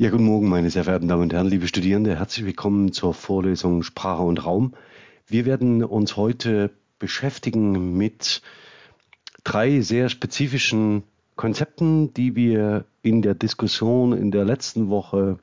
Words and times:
Ja, 0.00 0.08
guten 0.08 0.24
Morgen, 0.24 0.48
meine 0.48 0.70
sehr 0.70 0.84
verehrten 0.84 1.08
Damen 1.08 1.24
und 1.24 1.34
Herren, 1.34 1.48
liebe 1.48 1.68
Studierende. 1.68 2.16
Herzlich 2.16 2.46
willkommen 2.46 2.90
zur 2.90 3.12
Vorlesung 3.12 3.82
Sprache 3.82 4.22
und 4.22 4.46
Raum. 4.46 4.72
Wir 5.26 5.44
werden 5.44 5.84
uns 5.84 6.16
heute 6.16 6.70
beschäftigen 6.98 7.98
mit 7.98 8.40
drei 9.44 9.82
sehr 9.82 10.08
spezifischen 10.08 11.02
Konzepten, 11.36 12.14
die 12.14 12.34
wir 12.34 12.86
in 13.02 13.20
der 13.20 13.34
Diskussion 13.34 14.14
in 14.14 14.30
der 14.30 14.46
letzten 14.46 14.88
Woche 14.88 15.38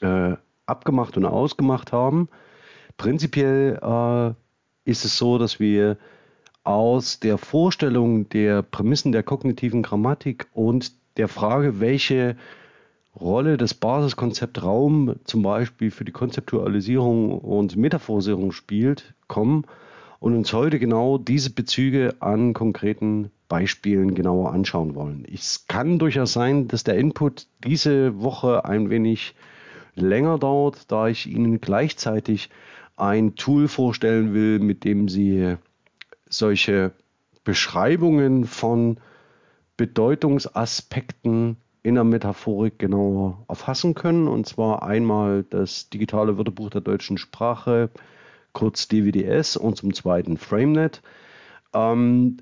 äh, 0.00 0.32
abgemacht 0.66 1.16
und 1.16 1.24
ausgemacht 1.24 1.92
haben. 1.92 2.28
Prinzipiell 2.96 3.78
äh, 3.80 4.90
ist 4.90 5.04
es 5.04 5.16
so, 5.16 5.38
dass 5.38 5.60
wir 5.60 5.98
aus 6.64 7.20
der 7.20 7.38
Vorstellung 7.38 8.28
der 8.28 8.62
Prämissen 8.62 9.12
der 9.12 9.22
kognitiven 9.22 9.84
Grammatik 9.84 10.48
und 10.52 10.90
der 11.16 11.28
Frage, 11.28 11.78
welche 11.78 12.34
Rolle 13.18 13.56
das 13.56 13.74
Basiskonzept 13.74 14.62
Raum 14.62 15.16
zum 15.24 15.42
Beispiel 15.42 15.90
für 15.90 16.04
die 16.04 16.12
Konzeptualisierung 16.12 17.38
und 17.38 17.76
Metaphorisierung 17.76 18.50
spielt, 18.52 19.14
kommen 19.28 19.64
und 20.18 20.34
uns 20.34 20.52
heute 20.52 20.78
genau 20.78 21.18
diese 21.18 21.50
Bezüge 21.50 22.16
an 22.20 22.54
konkreten 22.54 23.30
Beispielen 23.48 24.14
genauer 24.14 24.52
anschauen 24.52 24.94
wollen. 24.94 25.24
Es 25.32 25.66
kann 25.68 25.98
durchaus 25.98 26.32
sein, 26.32 26.66
dass 26.66 26.82
der 26.82 26.96
Input 26.96 27.46
diese 27.62 28.20
Woche 28.20 28.64
ein 28.64 28.90
wenig 28.90 29.34
länger 29.94 30.38
dauert, 30.38 30.90
da 30.90 31.08
ich 31.08 31.26
Ihnen 31.26 31.60
gleichzeitig 31.60 32.50
ein 32.96 33.36
Tool 33.36 33.68
vorstellen 33.68 34.34
will, 34.34 34.58
mit 34.58 34.82
dem 34.84 35.08
Sie 35.08 35.56
solche 36.28 36.92
Beschreibungen 37.44 38.44
von 38.44 38.98
Bedeutungsaspekten 39.76 41.58
in 41.84 41.94
der 41.96 42.04
Metaphorik 42.04 42.78
genauer 42.78 43.44
erfassen 43.46 43.94
können. 43.94 44.26
Und 44.26 44.46
zwar 44.46 44.82
einmal 44.82 45.44
das 45.44 45.90
digitale 45.90 46.36
Wörterbuch 46.36 46.70
der 46.70 46.80
deutschen 46.80 47.18
Sprache, 47.18 47.90
kurz 48.52 48.88
DWDS, 48.88 49.56
und 49.56 49.76
zum 49.76 49.92
zweiten 49.92 50.38
FrameNet. 50.38 51.02
Ähm, 51.74 52.38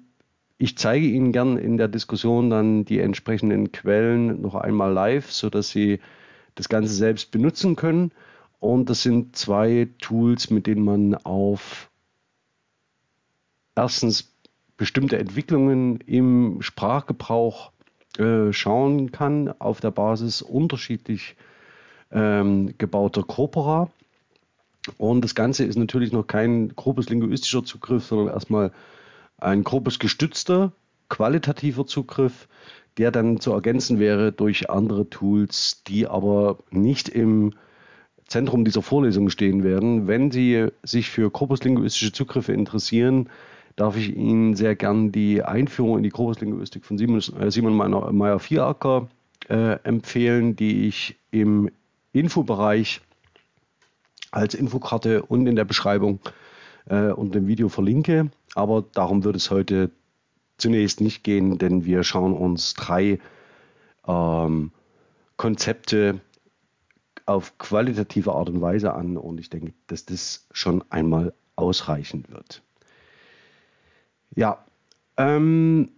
ich 0.58 0.78
zeige 0.78 1.06
Ihnen 1.06 1.32
gern 1.32 1.58
in 1.58 1.76
der 1.76 1.88
Diskussion 1.88 2.50
dann 2.50 2.84
die 2.84 3.00
entsprechenden 3.00 3.72
Quellen 3.72 4.40
noch 4.40 4.54
einmal 4.54 4.92
live, 4.92 5.30
sodass 5.32 5.70
Sie 5.70 5.98
das 6.54 6.68
Ganze 6.68 6.94
selbst 6.94 7.32
benutzen 7.32 7.74
können. 7.74 8.12
Und 8.60 8.90
das 8.90 9.02
sind 9.02 9.34
zwei 9.34 9.88
Tools, 10.00 10.50
mit 10.50 10.68
denen 10.68 10.84
man 10.84 11.16
auf 11.16 11.90
erstens 13.74 14.32
bestimmte 14.76 15.18
Entwicklungen 15.18 16.00
im 16.00 16.62
Sprachgebrauch 16.62 17.72
äh, 18.18 18.52
schauen 18.52 19.12
kann 19.12 19.52
auf 19.58 19.80
der 19.80 19.90
Basis 19.90 20.42
unterschiedlich 20.42 21.36
ähm, 22.10 22.74
gebauter 22.78 23.22
Corpora. 23.22 23.90
Und 24.98 25.22
das 25.22 25.34
Ganze 25.34 25.64
ist 25.64 25.76
natürlich 25.76 26.12
noch 26.12 26.26
kein 26.26 26.74
grobes 26.74 27.08
linguistischer 27.08 27.64
Zugriff, 27.64 28.04
sondern 28.04 28.34
erstmal 28.34 28.72
ein 29.38 29.64
grobes 29.64 29.98
gestützter, 29.98 30.72
qualitativer 31.08 31.86
Zugriff, 31.86 32.48
der 32.98 33.10
dann 33.10 33.40
zu 33.40 33.52
ergänzen 33.52 33.98
wäre 33.98 34.32
durch 34.32 34.70
andere 34.70 35.08
Tools, 35.08 35.82
die 35.86 36.06
aber 36.06 36.58
nicht 36.70 37.08
im 37.08 37.54
Zentrum 38.26 38.64
dieser 38.64 38.82
Vorlesung 38.82 39.30
stehen 39.30 39.62
werden. 39.64 40.06
Wenn 40.06 40.30
Sie 40.30 40.68
sich 40.82 41.10
für 41.10 41.30
korpuslinguistische 41.30 42.12
Zugriffe 42.12 42.52
interessieren, 42.52 43.28
darf 43.76 43.96
ich 43.96 44.14
Ihnen 44.14 44.54
sehr 44.54 44.76
gern 44.76 45.12
die 45.12 45.42
Einführung 45.42 45.98
in 45.98 46.02
die 46.02 46.10
Korpuslinguistik 46.10 46.84
von 46.84 46.98
Simon, 46.98 47.20
äh, 47.38 47.50
Simon 47.50 47.76
Meyer-Vieracker 47.76 49.08
äh, 49.48 49.78
empfehlen, 49.84 50.56
die 50.56 50.86
ich 50.86 51.16
im 51.30 51.70
Infobereich 52.12 53.00
als 54.30 54.54
Infokarte 54.54 55.22
und 55.22 55.46
in 55.46 55.56
der 55.56 55.64
Beschreibung 55.64 56.20
äh, 56.86 57.10
und 57.10 57.34
dem 57.34 57.46
Video 57.46 57.68
verlinke. 57.68 58.30
Aber 58.54 58.84
darum 58.92 59.24
wird 59.24 59.36
es 59.36 59.50
heute 59.50 59.90
zunächst 60.58 61.00
nicht 61.00 61.24
gehen, 61.24 61.58
denn 61.58 61.84
wir 61.84 62.04
schauen 62.04 62.34
uns 62.34 62.74
drei 62.74 63.18
ähm, 64.06 64.70
Konzepte 65.36 66.20
auf 67.26 67.56
qualitative 67.58 68.32
Art 68.32 68.48
und 68.48 68.60
Weise 68.60 68.94
an 68.94 69.16
und 69.16 69.38
ich 69.38 69.50
denke, 69.50 69.72
dass 69.86 70.04
das 70.04 70.46
schon 70.52 70.84
einmal 70.90 71.32
ausreichend 71.56 72.30
wird. 72.30 72.62
Ja, 74.34 74.64
ähm, 75.16 75.90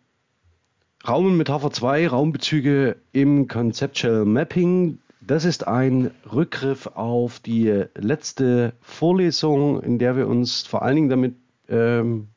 Raum 1.06 1.26
und 1.26 1.36
Metapher 1.36 1.70
2, 1.70 2.08
Raumbezüge 2.08 2.96
im 3.12 3.46
Conceptual 3.46 4.24
Mapping. 4.24 4.98
Das 5.20 5.44
ist 5.44 5.66
ein 5.66 6.10
Rückgriff 6.30 6.86
auf 6.88 7.40
die 7.40 7.84
letzte 7.94 8.74
Vorlesung, 8.80 9.82
in 9.82 9.98
der 9.98 10.16
wir 10.16 10.26
uns 10.26 10.62
vor 10.62 10.82
allen 10.82 10.96
Dingen 10.96 11.08
damit 11.08 11.36
ähm, 11.68 12.28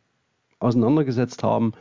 auseinandergesetzt 0.60 1.44
haben, 1.44 1.74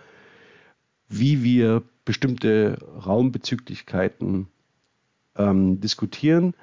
wie 1.09 1.43
wir 1.43 1.83
bestimmte 2.05 2.79
Raumbezüglichkeiten 3.05 4.49
ähm, 5.37 5.81
diskutieren. 5.81 6.55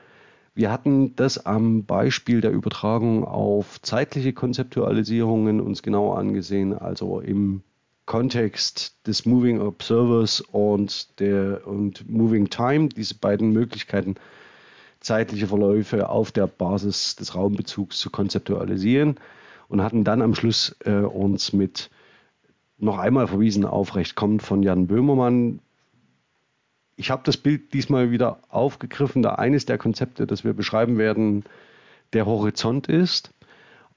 Wir 0.55 0.71
hatten 0.71 1.15
das 1.15 1.45
am 1.45 1.85
Beispiel 1.85 2.39
der 2.39 2.51
Übertragung 2.51 3.25
auf 3.25 3.81
zeitliche 3.81 4.33
Konzeptualisierungen 4.33 5.59
uns 5.59 5.81
genauer 5.81 6.19
angesehen, 6.19 6.77
also 6.77 7.19
im 7.19 7.63
Kontext 8.05 8.95
des 9.07 9.25
Moving 9.25 9.61
Observers 9.61 10.41
und 10.41 11.19
der 11.19 11.65
und 11.65 12.07
Moving 12.07 12.49
Time, 12.49 12.89
diese 12.89 13.15
beiden 13.15 13.51
Möglichkeiten, 13.51 14.15
zeitliche 14.99 15.47
Verläufe 15.47 16.09
auf 16.09 16.31
der 16.31 16.47
Basis 16.47 17.15
des 17.15 17.33
Raumbezugs 17.33 17.97
zu 17.97 18.09
konzeptualisieren 18.11 19.15
und 19.69 19.81
hatten 19.81 20.03
dann 20.03 20.21
am 20.21 20.35
Schluss 20.35 20.75
äh, 20.85 20.91
uns 20.91 21.51
mit 21.53 21.89
noch 22.77 22.99
einmal 22.99 23.27
verwiesen 23.27 23.65
auf 23.65 23.95
Recht 23.95 24.15
kommt 24.15 24.43
von 24.43 24.61
Jan 24.61 24.87
Böhmermann, 24.87 25.59
ich 26.95 27.11
habe 27.11 27.23
das 27.25 27.37
Bild 27.37 27.73
diesmal 27.73 28.11
wieder 28.11 28.39
aufgegriffen, 28.49 29.21
da 29.21 29.35
eines 29.35 29.65
der 29.65 29.77
Konzepte, 29.77 30.27
das 30.27 30.43
wir 30.43 30.53
beschreiben 30.53 30.97
werden, 30.97 31.43
der 32.13 32.25
Horizont 32.25 32.87
ist. 32.87 33.31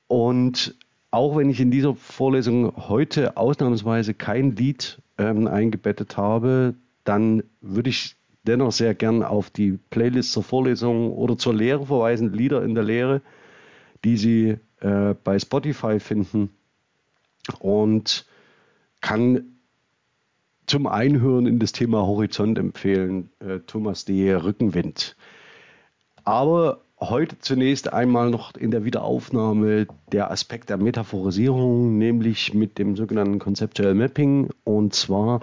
Und 0.09 0.75
auch 1.11 1.37
wenn 1.37 1.51
ich 1.51 1.61
in 1.61 1.71
dieser 1.71 1.95
Vorlesung 1.95 2.89
heute 2.89 3.37
ausnahmsweise 3.37 4.15
kein 4.15 4.57
Lied 4.57 5.01
ähm, 5.19 5.47
eingebettet 5.47 6.17
habe, 6.17 6.75
dann 7.05 7.43
würde 7.61 7.91
ich 7.91 8.17
dennoch 8.45 8.73
sehr 8.73 8.95
gern 8.95 9.23
auf 9.23 9.51
die 9.51 9.79
Playlist 9.91 10.33
zur 10.33 10.43
Vorlesung 10.43 11.13
oder 11.13 11.37
zur 11.37 11.55
Lehre 11.55 11.87
verweisen, 11.87 12.33
Lieder 12.33 12.63
in 12.63 12.75
der 12.75 12.85
Lehre, 12.85 13.23
die 14.05 14.17
Sie 14.17 14.57
äh, 14.81 15.15
bei 15.25 15.39
Spotify 15.39 16.01
finden 16.01 16.51
und 17.59 18.27
kann 19.01 19.56
zum 20.67 20.87
Einhören 20.87 21.47
in 21.47 21.59
das 21.59 21.73
Thema 21.73 22.07
Horizont 22.07 22.59
empfehlen, 22.59 23.31
äh, 23.41 23.61
Thomas 23.67 24.05
D. 24.05 24.35
Rückenwind. 24.35 25.17
Aber 26.25 26.81
heute 26.99 27.39
zunächst 27.39 27.93
einmal 27.93 28.31
noch 28.31 28.55
in 28.57 28.71
der 28.71 28.85
Wiederaufnahme 28.85 29.87
der 30.13 30.31
Aspekt 30.31 30.71
der 30.71 30.77
Metaphorisierung, 30.77 31.99
nämlich 31.99 32.55
mit 32.55 32.79
dem 32.79 32.97
sogenannten 32.97 33.39
Conceptual 33.39 33.95
Mapping. 33.95 34.51
Und 34.65 34.95
zwar 34.95 35.41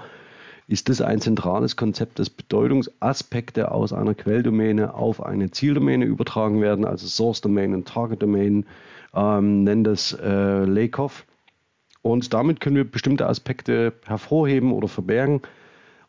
ist 0.68 0.90
das 0.90 1.02
ein 1.02 1.22
zentrales 1.22 1.76
Konzept, 1.76 2.20
dass 2.20 2.30
Bedeutungsaspekte 2.30 3.72
aus 3.72 3.94
einer 3.94 4.16
Quelldomäne 4.16 4.94
auf 4.94 5.24
eine 5.24 5.52
Zieldomäne 5.52 6.06
übertragen 6.06 6.62
werden, 6.62 6.86
also 6.86 7.08
Source 7.08 7.42
Domain 7.42 7.74
und 7.74 7.88
Target 7.88 8.22
Domain, 8.22 8.66
ähm, 9.14 9.64
nennt 9.64 9.88
das 9.88 10.18
äh, 10.22 10.66
Lakoff. 10.66 11.26
Und 12.04 12.34
damit 12.34 12.60
können 12.60 12.76
wir 12.76 12.84
bestimmte 12.84 13.28
Aspekte 13.28 13.94
hervorheben 14.06 14.74
oder 14.74 14.88
verbergen. 14.88 15.42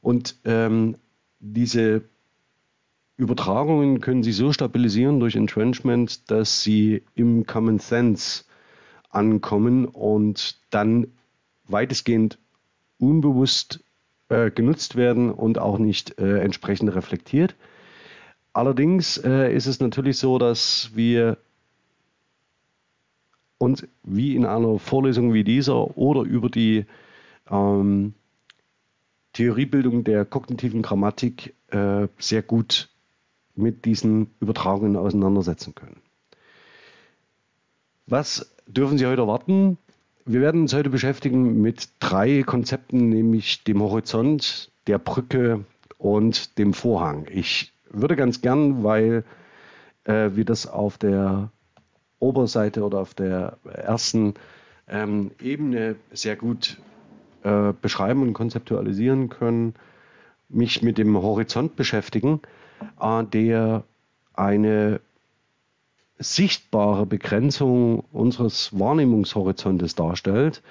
Und 0.02 0.36
ähm, 0.44 0.96
diese 1.38 2.02
Übertragungen 3.16 4.00
können 4.00 4.24
Sie 4.24 4.32
so 4.32 4.52
stabilisieren 4.52 5.20
durch 5.20 5.36
Entrenchment, 5.36 6.30
dass 6.30 6.62
sie 6.62 7.02
im 7.14 7.46
Common 7.46 7.78
Sense 7.78 8.44
ankommen 9.08 9.86
und 9.86 10.58
dann 10.70 11.06
weitestgehend 11.68 12.38
unbewusst 12.98 13.84
äh, 14.28 14.50
genutzt 14.50 14.96
werden 14.96 15.30
und 15.30 15.58
auch 15.58 15.78
nicht 15.78 16.18
äh, 16.18 16.40
entsprechend 16.40 16.92
reflektiert. 16.92 17.54
Allerdings 18.52 19.16
äh, 19.18 19.54
ist 19.54 19.66
es 19.66 19.78
natürlich 19.78 20.18
so, 20.18 20.38
dass 20.38 20.90
wir 20.94 21.38
und 23.64 23.88
wie 24.02 24.36
in 24.36 24.44
einer 24.44 24.78
Vorlesung 24.78 25.32
wie 25.32 25.42
dieser 25.42 25.96
oder 25.96 26.20
über 26.20 26.50
die 26.50 26.84
ähm, 27.50 28.12
Theoriebildung 29.32 30.04
der 30.04 30.26
kognitiven 30.26 30.82
Grammatik 30.82 31.54
äh, 31.68 32.08
sehr 32.18 32.42
gut 32.42 32.90
mit 33.56 33.86
diesen 33.86 34.30
Übertragungen 34.40 34.96
auseinandersetzen 34.96 35.74
können. 35.74 35.96
Was 38.06 38.54
dürfen 38.66 38.98
Sie 38.98 39.06
heute 39.06 39.22
erwarten? 39.22 39.78
Wir 40.26 40.40
werden 40.40 40.62
uns 40.62 40.74
heute 40.74 40.90
beschäftigen 40.90 41.60
mit 41.62 41.88
drei 42.00 42.42
Konzepten, 42.42 43.08
nämlich 43.08 43.64
dem 43.64 43.80
Horizont, 43.80 44.70
der 44.86 44.98
Brücke 44.98 45.64
und 45.96 46.58
dem 46.58 46.74
Vorhang. 46.74 47.26
Ich 47.30 47.72
würde 47.90 48.14
ganz 48.16 48.42
gern, 48.42 48.84
weil 48.84 49.24
äh, 50.04 50.30
wir 50.34 50.44
das 50.44 50.66
auf 50.66 50.98
der 50.98 51.50
Oberseite 52.24 52.82
oder 52.82 52.98
auf 52.98 53.14
der 53.14 53.58
ersten 53.64 54.34
ähm, 54.88 55.30
Ebene 55.40 55.96
sehr 56.12 56.36
gut 56.36 56.78
äh, 57.42 57.72
beschreiben 57.80 58.22
und 58.22 58.32
konzeptualisieren 58.32 59.28
können, 59.28 59.74
mich 60.48 60.82
mit 60.82 60.98
dem 60.98 61.16
Horizont 61.16 61.76
beschäftigen, 61.76 62.40
äh, 63.00 63.24
der 63.24 63.84
eine 64.34 65.00
sichtbare 66.18 67.06
Begrenzung 67.06 68.04
unseres 68.12 68.78
Wahrnehmungshorizontes 68.78 69.94
darstellt. 69.94 70.62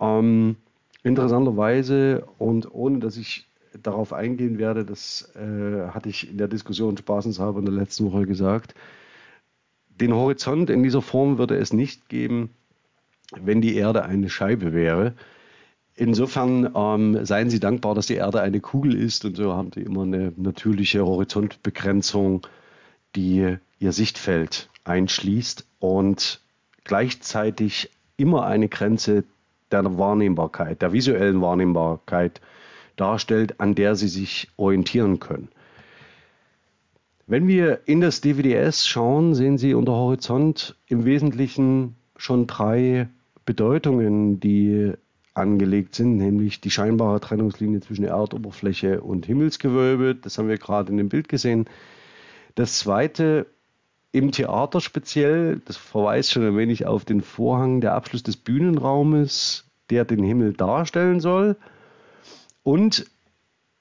Ähm, 0.00 0.56
interessanterweise 1.02 2.24
und 2.38 2.72
ohne 2.72 2.98
dass 2.98 3.16
ich 3.16 3.46
darauf 3.82 4.12
eingehen 4.12 4.58
werde, 4.58 4.84
das 4.84 5.32
äh, 5.36 5.88
hatte 5.90 6.08
ich 6.08 6.30
in 6.30 6.38
der 6.38 6.48
Diskussion 6.48 6.96
spaßenshalber 6.96 7.60
in 7.60 7.66
der 7.66 7.74
letzten 7.74 8.10
Woche 8.10 8.26
gesagt, 8.26 8.74
den 10.00 10.14
Horizont 10.14 10.70
in 10.70 10.82
dieser 10.82 11.02
Form 11.02 11.38
würde 11.38 11.56
es 11.56 11.72
nicht 11.72 12.08
geben, 12.08 12.50
wenn 13.38 13.60
die 13.60 13.76
Erde 13.76 14.04
eine 14.04 14.28
Scheibe 14.28 14.72
wäre. 14.72 15.14
Insofern 15.94 16.70
ähm, 16.74 17.24
seien 17.26 17.50
Sie 17.50 17.60
dankbar, 17.60 17.94
dass 17.94 18.06
die 18.06 18.14
Erde 18.14 18.40
eine 18.40 18.60
Kugel 18.60 18.94
ist 18.94 19.24
und 19.24 19.36
so 19.36 19.52
haben 19.52 19.70
Sie 19.74 19.82
immer 19.82 20.02
eine 20.02 20.32
natürliche 20.36 21.04
Horizontbegrenzung, 21.04 22.46
die 23.14 23.56
Ihr 23.78 23.92
Sichtfeld 23.92 24.70
einschließt 24.84 25.66
und 25.78 26.40
gleichzeitig 26.84 27.90
immer 28.16 28.46
eine 28.46 28.68
Grenze 28.68 29.24
der 29.70 29.98
Wahrnehmbarkeit, 29.98 30.82
der 30.82 30.92
visuellen 30.92 31.40
Wahrnehmbarkeit 31.42 32.40
darstellt, 32.96 33.60
an 33.60 33.74
der 33.74 33.94
Sie 33.94 34.08
sich 34.08 34.48
orientieren 34.56 35.20
können. 35.20 35.48
Wenn 37.30 37.46
wir 37.46 37.82
in 37.86 38.00
das 38.00 38.20
DVDS 38.20 38.88
schauen, 38.88 39.36
sehen 39.36 39.56
Sie 39.56 39.72
unter 39.74 39.92
Horizont 39.92 40.74
im 40.88 41.04
Wesentlichen 41.04 41.94
schon 42.16 42.48
drei 42.48 43.06
Bedeutungen, 43.44 44.40
die 44.40 44.94
angelegt 45.32 45.94
sind, 45.94 46.16
nämlich 46.16 46.60
die 46.60 46.72
scheinbare 46.72 47.20
Trennungslinie 47.20 47.82
zwischen 47.82 48.02
Erdoberfläche 48.02 49.00
und 49.00 49.26
Himmelsgewölbe. 49.26 50.16
Das 50.16 50.38
haben 50.38 50.48
wir 50.48 50.58
gerade 50.58 50.90
in 50.90 50.96
dem 50.96 51.08
Bild 51.08 51.28
gesehen. 51.28 51.66
Das 52.56 52.80
zweite 52.80 53.46
im 54.10 54.32
Theater 54.32 54.80
speziell, 54.80 55.62
das 55.66 55.76
verweist 55.76 56.32
schon 56.32 56.44
ein 56.44 56.56
wenig 56.56 56.86
auf 56.86 57.04
den 57.04 57.20
Vorhang, 57.20 57.80
der 57.80 57.94
Abschluss 57.94 58.24
des 58.24 58.36
Bühnenraumes, 58.36 59.66
der 59.88 60.04
den 60.04 60.24
Himmel 60.24 60.52
darstellen 60.54 61.20
soll. 61.20 61.54
Und 62.64 63.06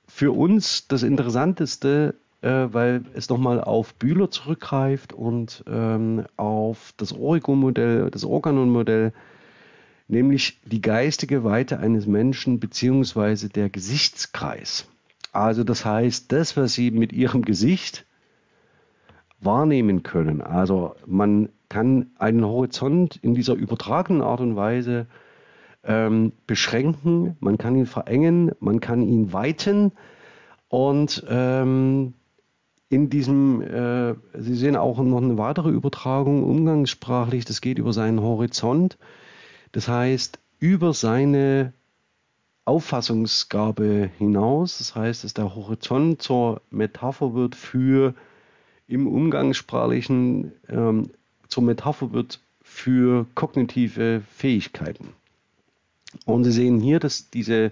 für 0.07 0.33
uns 0.33 0.87
das 0.87 1.01
Interessanteste, 1.01 2.13
äh, 2.41 2.67
weil 2.71 3.03
es 3.13 3.29
nochmal 3.29 3.61
auf 3.61 3.93
Bühler 3.95 4.31
zurückgreift 4.31 5.13
und 5.13 5.63
ähm, 5.67 6.25
auf 6.37 6.93
das 6.97 7.13
Origo-Modell, 7.13 8.09
das 8.11 8.23
Organon-Modell, 8.23 9.13
nämlich 10.07 10.59
die 10.65 10.81
geistige 10.81 11.43
Weite 11.43 11.79
eines 11.79 12.07
Menschen 12.07 12.59
beziehungsweise 12.59 13.49
der 13.49 13.69
Gesichtskreis. 13.69 14.87
Also 15.31 15.63
das 15.63 15.85
heißt, 15.85 16.31
das, 16.31 16.57
was 16.57 16.73
Sie 16.73 16.91
mit 16.91 17.13
Ihrem 17.13 17.43
Gesicht 17.43 18.05
wahrnehmen 19.41 20.03
können. 20.03 20.41
Also 20.41 20.95
man 21.05 21.49
kann 21.69 22.07
einen 22.17 22.43
Horizont 22.45 23.17
in 23.17 23.35
dieser 23.35 23.53
übertragenen 23.53 24.21
Art 24.21 24.41
und 24.41 24.55
Weise 24.55 25.05
ähm, 25.83 26.33
beschränken, 26.47 27.37
man 27.39 27.57
kann 27.57 27.75
ihn 27.75 27.85
verengen, 27.85 28.51
man 28.59 28.79
kann 28.79 29.01
ihn 29.01 29.31
weiten 29.31 29.91
und 30.67 31.23
ähm, 31.29 32.13
in 32.89 33.09
diesem, 33.09 33.61
äh, 33.61 34.15
Sie 34.33 34.55
sehen 34.55 34.75
auch 34.75 34.97
noch 34.97 35.21
eine 35.21 35.37
weitere 35.37 35.69
Übertragung 35.69 36.43
umgangssprachlich, 36.43 37.45
das 37.45 37.61
geht 37.61 37.77
über 37.77 37.93
seinen 37.93 38.21
Horizont, 38.21 38.97
das 39.71 39.87
heißt 39.87 40.39
über 40.59 40.93
seine 40.93 41.73
Auffassungsgabe 42.65 44.09
hinaus, 44.17 44.79
das 44.79 44.95
heißt, 44.95 45.23
dass 45.23 45.33
der 45.33 45.55
Horizont 45.55 46.21
zur 46.21 46.61
Metapher 46.69 47.33
wird 47.33 47.55
für 47.55 48.13
im 48.87 49.07
Umgangssprachlichen 49.07 50.51
ähm, 50.67 51.09
zur 51.47 51.63
Metapher 51.63 52.11
wird 52.11 52.39
für 52.61 53.25
kognitive 53.35 54.21
Fähigkeiten. 54.35 55.09
Und 56.25 56.43
Sie 56.43 56.51
sehen 56.51 56.79
hier, 56.79 56.99
dass 56.99 57.29
diese 57.29 57.71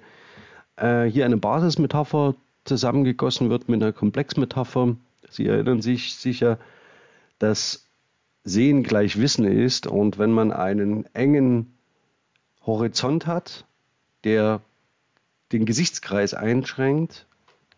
äh, 0.76 1.06
hier 1.06 1.26
eine 1.26 1.38
Basismetapher 1.38 2.36
zusammengegossen 2.66 3.50
wird 3.50 3.70
mit 3.70 3.82
einer 3.82 3.94
Komplexmetapher. 3.94 4.96
Sie 5.30 5.46
erinnern 5.48 5.82
sich 5.82 6.16
sicher, 6.16 6.58
dass 7.40 7.88
Sehen 8.44 8.84
gleich 8.84 9.20
Wissen 9.20 9.46
ist 9.46 9.88
und 9.88 10.18
wenn 10.18 10.32
man 10.32 10.52
einen 10.52 11.06
engen 11.14 11.78
Horizont 12.66 13.28
hat, 13.28 13.66
der 14.24 14.62
den 15.52 15.66
Gesichtskreis 15.66 16.34
einschränkt, 16.34 17.28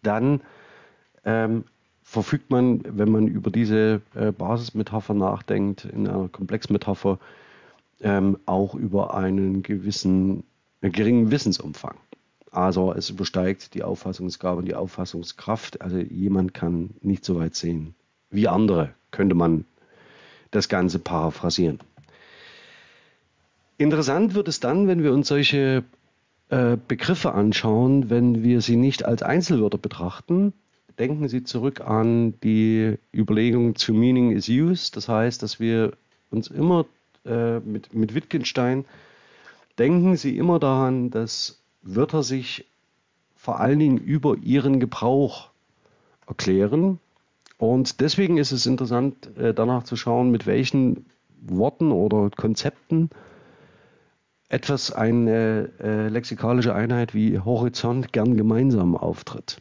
dann 0.04 0.42
ähm, 1.25 1.66
verfügt 2.04 2.50
man, 2.50 2.81
wenn 2.86 3.12
man 3.12 3.28
über 3.28 3.51
diese 3.51 4.01
äh, 4.16 4.31
Basismetapher 4.31 5.13
nachdenkt, 5.13 5.86
in 5.86 6.07
einer 6.07 6.28
Komplexmetapher, 6.28 7.19
ähm, 8.01 8.40
auch 8.46 8.74
über 8.74 9.13
einen 9.16 9.62
gewissen, 9.62 10.44
äh, 10.81 10.90
geringen 10.90 11.31
Wissensumfang. 11.31 11.98
Also 12.51 12.94
es 12.94 13.10
übersteigt 13.10 13.74
die 13.74 13.84
Auffassungsgabe 13.84 14.60
und 14.60 14.66
die 14.66 14.75
Auffassungskraft. 14.75 15.81
Also 15.81 15.98
jemand 15.98 16.54
kann 16.54 16.92
nicht 17.01 17.25
so 17.25 17.40
weit 17.40 17.56
sehen 17.56 17.96
wie 18.31 18.48
andere, 18.48 18.94
könnte 19.12 19.36
man 19.36 19.66
das 20.51 20.69
Ganze 20.69 21.00
paraphrasieren. 21.00 21.80
Interessant 23.78 24.36
wird 24.36 24.48
es 24.48 24.60
dann, 24.60 24.88
wenn 24.88 25.04
wir 25.04 25.13
uns 25.13 25.28
solche 25.28 25.84
äh, 26.50 26.78
Begriffe 26.88 27.34
anschauen, 27.34 28.10
wenn 28.10 28.44
wir 28.44 28.62
sie 28.62 28.75
nicht 28.75 29.06
als 29.06 29.24
Einzelwörter 29.24 29.78
betrachten, 29.78 30.54
denken 30.98 31.30
Sie 31.30 31.44
zurück 31.44 31.81
an 31.81 32.34
die 32.42 32.98
Überlegung 33.13 33.75
zu 33.75 33.94
Meaning 33.94 34.31
is 34.31 34.50
Use. 34.50 34.92
Das 34.94 35.07
heißt, 35.07 35.42
dass 35.42 35.60
wir 35.60 35.94
uns 36.30 36.50
immer 36.50 36.86
äh, 37.25 37.60
mit, 37.60 37.94
mit 37.94 38.13
Wittgenstein 38.13 38.86
denken 39.78 40.18
Sie 40.18 40.38
immer 40.38 40.60
daran, 40.60 41.10
dass 41.10 41.62
Wörter 41.81 42.23
sich 42.23 42.65
vor 43.35 43.59
allen 43.59 43.79
Dingen 43.79 43.97
über 43.97 44.35
ihren 44.37 44.79
Gebrauch 44.79 45.49
erklären. 46.27 47.00
Und 47.57 48.01
deswegen 48.01 48.38
ist 48.38 48.51
es 48.51 48.65
interessant, 48.65 49.36
äh, 49.38 49.53
danach 49.53 49.83
zu 49.83 49.95
schauen, 49.95 50.31
mit 50.31 50.45
welchen 50.45 51.05
Worten 51.41 51.91
oder 51.91 52.29
Konzepten 52.29 53.09
etwas 54.50 54.91
eine 54.91 55.69
äh, 55.79 56.07
lexikalische 56.09 56.74
Einheit 56.74 57.13
wie 57.13 57.39
Horizont 57.39 58.12
gern 58.12 58.36
gemeinsam 58.36 58.95
auftritt. 58.98 59.57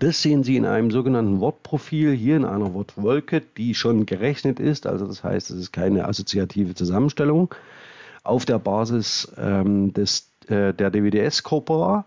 Das 0.00 0.20
sehen 0.20 0.42
Sie 0.42 0.56
in 0.56 0.66
einem 0.66 0.90
sogenannten 0.90 1.40
Wortprofil, 1.40 2.12
hier 2.12 2.36
in 2.36 2.44
einer 2.44 2.74
Wortwolke, 2.74 3.40
die 3.40 3.74
schon 3.74 4.04
gerechnet 4.04 4.58
ist. 4.58 4.86
Also 4.86 5.06
das 5.06 5.22
heißt, 5.22 5.50
es 5.50 5.56
ist 5.56 5.72
keine 5.72 6.06
assoziative 6.06 6.74
Zusammenstellung 6.74 7.54
auf 8.24 8.44
der 8.44 8.58
Basis 8.58 9.32
ähm, 9.38 9.92
des, 9.92 10.32
äh, 10.48 10.72
der 10.74 10.90
DWDS-Corpora. 10.90 12.06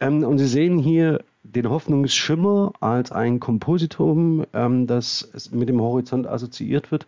Ähm, 0.00 0.24
und 0.24 0.38
Sie 0.38 0.46
sehen 0.46 0.78
hier 0.78 1.24
den 1.42 1.68
Hoffnungsschimmer 1.68 2.72
als 2.80 3.12
ein 3.12 3.40
Kompositum, 3.40 4.44
ähm, 4.52 4.86
das 4.86 5.50
mit 5.52 5.68
dem 5.68 5.80
Horizont 5.80 6.26
assoziiert 6.26 6.90
wird 6.90 7.06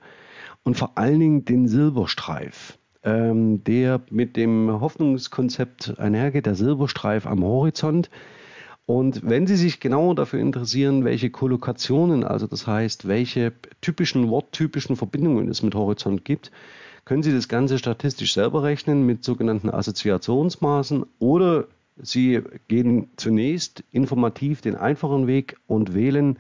und 0.65 0.77
vor 0.77 0.93
allen 0.97 1.21
Dingen 1.21 1.45
den 1.45 1.69
Silberstreif, 1.69 2.79
ähm, 3.05 3.63
der 3.65 4.01
mit 4.11 4.37
dem 4.37 4.81
Hoffnungskonzept 4.81 5.99
einhergeht, 5.99 6.47
der 6.47 6.55
Silberstreif 6.55 7.27
am 7.27 7.45
Horizont 7.45 8.11
und 8.87 9.27
wenn 9.29 9.47
Sie 9.47 9.57
sich 9.57 9.81
genauer 9.81 10.15
dafür 10.15 10.41
interessieren, 10.41 11.05
welche 11.05 11.31
Kollokationen, 11.31 12.23
also 12.23 12.47
das 12.47 12.67
heißt, 12.67 13.09
welche 13.09 13.53
typischen 13.81 14.29
worttypischen 14.29 14.97
Verbindungen 14.97 15.49
es 15.49 15.63
mit 15.63 15.75
Horizont 15.75 16.25
gibt, 16.25 16.51
können 17.05 17.23
Sie 17.23 17.33
das 17.33 17.49
Ganze 17.49 17.79
statistisch 17.79 18.35
selber 18.35 18.63
rechnen 18.63 19.05
mit 19.05 19.25
sogenannten 19.25 19.71
Assoziationsmaßen 19.71 21.05
oder 21.19 21.67
Sie 21.97 22.43
gehen 22.67 23.09
zunächst 23.17 23.85
informativ 23.93 24.61
den 24.61 24.75
einfachen 24.75 25.27
Weg 25.27 25.57
und 25.67 25.95
wählen 25.95 26.39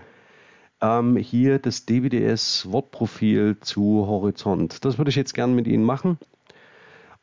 ähm, 0.80 1.16
hier 1.16 1.58
das 1.58 1.86
DWDS-Wortprofil 1.86 3.58
zu 3.60 4.06
Horizont. 4.06 4.84
Das 4.84 4.98
würde 4.98 5.10
ich 5.10 5.16
jetzt 5.16 5.34
gerne 5.34 5.54
mit 5.54 5.68
Ihnen 5.68 5.84
machen. 5.84 6.18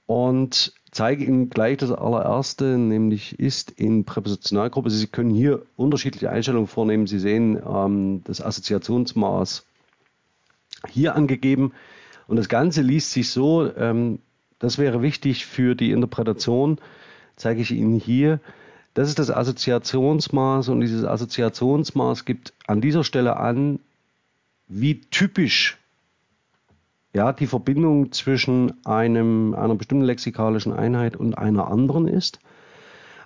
Und 0.05 0.73
zeige 0.91 1.25
Ihnen 1.25 1.49
gleich 1.49 1.77
das 1.77 1.91
allererste, 1.91 2.77
nämlich 2.77 3.39
ist 3.39 3.71
in 3.71 4.05
Präpositionalgruppe. 4.05 4.89
Sie 4.89 5.07
können 5.07 5.33
hier 5.33 5.63
unterschiedliche 5.75 6.29
Einstellungen 6.29 6.67
vornehmen. 6.67 7.07
Sie 7.07 7.19
sehen 7.19 7.61
ähm, 7.65 8.21
das 8.23 8.41
Assoziationsmaß 8.41 9.65
hier 10.89 11.15
angegeben. 11.15 11.73
Und 12.27 12.37
das 12.37 12.49
Ganze 12.49 12.81
liest 12.81 13.11
sich 13.11 13.29
so, 13.29 13.73
ähm, 13.75 14.19
das 14.59 14.77
wäre 14.77 15.01
wichtig 15.01 15.45
für 15.45 15.75
die 15.75 15.91
Interpretation, 15.91 16.79
zeige 17.35 17.61
ich 17.61 17.71
Ihnen 17.71 17.99
hier, 17.99 18.39
Das 18.93 19.07
ist 19.07 19.19
das 19.19 19.31
Assoziationsmaß 19.31 20.67
und 20.69 20.81
dieses 20.81 21.05
Assoziationsmaß 21.05 22.25
gibt 22.25 22.53
an 22.67 22.81
dieser 22.81 23.03
Stelle 23.03 23.37
an, 23.37 23.79
wie 24.67 24.99
typisch 25.01 25.77
ja, 27.13 27.31
die 27.33 27.47
Verbindung 27.47 28.11
zwischen 28.11 28.85
einem, 28.85 29.53
einer 29.53 29.75
bestimmten 29.75 30.05
lexikalischen 30.05 30.73
Einheit 30.73 31.15
und 31.15 31.37
einer 31.37 31.67
anderen 31.67 32.07
ist. 32.07 32.39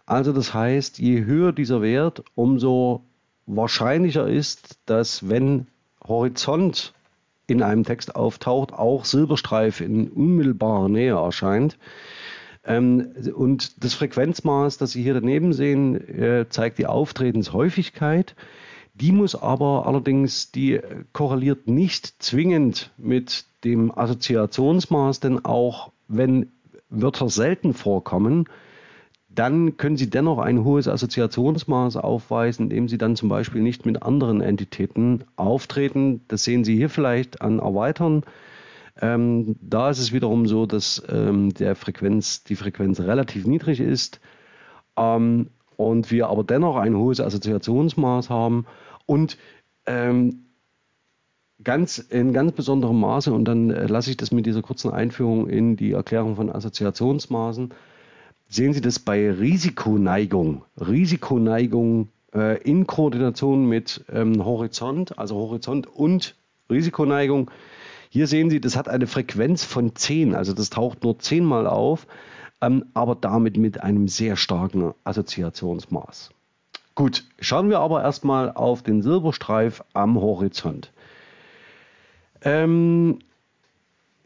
Also 0.06 0.34
das 0.34 0.54
heißt, 0.54 1.00
je 1.00 1.26
höher 1.26 1.52
dieser 1.52 1.82
Wert, 1.82 2.24
umso 2.36 3.04
wahrscheinlicher 3.48 4.28
ist, 4.28 4.80
dass 4.86 5.30
wenn 5.30 5.68
Horizont 6.04 6.94
in 7.48 7.62
einem 7.62 7.84
Text 7.84 8.16
auftaucht, 8.16 8.74
auch 8.74 9.06
Silberstreif 9.06 9.82
in 9.82 10.10
unmittelbarer 10.10 10.90
Nähe 10.90 11.16
erscheint. 11.16 11.78
Ähm, 12.66 13.12
und 13.36 13.84
das 13.84 13.94
Frequenzmaß, 13.94 14.78
das 14.78 14.92
Sie 14.92 15.04
hier 15.04 15.14
daneben 15.14 15.54
sehen, 15.54 15.96
äh, 15.96 16.48
zeigt 16.50 16.78
die 16.78 16.88
Auftreten,shäufigkeit 16.88 18.36
Die 18.96 19.12
muss 19.12 19.36
aber 19.36 19.86
allerdings, 19.86 20.52
die 20.52 20.80
korreliert 21.12 21.68
nicht 21.68 22.24
zwingend 22.24 22.92
mit 22.98 23.46
dem 23.64 23.96
Assoziationsmaß, 23.96 25.20
denn 25.20 25.44
auch 25.44 25.92
wenn 26.08 26.52
Wörter 26.90 27.30
selten 27.30 27.74
vorkommen, 27.74 28.46
dann 29.36 29.78
können 29.78 29.98
Sie 29.98 30.10
dennoch 30.10 30.40
ein 30.40 30.64
hohes 30.64 30.88
Assoziationsmaß 30.88 31.98
aufweisen, 31.98 32.64
indem 32.66 32.88
Sie 32.88 32.98
dann 32.98 33.16
zum 33.16 33.30
Beispiel 33.30 33.62
nicht 33.62 33.86
mit 33.86 34.02
anderen 34.02 34.42
Entitäten 34.42 35.24
auftreten. 35.36 36.22
Das 36.28 36.44
sehen 36.44 36.64
Sie 36.64 36.76
hier 36.76 36.90
vielleicht 36.90 37.42
an 37.42 37.60
Erweitern. 37.60 38.24
Ähm, 39.02 39.58
da 39.62 39.90
ist 39.90 40.00
es 40.00 40.14
wiederum 40.14 40.48
so, 40.48 40.66
dass 40.66 41.04
ähm, 41.10 41.54
der 41.54 41.76
Frequenz, 41.76 42.44
die 42.44 42.56
Frequenz 42.56 43.02
relativ 43.02 43.46
niedrig 43.46 43.82
ist 43.82 44.22
ähm, 44.96 45.50
und 45.76 46.12
wir 46.12 46.28
aber 46.28 46.46
dennoch 46.46 46.78
ein 46.78 46.96
hohes 46.96 47.20
Assoziationsmaß 47.20 48.30
haben 48.30 48.66
und 49.06 49.38
ähm, 49.86 50.46
ganz 51.64 51.98
in 51.98 52.34
ganz 52.34 52.54
besonderem 52.54 53.00
Maße, 53.00 53.34
und 53.34 53.46
dann 53.46 53.70
äh, 53.70 53.88
lasse 53.88 54.12
ich 54.12 54.18
das 54.18 54.32
mit 54.32 54.46
dieser 54.46 54.62
kurzen 54.62 54.92
Einführung 54.92 55.48
in 55.50 55.76
die 55.76 55.92
Erklärung 55.92 56.36
von 56.36 56.50
Assoziationsmaßen, 56.50 57.74
sehen 58.48 58.74
Sie 58.74 58.82
das 58.82 59.00
bei 59.00 59.32
Risikoneigung. 59.32 60.64
Risikoneigung 60.80 62.10
äh, 62.34 62.62
in 62.62 62.88
Koordination 62.88 63.68
mit 63.68 64.06
ähm, 64.12 64.44
Horizont, 64.44 65.18
also 65.18 65.36
Horizont 65.36 65.88
und 65.88 66.36
Risikoneigung 66.70 67.52
hier 68.16 68.28
sehen 68.28 68.50
Sie, 68.50 68.62
das 68.62 68.78
hat 68.78 68.88
eine 68.88 69.08
Frequenz 69.08 69.66
von 69.66 69.94
10, 69.94 70.36
also 70.36 70.54
das 70.54 70.70
taucht 70.70 71.04
nur 71.04 71.20
10 71.20 71.44
Mal 71.44 71.68
auf, 71.68 72.08
ähm, 72.62 72.86
aber 72.94 73.14
damit 73.14 73.58
mit 73.58 73.84
einem 73.84 74.08
sehr 74.08 74.38
starken 74.38 74.94
Assoziationsmaß. 75.04 76.30
Gut, 76.96 77.26
schauen 77.42 77.70
wir 77.70 77.80
aber 77.80 78.04
erstmal 78.04 78.54
auf 78.54 78.84
den 78.84 79.02
Silberstreif 79.02 79.84
am 79.92 80.16
Horizont. 80.16 80.94
Ähm, 82.42 83.20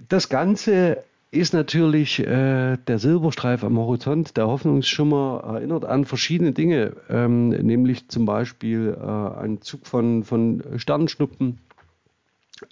das 0.07 0.29
Ganze 0.29 1.03
ist 1.31 1.53
natürlich 1.53 2.19
äh, 2.19 2.77
der 2.77 2.99
Silberstreif 2.99 3.63
am 3.63 3.77
Horizont, 3.77 4.35
der 4.35 4.47
Hoffnungsschimmer 4.47 5.43
erinnert 5.45 5.85
an 5.85 6.05
verschiedene 6.05 6.53
Dinge, 6.53 6.95
ähm, 7.09 7.49
nämlich 7.49 8.07
zum 8.09 8.25
Beispiel 8.25 8.97
äh, 8.99 9.05
einen 9.05 9.61
Zug 9.61 9.85
von, 9.85 10.23
von 10.23 10.63
Sternschnuppen, 10.77 11.59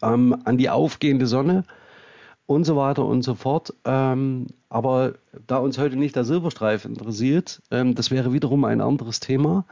ähm, 0.02 0.36
an 0.44 0.58
die 0.58 0.70
aufgehende 0.70 1.28
Sonne 1.28 1.66
und 2.48 2.64
so 2.64 2.76
weiter 2.76 3.06
und 3.06 3.22
so 3.22 3.36
fort. 3.36 3.74
Ähm, 3.86 4.48
aber 4.70 5.14
da 5.46 5.58
uns 5.58 5.78
heute 5.78 5.96
nicht 5.96 6.16
der 6.16 6.24
Silberstreif 6.24 6.86
interessiert, 6.86 7.62
ähm, 7.70 7.94
das 7.94 8.10
wäre 8.10 8.34
wiederum 8.34 8.66
ein 8.66 8.82
anderes 8.82 9.20
Thema, 9.20 9.66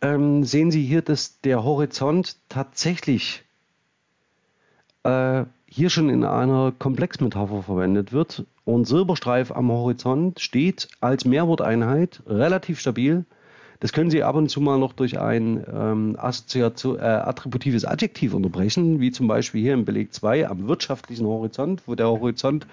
ähm, 0.00 0.44
sehen 0.44 0.70
Sie 0.70 0.82
hier, 0.82 1.02
dass 1.02 1.40
der 1.42 1.64
Horizont 1.64 2.36
tatsächlich 2.48 3.44
äh, 5.04 5.44
hier 5.68 5.90
schon 5.90 6.08
in 6.08 6.24
einer 6.24 6.72
Komplexmetapher 6.78 7.62
verwendet 7.62 8.12
wird. 8.12 8.44
Und 8.64 8.86
Silberstreif 8.86 9.52
am 9.52 9.70
Horizont 9.70 10.40
steht 10.40 10.88
als 11.00 11.24
Mehrworteinheit 11.24 12.22
relativ 12.26 12.80
stabil 12.80 13.24
das 13.80 13.92
können 13.92 14.10
Sie 14.10 14.22
ab 14.22 14.36
und 14.36 14.48
zu 14.48 14.60
mal 14.60 14.78
noch 14.78 14.92
durch 14.92 15.18
ein 15.18 15.64
ähm, 15.72 16.16
äh, 16.16 17.02
attributives 17.02 17.84
Adjektiv 17.84 18.32
unterbrechen, 18.34 19.00
wie 19.00 19.10
zum 19.10 19.28
Beispiel 19.28 19.60
hier 19.60 19.74
im 19.74 19.84
Beleg 19.84 20.14
2 20.14 20.48
am 20.48 20.66
wirtschaftlichen 20.66 21.26
Horizont, 21.26 21.82
wo 21.86 21.94
der 21.94 22.08
Horizont 22.08 22.66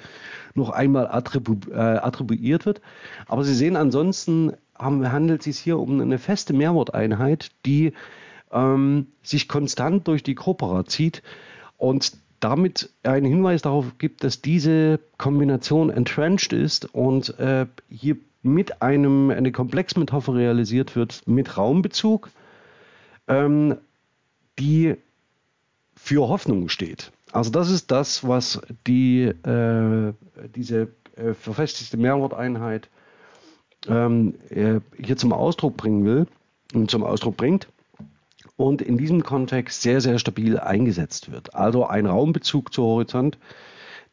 noch 0.54 0.70
einmal 0.70 1.08
attribu 1.08 1.58
äh, 1.72 1.78
attribuiert 1.78 2.66
wird. 2.66 2.82
Aber 3.28 3.44
Sie 3.44 3.54
sehen, 3.56 3.76
ansonsten 3.76 4.54
haben, 4.78 5.12
handelt 5.12 5.42
es 5.42 5.46
sich 5.46 5.60
hier 5.60 5.80
um 5.80 6.00
eine 6.00 6.20
feste 6.20 6.54
Mehrworteinheit, 6.54 7.52
die 7.66 7.94
ähm, 8.52 9.08
sich 9.24 9.50
konstant 9.50 10.08
durch 10.08 10.24
die 10.24 10.36
Corpora 10.36 10.86
zieht 10.86 11.22
und 11.78 12.14
damit 12.44 12.90
einen 13.04 13.26
Hinweis 13.26 13.62
darauf 13.62 13.98
gibt, 13.98 14.24
dass 14.24 14.42
diese 14.42 15.00
Kombination 15.18 15.90
entrenched 15.90 16.54
ist 16.54 16.94
und 16.94 17.40
äh, 17.40 17.68
hier 17.90 18.18
mit 18.42 18.82
einem, 18.82 19.30
eine 19.30 19.52
Komplexmetapher 19.52 20.36
realisiert 20.36 20.96
wird 20.96 21.24
mit 21.26 21.58
Raumbezug, 21.58 22.30
ähm, 23.28 23.78
die 24.60 24.96
für 25.96 26.28
Hoffnung 26.28 26.68
steht. 26.68 27.12
Also 27.32 27.50
das 27.50 27.72
ist 27.72 27.90
das, 27.92 28.28
was 28.28 28.62
die, 28.86 29.22
äh, 29.24 30.14
diese 30.56 30.90
äh, 31.16 31.34
verfestigte 31.34 31.98
Mehrworteinheit 31.98 32.90
ähm, 33.88 34.36
äh, 34.50 34.82
hier 35.02 35.16
zum 35.16 35.32
Ausdruck 35.32 35.78
bringen 35.78 36.04
will 36.06 36.28
und 36.74 36.92
zum 36.92 37.04
Ausdruck 37.04 37.38
bringt 37.38 37.68
und 38.56 38.82
in 38.82 38.98
diesem 38.98 39.24
Kontext 39.24 39.82
sehr, 39.82 40.02
sehr 40.02 40.20
stabil 40.20 40.60
eingesetzt 40.60 41.32
wird. 41.32 41.56
Also 41.56 41.86
ein 41.86 42.06
Raumbezug 42.06 42.74
zu 42.74 42.84
Horizont, 42.84 43.38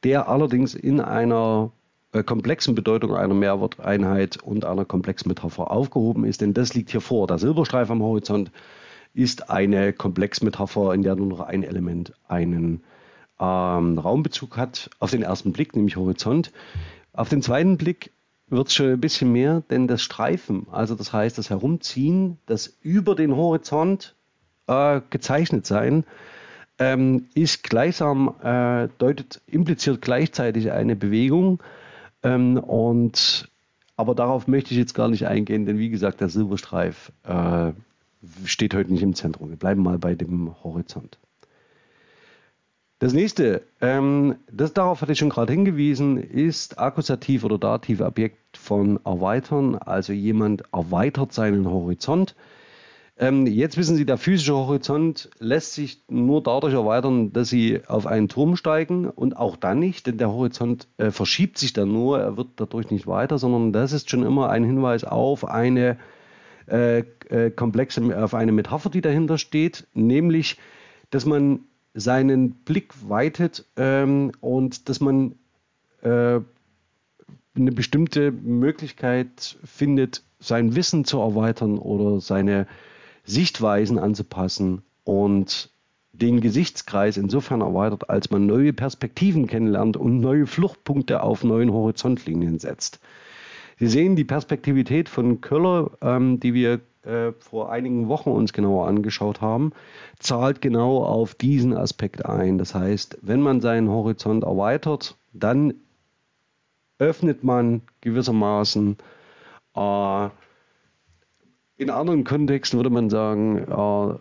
der 0.02 0.28
allerdings 0.28 0.74
in 0.74 1.00
einer 1.00 1.72
äh, 2.12 2.22
komplexen 2.22 2.74
Bedeutung 2.74 3.14
einer 3.14 3.34
Mehrworteinheit 3.34 4.38
und 4.42 4.64
einer 4.64 4.84
Komplexmetapher 4.84 5.70
aufgehoben 5.70 6.24
ist, 6.24 6.40
denn 6.40 6.54
das 6.54 6.74
liegt 6.74 6.90
hier 6.90 7.00
vor. 7.00 7.26
Der 7.26 7.38
Silberstreif 7.38 7.90
am 7.90 8.02
Horizont 8.02 8.50
ist 9.12 9.50
eine 9.50 9.92
Komplexmetapher, 9.92 10.94
in 10.94 11.02
der 11.02 11.16
nur 11.16 11.26
noch 11.26 11.40
ein 11.40 11.62
Element 11.62 12.12
einen 12.28 12.82
ähm, 13.38 13.98
Raumbezug 13.98 14.56
hat, 14.56 14.90
auf 14.98 15.10
den 15.10 15.22
ersten 15.22 15.52
Blick, 15.52 15.76
nämlich 15.76 15.96
Horizont. 15.96 16.52
Auf 17.12 17.28
den 17.28 17.42
zweiten 17.42 17.76
Blick 17.76 18.12
wird 18.48 18.68
es 18.68 18.74
schon 18.74 18.90
ein 18.90 19.00
bisschen 19.00 19.32
mehr, 19.32 19.62
denn 19.70 19.86
das 19.86 20.02
Streifen, 20.02 20.66
also 20.70 20.94
das 20.94 21.12
heißt 21.12 21.38
das 21.38 21.50
Herumziehen, 21.50 22.38
das 22.46 22.78
über 22.82 23.14
den 23.14 23.34
Horizont 23.36 24.16
äh, 24.66 25.00
gezeichnet 25.10 25.66
sein, 25.66 26.04
ähm, 26.78 27.26
ist 27.34 27.62
gleichsam, 27.62 28.34
äh, 28.42 28.88
deutet, 28.98 29.40
impliziert 29.46 30.00
gleichzeitig 30.00 30.72
eine 30.72 30.96
Bewegung, 30.96 31.62
ähm, 32.22 32.58
und, 32.58 33.48
aber 33.96 34.14
darauf 34.14 34.46
möchte 34.46 34.72
ich 34.72 34.78
jetzt 34.78 34.94
gar 34.94 35.08
nicht 35.08 35.26
eingehen, 35.26 35.66
denn 35.66 35.78
wie 35.78 35.90
gesagt, 35.90 36.20
der 36.20 36.28
Silberstreif 36.28 37.12
äh, 37.24 37.72
steht 38.44 38.74
heute 38.74 38.92
nicht 38.92 39.02
im 39.02 39.14
Zentrum. 39.14 39.50
Wir 39.50 39.56
bleiben 39.56 39.82
mal 39.82 39.98
bei 39.98 40.14
dem 40.14 40.54
Horizont. 40.62 41.18
Das 42.98 43.14
nächste, 43.14 43.62
ähm, 43.80 44.36
das 44.52 44.74
darauf 44.74 45.00
hatte 45.00 45.12
ich 45.12 45.18
schon 45.18 45.30
gerade 45.30 45.54
hingewiesen, 45.54 46.18
ist 46.18 46.78
Akkusativ 46.78 47.44
oder 47.44 47.56
Dativ 47.56 48.02
Objekt 48.02 48.58
von 48.58 49.00
erweitern. 49.06 49.76
Also 49.76 50.12
jemand 50.12 50.64
erweitert 50.70 51.32
seinen 51.32 51.66
Horizont. 51.66 52.34
Ähm, 53.20 53.46
jetzt 53.46 53.76
wissen 53.76 53.96
Sie, 53.96 54.06
der 54.06 54.16
physische 54.16 54.54
Horizont 54.54 55.28
lässt 55.38 55.74
sich 55.74 56.00
nur 56.08 56.42
dadurch 56.42 56.72
erweitern, 56.72 57.34
dass 57.34 57.50
Sie 57.50 57.82
auf 57.86 58.06
einen 58.06 58.28
Turm 58.28 58.56
steigen 58.56 59.10
und 59.10 59.36
auch 59.36 59.56
dann 59.56 59.78
nicht, 59.78 60.06
denn 60.06 60.16
der 60.16 60.32
Horizont 60.32 60.88
äh, 60.96 61.10
verschiebt 61.10 61.58
sich 61.58 61.74
dann 61.74 61.92
nur, 61.92 62.18
er 62.18 62.38
wird 62.38 62.48
dadurch 62.56 62.90
nicht 62.90 63.06
weiter, 63.06 63.36
sondern 63.36 63.74
das 63.74 63.92
ist 63.92 64.08
schon 64.08 64.22
immer 64.22 64.48
ein 64.48 64.64
Hinweis 64.64 65.04
auf 65.04 65.44
eine 65.44 65.98
äh, 66.66 67.00
äh, 67.28 67.50
komplexe, 67.50 68.24
auf 68.24 68.32
eine 68.32 68.52
Metapher, 68.52 68.88
die 68.88 69.02
dahinter 69.02 69.36
steht, 69.36 69.86
nämlich, 69.92 70.56
dass 71.10 71.26
man 71.26 71.60
seinen 71.92 72.52
Blick 72.52 72.94
weitet 73.06 73.66
ähm, 73.76 74.32
und 74.40 74.88
dass 74.88 75.00
man 75.00 75.34
äh, 76.00 76.40
eine 77.54 77.72
bestimmte 77.72 78.32
Möglichkeit 78.32 79.58
findet, 79.62 80.22
sein 80.38 80.74
Wissen 80.74 81.04
zu 81.04 81.18
erweitern 81.18 81.76
oder 81.76 82.22
seine 82.22 82.66
Sichtweisen 83.24 83.98
anzupassen 83.98 84.82
und 85.04 85.70
den 86.12 86.40
Gesichtskreis 86.40 87.16
insofern 87.16 87.60
erweitert, 87.60 88.10
als 88.10 88.30
man 88.30 88.46
neue 88.46 88.72
Perspektiven 88.72 89.46
kennenlernt 89.46 89.96
und 89.96 90.20
neue 90.20 90.46
Fluchtpunkte 90.46 91.22
auf 91.22 91.44
neuen 91.44 91.72
Horizontlinien 91.72 92.58
setzt. 92.58 93.00
Sie 93.78 93.86
sehen 93.86 94.16
die 94.16 94.24
Perspektivität 94.24 95.08
von 95.08 95.40
Köller, 95.40 95.92
ähm, 96.02 96.38
die 96.40 96.52
wir 96.52 96.80
äh, 97.02 97.32
vor 97.38 97.72
einigen 97.72 98.08
Wochen 98.08 98.30
uns 98.30 98.52
genauer 98.52 98.86
angeschaut 98.86 99.40
haben, 99.40 99.72
zahlt 100.18 100.60
genau 100.60 101.02
auf 101.02 101.34
diesen 101.34 101.74
Aspekt 101.74 102.26
ein. 102.26 102.58
Das 102.58 102.74
heißt, 102.74 103.18
wenn 103.22 103.40
man 103.40 103.62
seinen 103.62 103.88
Horizont 103.88 104.44
erweitert, 104.44 105.16
dann 105.32 105.74
öffnet 106.98 107.42
man 107.42 107.80
gewissermaßen 108.02 108.98
äh, 109.74 110.28
In 111.80 111.88
anderen 111.88 112.24
Kontexten 112.24 112.78
würde 112.78 112.90
man 112.90 113.08
sagen, 113.08 113.56
äh, 113.56 114.18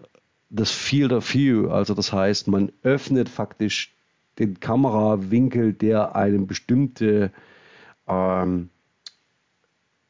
das 0.50 0.72
Field 0.72 1.12
of 1.12 1.34
View, 1.34 1.70
also 1.70 1.94
das 1.94 2.14
heißt, 2.14 2.48
man 2.48 2.72
öffnet 2.84 3.28
faktisch 3.28 3.94
den 4.40 4.62
Kamerawinkel, 4.62 5.74
der 5.74 6.16
eine 6.16 6.40
bestimmte 6.40 7.34
ähm, 8.08 8.70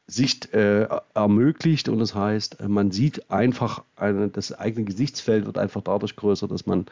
Sicht 0.06 0.54
äh, 0.54 0.86
ermöglicht 1.12 1.88
und 1.88 1.98
das 1.98 2.14
heißt, 2.14 2.68
man 2.68 2.92
sieht 2.92 3.32
einfach, 3.32 3.82
eine, 3.96 4.28
das 4.28 4.56
eigene 4.56 4.84
Gesichtsfeld 4.84 5.44
wird 5.44 5.58
einfach 5.58 5.82
dadurch 5.82 6.14
größer, 6.14 6.46
dass 6.46 6.66
man 6.66 6.86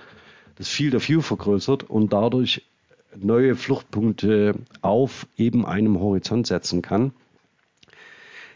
das 0.57 0.67
Field 0.67 0.97
of 0.97 1.09
View 1.09 1.21
vergrößert 1.21 1.85
und 1.85 2.13
dadurch 2.13 2.67
neue 3.15 3.55
Fluchtpunkte 3.55 4.57
auf 4.83 5.29
eben 5.37 5.65
einem 5.65 6.01
Horizont 6.01 6.49
setzen 6.49 6.83
kann. 6.83 7.13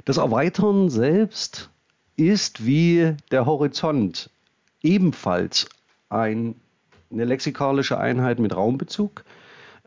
Das 0.05 0.17
Erweitern 0.17 0.91
selbst 0.91 1.71
ist 2.17 2.67
wie 2.67 3.15
der 3.31 3.47
Horizont 3.47 4.31
ebenfalls 4.83 5.69
ein, 6.09 6.55
eine 7.11 7.25
lexikalische 7.25 7.99
Einheit 7.99 8.39
mit 8.39 8.55
Raumbezug, 8.55 9.25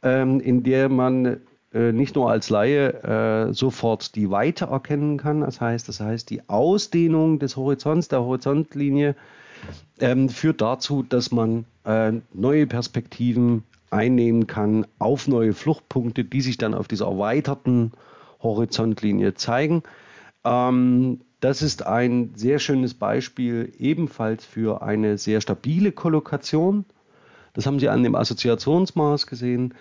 ähm, 0.03 0.39
in 0.39 0.63
der 0.63 0.89
man 0.89 1.41
äh, 1.74 1.91
nicht 1.91 2.15
nur 2.15 2.32
als 2.32 2.50
Laie 2.50 3.48
äh, 3.50 3.53
sofort 3.53 4.15
die 4.15 4.29
Weite 4.29 4.65
erkennen 4.65 5.17
kann, 5.17 5.41
das 5.41 5.62
heißt, 5.62 5.88
das 5.89 6.00
heißt 6.00 6.29
die 6.29 6.48
Ausdehnung 6.48 7.39
des 7.39 7.58
Horizonts, 7.58 8.08
der 8.08 8.22
Horizontlinie, 8.22 9.15
ähm, 10.00 10.29
führt 10.29 10.62
dazu, 10.62 11.03
dass 11.03 11.32
man 11.32 11.65
äh, 11.86 12.13
neue 12.34 12.67
Perspektiven 12.67 13.63
einnehmen 13.89 14.48
kann 14.48 14.86
auf 15.00 15.27
neue 15.27 15.53
Fluchtpunkte, 15.53 16.24
die 16.24 16.41
sich 16.41 16.58
dann 16.58 16.74
auf 16.74 16.88
dieser 16.88 17.08
erweiterten 17.08 17.91
Horizontlinie 18.41 19.36
zeigen. 19.36 19.84
Ähm, 20.44 21.22
das 21.39 21.62
ist 21.62 21.86
ein 21.86 22.32
sehr 22.36 22.60
schönes 22.60 22.94
Beispiel 22.94 23.74
ebenfalls 23.77 24.46
für 24.46 24.82
eine 24.82 25.18
sehr 25.18 25.42
stabile 25.42 25.92
Kollokation. 25.92 26.86
Das 27.54 27.65
haben 27.65 27.80
Sie 27.80 27.89
an 27.89 28.04
dem 28.04 28.15
Assoziationsmaß 28.15 29.27
gesehen, 29.27 29.74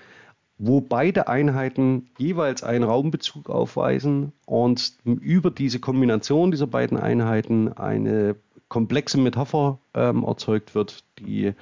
wo 0.58 0.80
beide 0.80 1.28
Einheiten 1.28 2.10
jeweils 2.18 2.62
einen 2.62 2.84
Raumbezug 2.84 3.50
aufweisen 3.50 4.32
und 4.46 4.94
über 5.04 5.50
diese 5.50 5.80
Kombination 5.80 6.50
dieser 6.50 6.66
beiden 6.66 6.98
Einheiten 6.98 7.72
eine 7.72 8.36
komplexe 8.68 9.18
Metapher 9.18 9.78
ähm, 9.94 10.24
erzeugt 10.24 10.74
wird, 10.74 11.04
die 11.18 11.54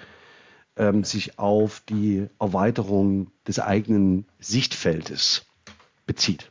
ähm, 0.77 1.05
sich 1.05 1.39
auf 1.39 1.83
die 1.89 2.29
Erweiterung 2.39 3.31
des 3.47 3.59
eigenen 3.61 4.27
Sichtfeldes 4.41 5.47
bezieht. 6.07 6.51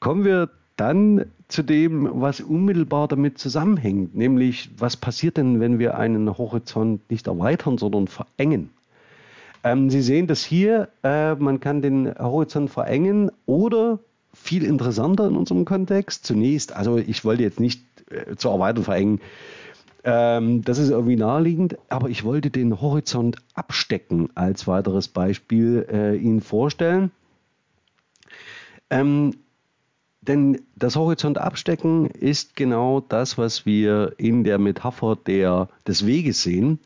Kommen 0.00 0.24
wir 0.24 0.50
dann 0.76 1.26
zu 1.48 1.62
dem, 1.62 2.08
was 2.20 2.40
unmittelbar 2.40 3.08
damit 3.08 3.38
zusammenhängt, 3.38 4.14
nämlich 4.14 4.70
was 4.76 4.96
passiert 4.96 5.36
denn, 5.36 5.60
wenn 5.60 5.78
wir 5.78 5.96
einen 5.96 6.36
Horizont 6.36 7.08
nicht 7.10 7.26
erweitern, 7.26 7.78
sondern 7.78 8.08
verengen? 8.08 8.70
Ähm, 9.62 9.88
Sie 9.90 10.02
sehen 10.02 10.26
das 10.26 10.44
hier, 10.44 10.88
äh, 11.02 11.34
man 11.36 11.60
kann 11.60 11.80
den 11.80 12.12
Horizont 12.18 12.70
verengen 12.70 13.30
oder 13.46 13.98
viel 14.32 14.64
interessanter 14.64 15.28
in 15.28 15.36
unserem 15.36 15.64
Kontext, 15.64 16.26
zunächst, 16.26 16.74
also 16.74 16.98
ich 16.98 17.24
wollte 17.24 17.44
jetzt 17.44 17.60
nicht 17.60 17.82
äh, 18.10 18.36
zur 18.36 18.52
Erweiterung 18.52 18.84
verengen, 18.84 19.20
ähm, 20.04 20.62
das 20.62 20.78
ist 20.78 20.90
irgendwie 20.90 21.16
naheliegend, 21.16 21.78
aber 21.88 22.10
ich 22.10 22.24
wollte 22.24 22.50
den 22.50 22.80
Horizont 22.80 23.38
abstecken 23.54 24.28
als 24.34 24.66
weiteres 24.66 25.08
Beispiel 25.08 25.86
äh, 25.90 26.16
Ihnen 26.16 26.42
vorstellen. 26.42 27.10
Ähm, 28.90 29.34
denn 30.28 30.60
das 30.76 30.96
Horizont 30.96 31.38
abstecken 31.38 32.06
ist 32.06 32.56
genau 32.56 33.00
das, 33.00 33.38
was 33.38 33.66
wir 33.66 34.14
in 34.16 34.44
der 34.44 34.58
Metapher 34.58 35.16
der, 35.16 35.68
des 35.86 36.06
Weges 36.06 36.42
sehen, 36.42 36.78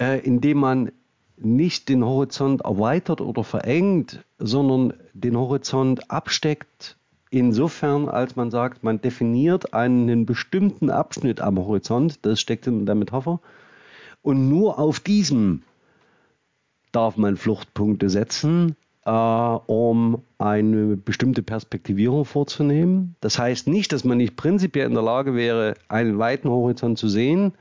äh, 0.00 0.20
indem 0.20 0.58
man 0.58 0.92
nicht 1.36 1.88
den 1.88 2.04
Horizont 2.04 2.62
erweitert 2.62 3.20
oder 3.20 3.44
verengt, 3.44 4.24
sondern 4.38 4.94
den 5.12 5.36
Horizont 5.36 6.10
absteckt 6.10 6.96
insofern, 7.30 8.08
als 8.08 8.36
man 8.36 8.50
sagt, 8.50 8.82
man 8.82 9.00
definiert 9.00 9.74
einen 9.74 10.26
bestimmten 10.26 10.90
Abschnitt 10.90 11.40
am 11.40 11.58
Horizont, 11.58 12.24
das 12.24 12.40
steckt 12.40 12.66
in 12.66 12.86
der 12.86 12.94
Metapher, 12.94 13.40
und 14.22 14.48
nur 14.48 14.78
auf 14.78 15.00
diesem 15.00 15.62
darf 16.92 17.16
man 17.16 17.36
Fluchtpunkte 17.36 18.08
setzen, 18.08 18.76
äh, 19.08 19.10
um 19.10 20.22
eine 20.36 20.98
bestimmte 20.98 21.42
Perspektivierung 21.42 22.26
vorzunehmen. 22.26 23.16
Das 23.22 23.38
heißt 23.38 23.66
nicht, 23.66 23.90
dass 23.92 24.04
man 24.04 24.18
nicht 24.18 24.36
prinzipiell 24.36 24.86
in 24.86 24.92
der 24.92 25.02
Lage 25.02 25.34
wäre, 25.34 25.74
einen 25.88 26.18
weiten 26.18 26.50
Horizont 26.50 26.98
zu 26.98 27.08
sehen, 27.08 27.54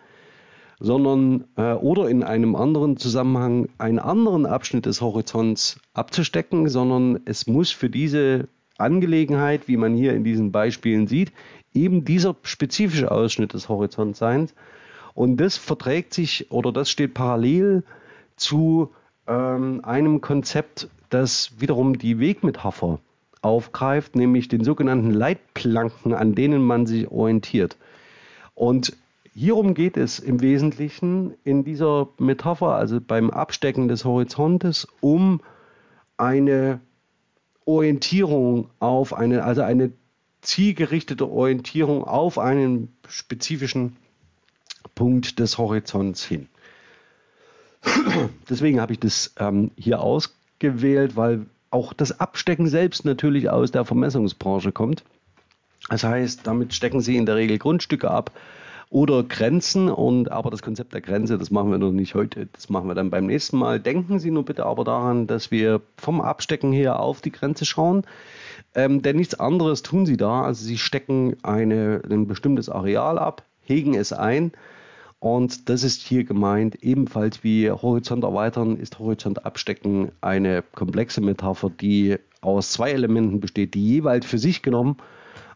sondern 0.82 1.46
äh, 1.56 1.72
oder 1.72 2.10
in 2.10 2.22
einem 2.24 2.58
anderen 2.58 2.98
Zusammenhang 2.98 3.70
einen 3.78 4.00
anderen 4.00 4.46
Abschnitt 4.46 4.86
des 4.86 5.00
Horizonts 5.00 5.80
abzustecken, 5.94 6.68
sondern 6.68 7.22
es 7.24 7.48
muss 7.48 7.72
für 7.72 7.90
diese 7.90 8.50
Angelegenheit, 8.78 9.70
wie 9.70 9.78
man 9.78 9.96
hier 9.96 10.14
in 10.14 10.26
diesen 10.26 10.52
Beispielen 10.52 11.08
sieht, 11.08 11.32
eben 11.74 12.04
dieser 12.04 12.36
spezifische 12.44 13.10
Ausschnitt 13.10 13.54
des 13.54 13.70
Horizonts 13.70 14.20
sein. 14.20 14.50
Und 15.14 15.38
das 15.38 15.56
verträgt 15.56 16.14
sich 16.14 16.52
oder 16.52 16.74
das 16.74 16.92
steht 16.92 17.14
parallel 17.14 17.84
zu 18.36 18.92
ähm, 19.28 19.80
einem 19.84 20.20
Konzept, 20.22 20.90
das 21.10 21.60
wiederum 21.60 21.98
die 21.98 22.20
Wegmetapher 22.20 23.00
aufgreift, 23.42 24.16
nämlich 24.16 24.48
den 24.48 24.64
sogenannten 24.64 25.12
Leitplanken, 25.12 26.14
an 26.14 26.36
denen 26.36 26.62
man 26.62 26.86
sich 26.86 27.10
orientiert. 27.10 27.78
Und 28.56 28.96
hierum 29.34 29.74
geht 29.74 29.98
es 29.98 30.20
im 30.20 30.42
Wesentlichen 30.42 31.36
in 31.44 31.64
dieser 31.64 32.10
Metapher, 32.18 32.76
also 32.76 33.00
beim 33.00 33.30
Abstecken 33.30 33.88
des 33.88 34.06
Horizontes, 34.06 34.88
um 35.00 35.42
eine 36.18 36.82
Orientierung 37.66 38.70
auf 38.80 39.14
eine, 39.14 39.44
also 39.44 39.62
eine 39.62 39.92
zielgerichtete 40.42 41.30
Orientierung 41.30 42.04
auf 42.04 42.40
einen 42.40 42.96
spezifischen 43.08 43.98
Punkt 44.96 45.40
des 45.40 45.58
Horizonts 45.58 46.24
hin. 46.24 46.48
Deswegen 48.50 48.80
habe 48.82 48.94
ich 48.94 49.00
das 49.00 49.34
ähm, 49.38 49.72
hier 49.78 50.02
ausgewählt, 50.58 51.16
weil 51.16 51.46
auch 51.70 51.94
das 51.94 52.20
Abstecken 52.20 52.68
selbst 52.68 53.06
natürlich 53.06 53.50
aus 53.50 53.72
der 53.72 53.86
Vermessungsbranche 53.86 54.72
kommt. 54.72 55.04
Das 55.90 56.04
heißt, 56.04 56.46
damit 56.46 56.74
stecken 56.74 57.02
Sie 57.02 57.18
in 57.18 57.26
der 57.26 57.36
Regel 57.36 57.58
Grundstücke 57.58 58.10
ab, 58.10 58.32
oder 58.90 59.24
Grenzen. 59.24 59.90
Und 59.90 60.32
aber 60.32 60.50
das 60.50 60.62
Konzept 60.62 60.94
der 60.94 61.02
Grenze, 61.02 61.38
das 61.38 61.52
machen 61.52 61.72
wir 61.72 61.78
noch 61.78 61.92
nicht 61.92 62.16
heute, 62.16 62.48
das 62.54 62.70
machen 62.70 62.88
wir 62.88 62.96
dann 62.96 63.10
beim 63.10 63.26
nächsten 63.26 63.58
Mal. 63.58 63.80
Denken 63.80 64.20
Sie 64.20 64.32
nur 64.32 64.46
bitte 64.46 64.66
aber 64.66 64.84
daran, 64.84 65.28
dass 65.28 65.52
wir 65.52 65.82
vom 65.98 66.22
Abstecken 66.22 66.72
her 66.72 67.00
auf 67.00 67.22
die 67.22 67.32
Grenze 67.32 67.66
schauen. 67.66 68.04
Ähm, 68.76 69.02
denn 69.02 69.18
nichts 69.18 69.40
anderes 69.40 69.84
tun 69.84 70.06
Sie 70.06 70.18
da. 70.18 70.44
Also 70.44 70.66
Sie 70.66 70.78
stecken 70.78 71.36
eine, 71.44 72.02
ein 72.10 72.28
bestimmtes 72.28 72.70
Areal 72.70 73.20
ab, 73.20 73.44
hegen 73.62 73.94
es 73.94 74.14
ein. 74.14 74.54
Und 75.36 75.70
das 75.70 75.84
ist 75.84 76.02
hier 76.04 76.24
gemeint, 76.24 76.84
ebenfalls 76.84 77.44
wie 77.44 77.70
Horizont 77.70 78.24
erweitern, 78.24 78.78
ist 78.78 79.00
Horizont 79.00 79.46
abstecken 79.46 80.12
eine 80.22 80.64
komplexe 80.74 81.22
Metapher, 81.22 81.70
die 81.70 82.18
aus 82.42 82.72
zwei 82.72 82.92
Elementen 82.92 83.40
besteht, 83.40 83.74
die 83.74 83.86
jeweils 83.86 84.26
für 84.26 84.38
sich 84.38 84.62
genommen 84.62 84.98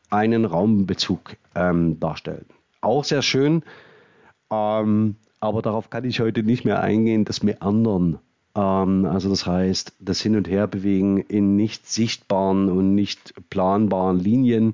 einen 0.09 0.45
Raumbezug 0.45 1.37
ähm, 1.55 1.99
darstellen 1.99 2.45
auch 2.81 3.03
sehr 3.03 3.21
schön. 3.21 3.63
Ähm, 4.51 5.15
aber 5.39 5.61
darauf 5.61 5.89
kann 5.89 6.03
ich 6.03 6.19
heute 6.19 6.43
nicht 6.43 6.65
mehr 6.65 6.81
eingehen, 6.81 7.25
das 7.25 7.43
Meandern. 7.43 8.19
Ähm, 8.55 9.05
also 9.05 9.29
das 9.29 9.45
heißt, 9.45 9.93
das 9.99 10.21
Hin- 10.21 10.35
und 10.35 10.49
Herbewegen 10.49 11.19
in 11.19 11.55
nicht 11.55 11.87
sichtbaren 11.87 12.69
und 12.69 12.93
nicht 12.95 13.33
planbaren 13.49 14.19
Linien 14.19 14.73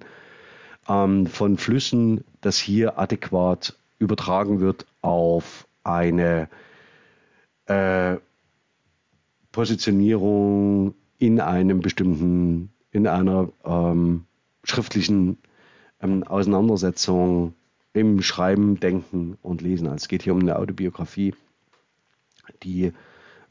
ähm, 0.89 1.27
von 1.27 1.57
Flüssen, 1.57 2.23
das 2.41 2.57
hier 2.57 2.97
adäquat 2.97 3.77
übertragen 3.99 4.59
wird 4.59 4.85
auf 5.01 5.67
eine 5.83 6.49
äh, 7.65 8.17
Positionierung 9.51 10.93
in 11.17 11.39
einem 11.39 11.79
bestimmten, 11.79 12.71
in 12.91 13.07
einer 13.07 13.49
ähm, 13.65 14.25
schriftlichen 14.63 15.37
ähm, 16.01 16.23
Auseinandersetzung 16.23 17.53
im 17.93 18.21
Schreiben, 18.21 18.79
Denken 18.79 19.37
und 19.41 19.61
Lesen. 19.61 19.87
Also 19.87 19.95
es 19.95 20.07
geht 20.07 20.23
hier 20.23 20.33
um 20.33 20.41
eine 20.41 20.57
Autobiografie, 20.57 21.33
die 22.63 22.93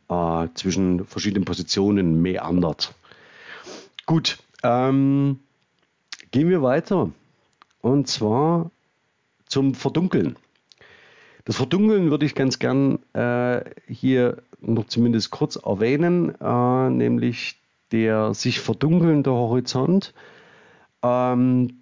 äh, 0.09 0.49
zwischen 0.55 1.05
verschiedenen 1.05 1.45
Positionen 1.45 2.23
meandert. 2.23 2.95
Gut, 4.07 4.39
ähm, 4.63 5.41
gehen 6.31 6.49
wir 6.49 6.63
weiter. 6.63 7.11
Und 7.81 8.07
zwar 8.09 8.71
zum 9.47 9.75
Verdunkeln. 9.75 10.37
Das 11.45 11.57
Verdunkeln 11.57 12.11
würde 12.11 12.27
ich 12.27 12.35
ganz 12.35 12.59
gern 12.59 12.99
äh, 13.13 13.61
hier 13.89 14.39
noch 14.61 14.87
zumindest 14.87 15.31
kurz 15.31 15.57
erwähnen, 15.57 16.35
äh, 16.41 16.91
nämlich 16.91 17.57
der 17.93 18.35
sich 18.35 18.61
verdunkelnde 18.61 19.31
Horizont. 19.31 20.13
Ähm, 21.03 21.79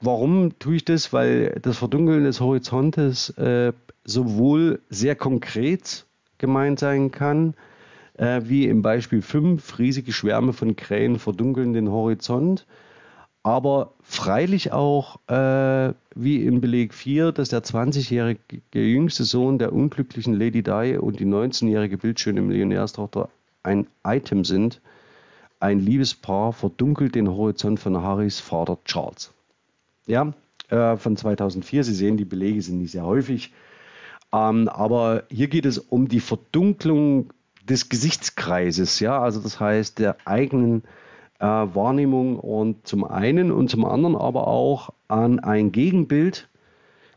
warum 0.00 0.58
tue 0.58 0.76
ich 0.76 0.84
das? 0.84 1.12
Weil 1.12 1.58
das 1.62 1.78
Verdunkeln 1.78 2.24
des 2.24 2.40
Horizontes 2.40 3.30
äh, 3.38 3.72
sowohl 4.04 4.80
sehr 4.90 5.16
konkret 5.16 6.04
gemeint 6.36 6.78
sein 6.78 7.10
kann, 7.10 7.54
äh, 8.18 8.42
wie 8.44 8.66
im 8.66 8.82
Beispiel 8.82 9.22
5, 9.22 9.78
riesige 9.78 10.12
Schwärme 10.12 10.52
von 10.52 10.76
Krähen 10.76 11.18
verdunkeln 11.18 11.72
den 11.72 11.90
Horizont, 11.90 12.66
aber 13.48 13.94
freilich 14.02 14.72
auch 14.72 15.18
äh, 15.28 15.94
wie 16.14 16.44
in 16.44 16.60
Beleg 16.60 16.92
4, 16.92 17.32
dass 17.32 17.48
der 17.48 17.62
20-jährige 17.62 18.38
jüngste 18.74 19.24
Sohn 19.24 19.58
der 19.58 19.72
unglücklichen 19.72 20.34
Lady 20.34 20.62
Di 20.62 20.98
und 20.98 21.18
die 21.18 21.24
19-jährige 21.24 21.96
bildschöne 21.96 22.42
Millionärstochter 22.42 23.30
ein 23.62 23.86
Item 24.04 24.44
sind. 24.44 24.82
Ein 25.60 25.80
Liebespaar 25.80 26.52
verdunkelt 26.52 27.14
den 27.14 27.28
Horizont 27.28 27.80
von 27.80 27.96
Harrys 28.02 28.38
Vater 28.38 28.76
Charles. 28.84 29.32
Ja, 30.06 30.34
äh, 30.68 30.96
von 30.98 31.16
2004. 31.16 31.84
Sie 31.84 31.94
sehen, 31.94 32.18
die 32.18 32.26
Belege 32.26 32.60
sind 32.60 32.78
nicht 32.78 32.92
sehr 32.92 33.06
häufig. 33.06 33.54
Ähm, 34.30 34.68
aber 34.68 35.24
hier 35.30 35.48
geht 35.48 35.64
es 35.64 35.78
um 35.78 36.08
die 36.08 36.20
Verdunklung 36.20 37.32
des 37.66 37.88
Gesichtskreises, 37.88 39.00
ja, 39.00 39.20
also 39.20 39.40
das 39.40 39.58
heißt 39.58 39.98
der 39.98 40.16
eigenen 40.26 40.84
Wahrnehmung 41.46 42.38
und 42.38 42.86
zum 42.86 43.04
einen 43.04 43.52
und 43.52 43.70
zum 43.70 43.84
anderen 43.84 44.16
aber 44.16 44.48
auch 44.48 44.90
an 45.06 45.38
ein 45.38 45.72
Gegenbild 45.72 46.48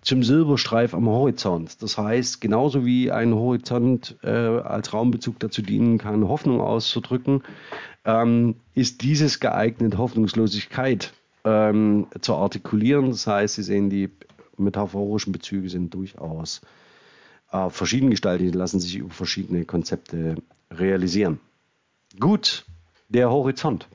zum 0.01 0.23
Silberstreif 0.23 0.93
am 0.93 1.07
Horizont. 1.07 1.81
Das 1.81 1.97
heißt, 1.97 2.41
genauso 2.41 2.85
wie 2.85 3.11
ein 3.11 3.33
Horizont 3.33 4.17
äh, 4.23 4.29
als 4.29 4.93
Raumbezug 4.93 5.39
dazu 5.39 5.61
dienen 5.61 5.97
kann, 5.97 6.27
Hoffnung 6.27 6.59
auszudrücken, 6.59 7.43
ähm, 8.05 8.55
ist 8.73 9.03
dieses 9.03 9.39
geeignet, 9.39 9.97
Hoffnungslosigkeit 9.97 11.13
ähm, 11.43 12.07
zu 12.19 12.35
artikulieren. 12.35 13.11
Das 13.11 13.27
heißt, 13.27 13.55
Sie 13.55 13.63
sehen, 13.63 13.89
die 13.89 14.09
metaphorischen 14.57 15.33
Bezüge 15.33 15.69
sind 15.69 15.93
durchaus 15.93 16.61
äh, 17.51 17.69
verschieden 17.69 18.09
gestaltet, 18.09 18.55
lassen 18.55 18.79
sich 18.79 18.97
über 18.97 19.11
verschiedene 19.11 19.65
Konzepte 19.65 20.35
realisieren. 20.71 21.39
Gut, 22.19 22.65
der 23.11 23.29
Horizont. 23.29 23.87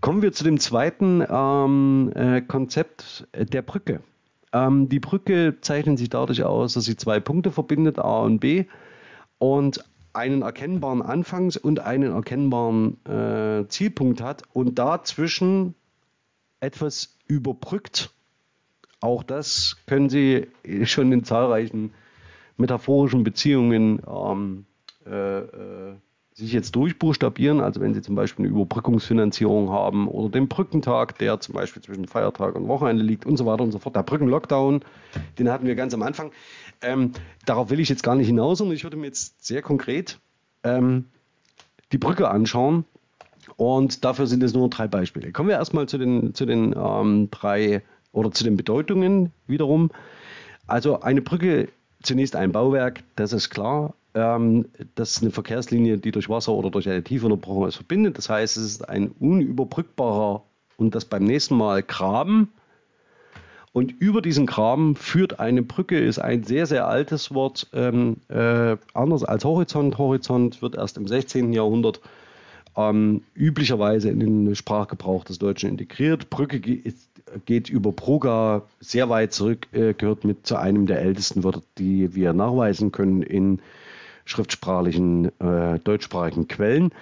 Kommen 0.00 0.22
wir 0.22 0.32
zu 0.32 0.44
dem 0.44 0.60
zweiten 0.60 1.24
ähm, 1.28 2.12
äh, 2.14 2.40
Konzept 2.40 3.26
der 3.34 3.62
Brücke. 3.62 4.00
Ähm, 4.52 4.88
die 4.88 5.00
Brücke 5.00 5.56
zeichnet 5.60 5.98
sich 5.98 6.08
dadurch 6.08 6.44
aus, 6.44 6.74
dass 6.74 6.84
sie 6.84 6.96
zwei 6.96 7.20
Punkte 7.20 7.50
verbindet, 7.50 7.98
A 7.98 8.20
und 8.20 8.38
B, 8.38 8.66
und 9.38 9.84
einen 10.12 10.42
erkennbaren 10.42 11.02
Anfangs- 11.02 11.56
und 11.56 11.80
einen 11.80 12.12
erkennbaren 12.12 13.04
äh, 13.04 13.68
Zielpunkt 13.68 14.20
hat 14.20 14.42
und 14.52 14.78
dazwischen 14.78 15.74
etwas 16.60 17.16
überbrückt. 17.26 18.10
Auch 19.00 19.22
das 19.22 19.76
können 19.86 20.08
Sie 20.08 20.48
schon 20.84 21.12
in 21.12 21.24
zahlreichen 21.24 21.92
metaphorischen 22.56 23.22
Beziehungen 23.22 24.02
ähm, 24.08 24.66
äh, 25.06 25.38
äh, 25.38 25.94
sich 26.38 26.52
jetzt 26.52 26.76
durchbuchstabieren. 26.76 27.60
Also 27.60 27.80
wenn 27.80 27.94
Sie 27.94 28.02
zum 28.02 28.14
Beispiel 28.14 28.46
eine 28.46 28.54
Überbrückungsfinanzierung 28.54 29.70
haben 29.70 30.06
oder 30.06 30.30
den 30.30 30.46
Brückentag, 30.48 31.18
der 31.18 31.40
zum 31.40 31.54
Beispiel 31.54 31.82
zwischen 31.82 32.06
Feiertag 32.06 32.54
und 32.54 32.68
Wochenende 32.68 33.02
liegt 33.02 33.26
und 33.26 33.36
so 33.36 33.44
weiter 33.44 33.64
und 33.64 33.72
so 33.72 33.78
fort. 33.80 33.96
Der 33.96 34.04
Brückenlockdown, 34.04 34.82
den 35.38 35.50
hatten 35.50 35.66
wir 35.66 35.74
ganz 35.74 35.94
am 35.94 36.02
Anfang. 36.02 36.30
Ähm, 36.80 37.12
darauf 37.44 37.70
will 37.70 37.80
ich 37.80 37.88
jetzt 37.88 38.04
gar 38.04 38.14
nicht 38.14 38.28
hinaus, 38.28 38.58
sondern 38.58 38.76
ich 38.76 38.84
würde 38.84 38.96
mir 38.96 39.06
jetzt 39.06 39.44
sehr 39.44 39.62
konkret 39.62 40.20
ähm, 40.62 41.06
die 41.90 41.98
Brücke 41.98 42.28
anschauen. 42.28 42.84
Und 43.56 44.04
dafür 44.04 44.28
sind 44.28 44.42
es 44.44 44.54
nur 44.54 44.70
drei 44.70 44.86
Beispiele. 44.86 45.32
Kommen 45.32 45.48
wir 45.48 45.56
erstmal 45.56 45.88
zu 45.88 45.98
den, 45.98 46.34
zu 46.34 46.46
den 46.46 46.72
ähm, 46.78 47.28
drei 47.32 47.82
oder 48.12 48.30
zu 48.30 48.44
den 48.44 48.56
Bedeutungen 48.56 49.32
wiederum. 49.48 49.90
Also 50.68 51.00
eine 51.00 51.20
Brücke 51.20 51.68
zunächst 52.00 52.36
ein 52.36 52.52
Bauwerk, 52.52 53.02
das 53.16 53.32
ist 53.32 53.50
klar. 53.50 53.94
Ähm, 54.14 54.66
das 54.94 55.12
ist 55.12 55.22
eine 55.22 55.30
Verkehrslinie, 55.30 55.98
die 55.98 56.10
durch 56.10 56.28
Wasser 56.28 56.52
oder 56.52 56.70
durch 56.70 56.88
eine 56.88 57.02
tiefe 57.02 57.26
Unterbrochung 57.26 57.66
ist 57.66 57.76
verbindet. 57.76 58.18
Das 58.18 58.28
heißt, 58.28 58.56
es 58.56 58.64
ist 58.64 58.88
ein 58.88 59.10
unüberbrückbarer 59.18 60.42
und 60.76 60.94
das 60.94 61.04
beim 61.04 61.24
nächsten 61.24 61.56
Mal 61.56 61.82
Graben. 61.82 62.52
Und 63.72 63.92
über 64.00 64.22
diesen 64.22 64.46
Graben 64.46 64.96
führt 64.96 65.40
eine 65.40 65.62
Brücke, 65.62 65.98
ist 65.98 66.18
ein 66.18 66.42
sehr, 66.42 66.66
sehr 66.66 66.88
altes 66.88 67.34
Wort, 67.34 67.68
ähm, 67.72 68.16
äh, 68.28 68.76
anders 68.94 69.24
als 69.24 69.44
Horizont. 69.44 69.98
Horizont 69.98 70.62
wird 70.62 70.74
erst 70.74 70.96
im 70.96 71.06
16. 71.06 71.52
Jahrhundert 71.52 72.00
ähm, 72.76 73.22
üblicherweise 73.34 74.08
in 74.08 74.20
den 74.20 74.54
Sprachgebrauch 74.54 75.24
des 75.24 75.38
Deutschen 75.38 75.68
integriert. 75.68 76.30
Brücke 76.30 76.58
ist 76.58 77.08
geht 77.44 77.68
über 77.68 77.92
Bruga 77.92 78.62
sehr 78.80 79.08
weit 79.08 79.32
zurück, 79.32 79.66
äh, 79.72 79.94
gehört 79.94 80.24
mit 80.24 80.46
zu 80.46 80.56
einem 80.56 80.86
der 80.86 81.00
ältesten 81.00 81.44
Wörter, 81.44 81.62
die 81.78 82.14
wir 82.14 82.32
nachweisen 82.32 82.92
können 82.92 83.22
in 83.22 83.60
schriftsprachlichen, 84.28 85.32
äh, 85.40 85.78
deutschsprachigen 85.80 86.48
Quellen. 86.48 86.92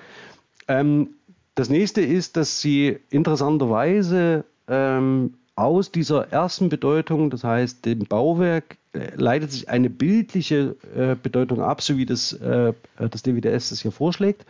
Ähm, 0.68 1.10
das 1.54 1.68
nächste 1.68 2.00
ist, 2.00 2.36
dass 2.36 2.60
sie 2.60 2.98
interessanterweise 3.10 4.44
ähm, 4.68 5.34
aus 5.54 5.90
dieser 5.90 6.30
ersten 6.30 6.68
Bedeutung, 6.68 7.30
das 7.30 7.42
heißt 7.42 7.84
dem 7.86 8.00
Bauwerk, 8.00 8.76
äh, 8.92 9.10
leitet 9.16 9.52
sich 9.52 9.68
eine 9.68 9.90
bildliche 9.90 10.76
äh, 10.94 11.16
Bedeutung 11.20 11.60
ab, 11.60 11.82
so 11.82 11.96
wie 11.96 12.06
das, 12.06 12.32
äh, 12.34 12.72
das 12.98 13.22
DWDS 13.22 13.70
das 13.70 13.80
hier 13.80 13.92
vorschlägt. 13.92 14.44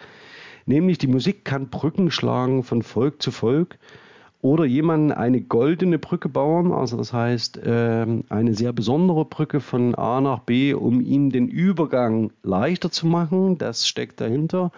Nämlich 0.67 0.99
die 0.99 1.07
Musik 1.07 1.45
kann 1.45 1.69
Brücken 1.69 2.11
schlagen 2.11 2.65
von 2.65 2.83
Volk 2.83 3.23
zu 3.23 3.31
Volk 3.31 3.79
oder 4.43 4.65
jemanden 4.65 5.13
eine 5.13 5.41
goldene 5.41 5.99
Brücke 5.99 6.29
bauen, 6.29 6.73
also 6.73 6.97
das 6.97 7.13
heißt 7.13 7.61
ähm, 7.65 8.25
eine 8.29 8.55
sehr 8.55 8.73
besondere 8.73 9.25
Brücke 9.25 9.61
von 9.61 9.95
A 9.95 10.21
nach 10.21 10.41
B, 10.41 10.75
um 10.75 11.01
ihm 11.01 11.31
den 11.31 11.49
Übergang 11.49 12.31
leichter 12.43 12.91
zu 12.91 13.07
machen. 13.07 13.59
Das 13.59 13.89
steckt 13.89 14.21
dahinter. 14.21 14.73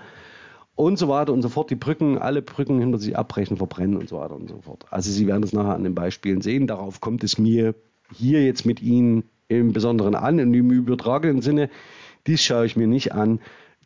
Und 0.75 0.97
so 0.97 1.09
weiter 1.09 1.33
und 1.33 1.42
so 1.42 1.49
fort. 1.49 1.71
Die 1.71 1.75
Brücken, 1.75 2.18
alle 2.18 2.40
Brücken 2.40 2.79
hinter 2.79 2.99
sich 2.99 3.18
abbrechen, 3.18 3.57
verbrennen 3.57 3.97
und 3.97 4.09
so 4.09 4.18
weiter 4.18 4.37
und 4.37 4.49
so 4.49 4.61
fort. 4.61 4.87
Also 4.90 5.11
Sie 5.11 5.27
werden 5.27 5.42
das 5.42 5.53
nachher 5.53 5.75
an 5.75 5.83
den 5.83 5.94
Beispielen 5.94 6.40
sehen. 6.40 6.68
Darauf 6.68 7.01
kommt 7.01 7.25
es 7.25 7.37
mir 7.37 7.75
hier 8.14 8.44
jetzt 8.44 8.64
mit 8.64 8.81
Ihnen 8.81 9.25
im 9.49 9.73
Besonderen 9.73 10.14
an, 10.14 10.38
in 10.38 10.53
dem 10.53 10.71
übertragenen 10.71 11.42
Sinne. 11.42 11.68
Dies 12.29 12.42
schaue 12.42 12.64
ich 12.64 12.77
mir 12.77 12.87
nicht 12.87 13.12
an, 13.12 13.40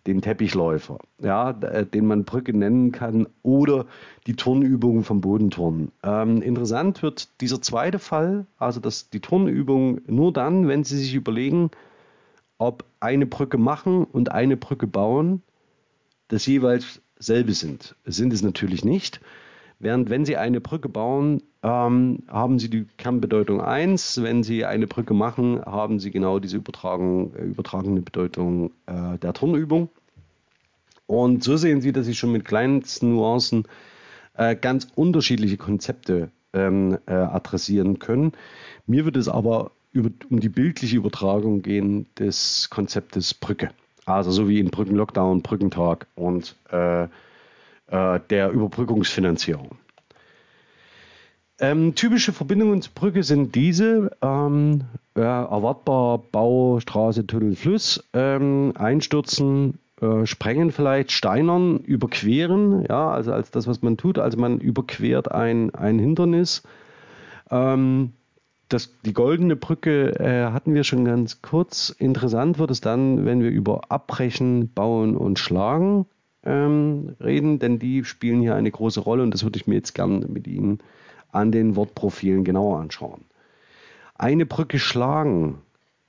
den 0.06 0.20
Teppichläufer, 0.20 0.98
ja, 1.20 1.50
äh, 1.50 1.86
den 1.86 2.06
man 2.06 2.24
Brücke 2.24 2.56
nennen 2.56 2.92
kann, 2.92 3.28
oder 3.42 3.86
die 4.26 4.34
Turnübungen 4.34 5.04
vom 5.04 5.20
Bodenturnen. 5.20 5.92
Ähm, 6.02 6.42
interessant 6.42 7.02
wird 7.02 7.40
dieser 7.40 7.62
zweite 7.62 7.98
Fall, 7.98 8.46
also 8.58 8.80
dass 8.80 9.10
die 9.10 9.20
Turnübung 9.20 10.00
nur 10.06 10.32
dann, 10.32 10.66
wenn 10.68 10.84
Sie 10.84 10.98
sich 10.98 11.14
überlegen, 11.14 11.70
ob 12.58 12.84
eine 13.00 13.26
Brücke 13.26 13.58
machen 13.58 14.04
und 14.04 14.32
eine 14.32 14.56
Brücke 14.56 14.86
bauen, 14.86 15.42
das 16.28 16.46
jeweils 16.46 17.00
selbe 17.18 17.52
sind. 17.52 17.96
Sind 18.04 18.32
es 18.32 18.42
natürlich 18.42 18.84
nicht. 18.84 19.20
Während 19.82 20.10
wenn 20.10 20.24
Sie 20.24 20.36
eine 20.36 20.60
Brücke 20.60 20.88
bauen, 20.88 21.42
ähm, 21.64 22.20
haben 22.28 22.60
Sie 22.60 22.70
die 22.70 22.86
Kernbedeutung 22.98 23.60
1. 23.60 24.22
Wenn 24.22 24.44
Sie 24.44 24.64
eine 24.64 24.86
Brücke 24.86 25.12
machen, 25.12 25.60
haben 25.66 25.98
Sie 25.98 26.12
genau 26.12 26.38
diese 26.38 26.58
äh, 26.58 27.42
übertragene 27.42 28.00
Bedeutung 28.00 28.70
äh, 28.86 29.18
der 29.18 29.32
Turnübung. 29.32 29.88
Und 31.08 31.42
so 31.42 31.56
sehen 31.56 31.80
Sie, 31.80 31.90
dass 31.90 32.06
Sie 32.06 32.14
schon 32.14 32.30
mit 32.30 32.44
kleinsten 32.44 33.10
Nuancen 33.16 33.64
äh, 34.34 34.54
ganz 34.54 34.86
unterschiedliche 34.94 35.56
Konzepte 35.56 36.30
ähm, 36.52 36.98
äh, 37.06 37.14
adressieren 37.14 37.98
können. 37.98 38.34
Mir 38.86 39.04
wird 39.04 39.16
es 39.16 39.28
aber 39.28 39.72
über, 39.90 40.10
um 40.30 40.38
die 40.38 40.48
bildliche 40.48 40.96
Übertragung 40.96 41.60
gehen 41.60 42.06
des 42.20 42.70
Konzeptes 42.70 43.34
Brücke. 43.34 43.70
Also 44.04 44.30
so 44.30 44.48
wie 44.48 44.60
in 44.60 44.70
Brückenlockdown, 44.70 45.42
Brückentag 45.42 46.06
und 46.14 46.54
äh, 46.70 47.08
äh, 47.92 48.20
der 48.30 48.50
Überbrückungsfinanzierung. 48.50 49.76
Ähm, 51.60 51.94
typische 51.94 52.32
Verbindungen 52.32 52.82
zur 52.82 52.94
Brücke 52.94 53.22
sind 53.22 53.54
diese: 53.54 54.10
ähm, 54.22 54.84
äh, 55.14 55.20
erwartbar 55.20 56.18
Bau, 56.32 56.80
Straße, 56.80 57.26
Tunnel, 57.26 57.54
Fluss, 57.54 58.02
ähm, 58.14 58.72
Einstürzen, 58.74 59.78
äh, 60.00 60.26
Sprengen 60.26 60.72
vielleicht, 60.72 61.12
Steinern, 61.12 61.78
Überqueren, 61.78 62.84
ja, 62.88 63.10
also 63.10 63.32
als 63.32 63.50
das, 63.50 63.66
was 63.68 63.82
man 63.82 63.96
tut. 63.96 64.18
Also 64.18 64.38
man 64.38 64.58
überquert 64.58 65.30
ein, 65.30 65.72
ein 65.74 65.98
Hindernis. 65.98 66.62
Ähm, 67.50 68.14
das, 68.68 68.90
die 69.04 69.12
goldene 69.12 69.54
Brücke 69.54 70.18
äh, 70.18 70.50
hatten 70.50 70.72
wir 70.72 70.82
schon 70.82 71.04
ganz 71.04 71.42
kurz. 71.42 71.90
Interessant 71.90 72.58
wird 72.58 72.70
es 72.70 72.80
dann, 72.80 73.26
wenn 73.26 73.42
wir 73.42 73.50
über 73.50 73.82
Abbrechen, 73.90 74.72
Bauen 74.72 75.14
und 75.14 75.38
Schlagen 75.38 76.06
ähm, 76.44 77.14
reden, 77.20 77.58
denn 77.58 77.78
die 77.78 78.04
spielen 78.04 78.40
hier 78.40 78.54
eine 78.54 78.70
große 78.70 79.00
Rolle 79.00 79.22
und 79.22 79.32
das 79.32 79.44
würde 79.44 79.58
ich 79.58 79.66
mir 79.66 79.76
jetzt 79.76 79.94
gerne 79.94 80.26
mit 80.26 80.46
Ihnen 80.46 80.78
an 81.30 81.52
den 81.52 81.76
Wortprofilen 81.76 82.44
genauer 82.44 82.78
anschauen. 82.80 83.24
Eine 84.14 84.46
Brücke 84.46 84.78
schlagen 84.78 85.58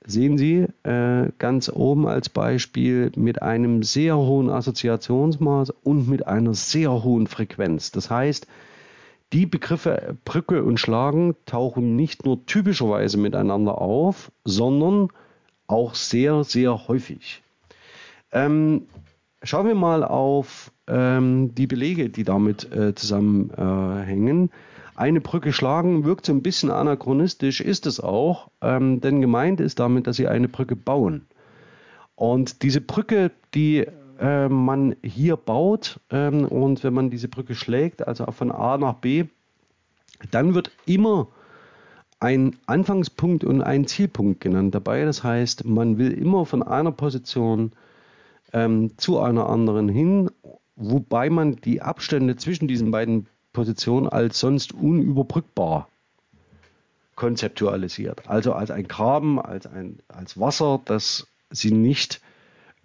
sehen 0.06 0.36
Sie 0.36 0.66
äh, 0.82 1.30
ganz 1.38 1.68
oben 1.68 2.06
als 2.06 2.28
Beispiel 2.28 3.10
mit 3.16 3.42
einem 3.42 3.82
sehr 3.82 4.16
hohen 4.16 4.50
Assoziationsmaß 4.50 5.70
und 5.82 6.08
mit 6.08 6.26
einer 6.26 6.54
sehr 6.54 7.02
hohen 7.02 7.26
Frequenz. 7.26 7.90
Das 7.90 8.10
heißt, 8.10 8.46
die 9.32 9.46
Begriffe 9.46 10.16
Brücke 10.24 10.62
und 10.62 10.78
Schlagen 10.78 11.34
tauchen 11.46 11.96
nicht 11.96 12.24
nur 12.24 12.44
typischerweise 12.46 13.18
miteinander 13.18 13.80
auf, 13.80 14.30
sondern 14.44 15.08
auch 15.66 15.94
sehr, 15.94 16.44
sehr 16.44 16.86
häufig. 16.86 17.42
Ähm, 18.30 18.82
schauen 19.44 19.66
wir 19.66 19.74
mal 19.74 20.04
auf 20.04 20.72
ähm, 20.86 21.54
die 21.54 21.66
Belege, 21.66 22.10
die 22.10 22.24
damit 22.24 22.70
äh, 22.72 22.94
zusammenhängen. 22.94 24.48
Äh, 24.48 24.52
eine 24.96 25.20
Brücke 25.20 25.52
schlagen 25.52 26.04
wirkt 26.04 26.26
so 26.26 26.32
ein 26.32 26.42
bisschen 26.42 26.70
anachronistisch, 26.70 27.60
ist 27.60 27.86
es 27.86 28.00
auch, 28.00 28.50
ähm, 28.60 29.00
denn 29.00 29.20
gemeint 29.20 29.60
ist 29.60 29.80
damit, 29.80 30.06
dass 30.06 30.16
sie 30.16 30.28
eine 30.28 30.48
Brücke 30.48 30.76
bauen. 30.76 31.26
Und 32.14 32.62
diese 32.62 32.80
Brücke, 32.80 33.32
die 33.54 33.86
äh, 34.20 34.48
man 34.48 34.94
hier 35.02 35.36
baut 35.36 35.98
ähm, 36.10 36.44
und 36.44 36.84
wenn 36.84 36.94
man 36.94 37.10
diese 37.10 37.28
Brücke 37.28 37.56
schlägt, 37.56 38.06
also 38.06 38.26
von 38.30 38.52
A 38.52 38.78
nach 38.78 38.94
B, 38.94 39.24
dann 40.30 40.54
wird 40.54 40.70
immer 40.86 41.28
ein 42.20 42.56
Anfangspunkt 42.66 43.42
und 43.42 43.62
ein 43.62 43.86
Zielpunkt 43.88 44.40
genannt 44.40 44.74
dabei. 44.76 45.04
Das 45.04 45.24
heißt, 45.24 45.64
man 45.64 45.98
will 45.98 46.12
immer 46.12 46.46
von 46.46 46.62
einer 46.62 46.92
Position 46.92 47.72
ähm, 48.54 48.96
zu 48.96 49.18
einer 49.18 49.50
anderen 49.50 49.88
hin, 49.88 50.30
wobei 50.76 51.28
man 51.28 51.56
die 51.56 51.82
Abstände 51.82 52.36
zwischen 52.36 52.68
diesen 52.68 52.90
beiden 52.90 53.26
Positionen 53.52 54.08
als 54.08 54.40
sonst 54.40 54.72
unüberbrückbar 54.72 55.88
konzeptualisiert. 57.16 58.28
Also 58.28 58.54
als 58.54 58.70
ein 58.70 58.88
Graben, 58.88 59.40
als, 59.40 59.66
ein, 59.66 59.98
als 60.08 60.38
Wasser, 60.40 60.80
das 60.84 61.28
sie 61.50 61.70
nicht 61.70 62.20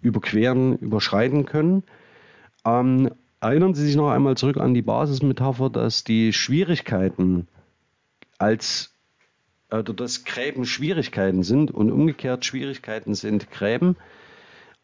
überqueren, 0.00 0.76
überschreiten 0.76 1.46
können. 1.46 1.82
Ähm, 2.64 3.10
erinnern 3.40 3.74
Sie 3.74 3.84
sich 3.86 3.96
noch 3.96 4.10
einmal 4.10 4.36
zurück 4.36 4.58
an 4.58 4.74
die 4.74 4.82
Basismetapher, 4.82 5.70
dass 5.70 6.04
die 6.04 6.32
Schwierigkeiten 6.32 7.48
als 8.38 8.94
oder 9.70 9.94
dass 9.94 10.24
Gräben 10.24 10.64
Schwierigkeiten 10.64 11.44
sind 11.44 11.70
und 11.70 11.92
umgekehrt 11.92 12.44
Schwierigkeiten 12.44 13.14
sind 13.14 13.50
Gräben. 13.50 13.96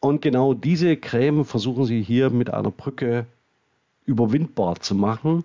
Und 0.01 0.23
genau 0.23 0.55
diese 0.55 0.97
Gräben 0.97 1.45
versuchen 1.45 1.85
Sie 1.85 2.03
hier 2.03 2.31
mit 2.31 2.53
einer 2.53 2.71
Brücke 2.71 3.27
überwindbar 4.05 4.81
zu 4.81 4.95
machen. 4.95 5.45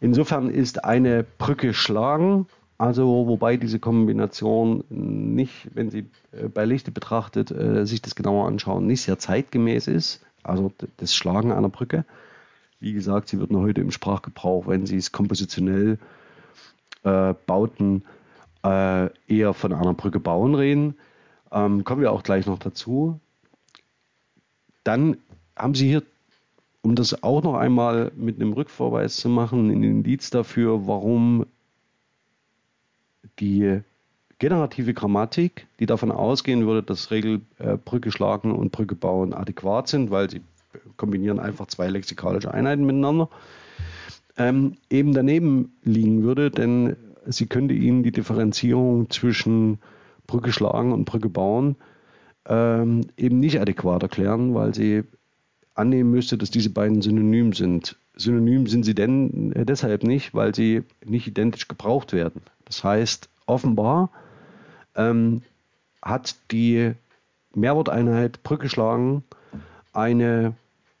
Insofern 0.00 0.50
ist 0.50 0.84
eine 0.84 1.24
Brücke 1.38 1.72
schlagen 1.72 2.46
also 2.76 3.26
wobei 3.28 3.56
diese 3.56 3.78
Kombination 3.78 4.84
nicht, 4.88 5.70
wenn 5.74 5.90
Sie 5.90 6.06
äh, 6.32 6.48
bei 6.48 6.64
Lichte 6.64 6.90
betrachtet 6.90 7.50
äh, 7.50 7.86
sich 7.86 8.02
das 8.02 8.14
genauer 8.14 8.46
anschauen, 8.46 8.86
nicht 8.86 9.02
sehr 9.02 9.18
zeitgemäß 9.18 9.86
ist. 9.86 10.24
Also 10.42 10.72
das 10.96 11.14
Schlagen 11.14 11.52
einer 11.52 11.68
Brücke. 11.68 12.04
Wie 12.80 12.92
gesagt, 12.92 13.28
sie 13.28 13.38
wird 13.38 13.50
nur 13.50 13.62
heute 13.62 13.80
im 13.80 13.90
Sprachgebrauch, 13.90 14.66
wenn 14.66 14.84
Sie 14.84 14.96
es 14.96 15.12
kompositionell 15.12 15.98
äh, 17.04 17.34
bauten, 17.46 18.04
äh, 18.62 19.08
eher 19.28 19.54
von 19.54 19.72
einer 19.72 19.94
Brücke 19.94 20.20
bauen 20.20 20.54
reden. 20.54 20.96
Ähm, 21.52 21.84
kommen 21.84 22.02
wir 22.02 22.12
auch 22.12 22.24
gleich 22.24 22.44
noch 22.46 22.58
dazu. 22.58 23.20
Dann 24.84 25.16
haben 25.56 25.74
Sie 25.74 25.88
hier, 25.88 26.02
um 26.82 26.94
das 26.94 27.22
auch 27.22 27.42
noch 27.42 27.54
einmal 27.54 28.12
mit 28.14 28.36
einem 28.36 28.52
Rückverweis 28.52 29.16
zu 29.16 29.28
machen, 29.28 29.70
ein 29.70 29.82
Indiz 29.82 30.30
dafür, 30.30 30.86
warum 30.86 31.46
die 33.40 33.80
generative 34.38 34.94
Grammatik, 34.94 35.66
die 35.80 35.86
davon 35.86 36.12
ausgehen 36.12 36.66
würde, 36.66 36.82
dass 36.82 37.10
Regel 37.10 37.40
äh, 37.58 37.76
Brücke 37.76 38.12
schlagen 38.12 38.52
und 38.52 38.72
Brücke 38.72 38.94
bauen 38.94 39.32
adäquat 39.32 39.88
sind, 39.88 40.10
weil 40.10 40.28
sie 40.28 40.42
kombinieren 40.96 41.40
einfach 41.40 41.66
zwei 41.66 41.88
lexikalische 41.88 42.52
Einheiten 42.52 42.84
miteinander, 42.84 43.28
ähm, 44.36 44.76
eben 44.90 45.14
daneben 45.14 45.72
liegen 45.82 46.22
würde, 46.22 46.50
denn 46.50 46.96
sie 47.26 47.46
könnte 47.46 47.74
Ihnen 47.74 48.02
die 48.02 48.12
Differenzierung 48.12 49.08
zwischen 49.08 49.78
Brücke 50.26 50.52
schlagen 50.52 50.92
und 50.92 51.04
Brücke 51.04 51.28
bauen 51.28 51.76
ähm, 52.46 53.06
eben 53.16 53.40
nicht 53.40 53.60
adäquat 53.60 54.02
erklären, 54.02 54.54
weil 54.54 54.74
sie 54.74 55.04
annehmen 55.74 56.10
müsste, 56.10 56.38
dass 56.38 56.50
diese 56.50 56.70
beiden 56.70 57.02
synonym 57.02 57.52
sind. 57.52 57.96
Synonym 58.16 58.66
sind 58.66 58.84
sie 58.84 58.94
denn 58.94 59.52
äh, 59.52 59.64
deshalb 59.64 60.04
nicht, 60.04 60.34
weil 60.34 60.54
sie 60.54 60.82
nicht 61.04 61.26
identisch 61.26 61.68
gebraucht 61.68 62.12
werden. 62.12 62.42
Das 62.64 62.84
heißt, 62.84 63.28
offenbar 63.46 64.10
ähm, 64.94 65.42
hat 66.00 66.36
die 66.50 66.92
Mehrworteinheit 67.54 68.42
Brücke 68.42 68.68
schlagen 68.68 69.24
eine, 69.92 70.54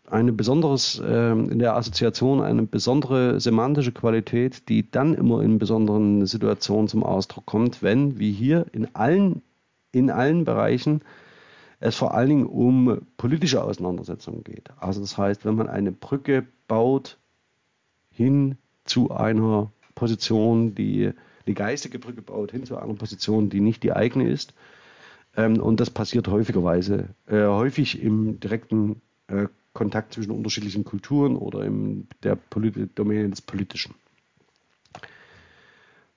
eine 0.08 0.32
besonderes, 0.32 1.00
äh, 1.04 1.32
in 1.32 1.58
der 1.58 1.76
Assoziation 1.76 2.42
eine 2.42 2.62
besondere 2.62 3.40
semantische 3.40 3.92
Qualität, 3.92 4.68
die 4.68 4.90
dann 4.90 5.14
immer 5.14 5.42
in 5.42 5.58
besonderen 5.58 6.26
Situationen 6.26 6.88
zum 6.88 7.02
Ausdruck 7.02 7.46
kommt, 7.46 7.82
wenn, 7.82 8.18
wie 8.18 8.32
hier, 8.32 8.66
in 8.72 8.94
allen, 8.94 9.42
in 9.92 10.10
allen 10.10 10.44
Bereichen 10.44 11.02
es 11.80 11.96
vor 11.96 12.14
allen 12.14 12.28
Dingen 12.28 12.46
um 12.46 13.02
politische 13.16 13.62
Auseinandersetzungen 13.62 14.44
geht. 14.44 14.70
Also 14.78 15.00
das 15.00 15.18
heißt, 15.18 15.44
wenn 15.44 15.54
man 15.54 15.68
eine 15.68 15.92
Brücke 15.92 16.46
baut 16.68 17.18
hin 18.10 18.56
zu 18.84 19.10
einer 19.10 19.70
Position, 19.94 20.74
die 20.74 21.12
eine 21.46 21.54
geistige 21.54 21.98
Brücke 21.98 22.22
baut 22.22 22.52
hin 22.52 22.64
zu 22.64 22.76
einer 22.76 22.94
Position, 22.94 23.50
die 23.50 23.60
nicht 23.60 23.82
die 23.82 23.92
eigene 23.92 24.28
ist. 24.28 24.54
Ähm, 25.36 25.60
und 25.60 25.80
das 25.80 25.90
passiert 25.90 26.28
häufigerweise, 26.28 27.08
äh, 27.26 27.44
häufig 27.44 28.00
im 28.02 28.40
direkten 28.40 29.02
äh, 29.26 29.46
Kontakt 29.72 30.14
zwischen 30.14 30.30
unterschiedlichen 30.30 30.84
Kulturen 30.84 31.36
oder 31.36 31.64
in 31.64 32.06
der 32.22 32.36
Polit 32.36 32.90
Domäne 32.94 33.28
des 33.28 33.42
Politischen. 33.42 33.94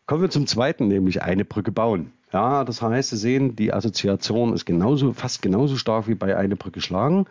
Kommen 0.06 0.22
wir 0.22 0.30
zum 0.30 0.48
zweiten, 0.48 0.88
nämlich 0.88 1.22
eine 1.22 1.44
Brücke 1.44 1.72
bauen. 1.72 2.14
Ja, 2.34 2.66
das 2.66 2.82
heißt, 2.82 3.12
Sie 3.12 3.18
sehen, 3.18 3.56
die 3.56 3.74
Assoziation 3.74 4.54
ist 4.54 4.66
genauso, 4.66 5.14
fast 5.14 5.42
genauso 5.42 5.78
stark 5.78 6.08
wie 6.08 6.16
bei 6.16 6.36
eine 6.36 6.56
Brücke 6.58 6.82
schlagen, 6.82 7.26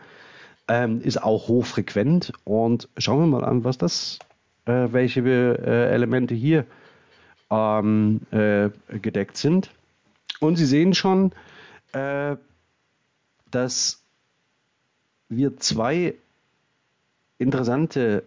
ähm, 0.69 1.01
ist 1.03 1.23
auch 1.23 1.49
hochfrequent. 1.49 2.33
Und 2.45 2.89
schauen 2.97 3.21
wir 3.21 3.39
mal 3.39 3.45
an, 3.45 3.65
was 3.65 3.77
das, 3.77 4.19
äh, 4.65 4.89
welche 4.91 5.21
äh, 5.21 5.93
Elemente 5.93 6.35
hier 6.35 6.65
ähm, 7.51 8.23
äh, 8.31 8.71
gedeckt 8.99 9.37
sind. 9.37 9.71
Und 10.41 10.57
Sie 10.57 10.67
sehen 10.67 10.95
schon, 10.95 11.33
äh, 11.93 12.37
dass 13.51 14.03
wir 15.29 15.57
zwei 15.59 16.15
interessante 17.39 18.23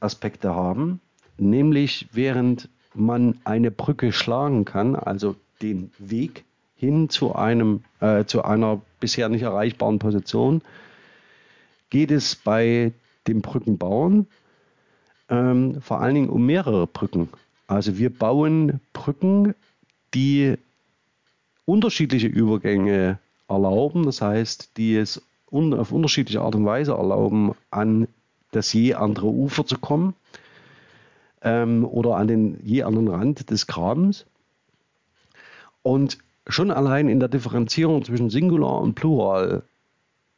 Aspekte 0.00 0.54
haben, 0.54 1.00
nämlich 1.38 2.08
während 2.12 2.68
man 2.94 3.40
eine 3.44 3.70
Brücke 3.70 4.12
schlagen 4.12 4.64
kann, 4.64 4.94
also 4.94 5.34
den 5.62 5.90
Weg 5.98 6.44
hin 6.76 7.08
zu 7.08 7.34
einem 7.34 7.84
äh, 8.00 8.24
zu 8.24 8.44
einer 8.44 8.80
bisher 9.00 9.28
nicht 9.28 9.42
erreichbaren 9.42 9.98
Position, 9.98 10.62
geht 11.90 12.10
es 12.10 12.34
bei 12.34 12.92
dem 13.26 13.40
Brückenbauen 13.40 14.26
ähm, 15.28 15.80
vor 15.80 16.00
allen 16.00 16.14
Dingen 16.14 16.28
um 16.28 16.44
mehrere 16.44 16.86
Brücken. 16.86 17.28
Also 17.66 17.98
wir 17.98 18.10
bauen 18.10 18.80
Brücken, 18.92 19.54
die 20.12 20.56
unterschiedliche 21.64 22.26
Übergänge 22.26 23.18
erlauben, 23.48 24.04
das 24.04 24.20
heißt, 24.20 24.76
die 24.76 24.96
es 24.96 25.22
un 25.50 25.72
auf 25.72 25.92
unterschiedliche 25.92 26.40
Art 26.40 26.54
und 26.54 26.66
Weise 26.66 26.92
erlauben, 26.92 27.52
an 27.70 28.08
das 28.50 28.72
je 28.72 28.94
andere 28.94 29.26
Ufer 29.26 29.66
zu 29.66 29.78
kommen 29.78 30.14
ähm, 31.42 31.84
oder 31.84 32.16
an 32.16 32.28
den 32.28 32.58
je 32.62 32.82
anderen 32.82 33.08
Rand 33.08 33.50
des 33.50 33.66
Grabens. 33.66 34.26
Und 35.84 36.16
schon 36.48 36.70
allein 36.70 37.08
in 37.08 37.20
der 37.20 37.28
Differenzierung 37.28 38.02
zwischen 38.04 38.30
Singular 38.30 38.80
und 38.80 38.94
Plural 38.94 39.62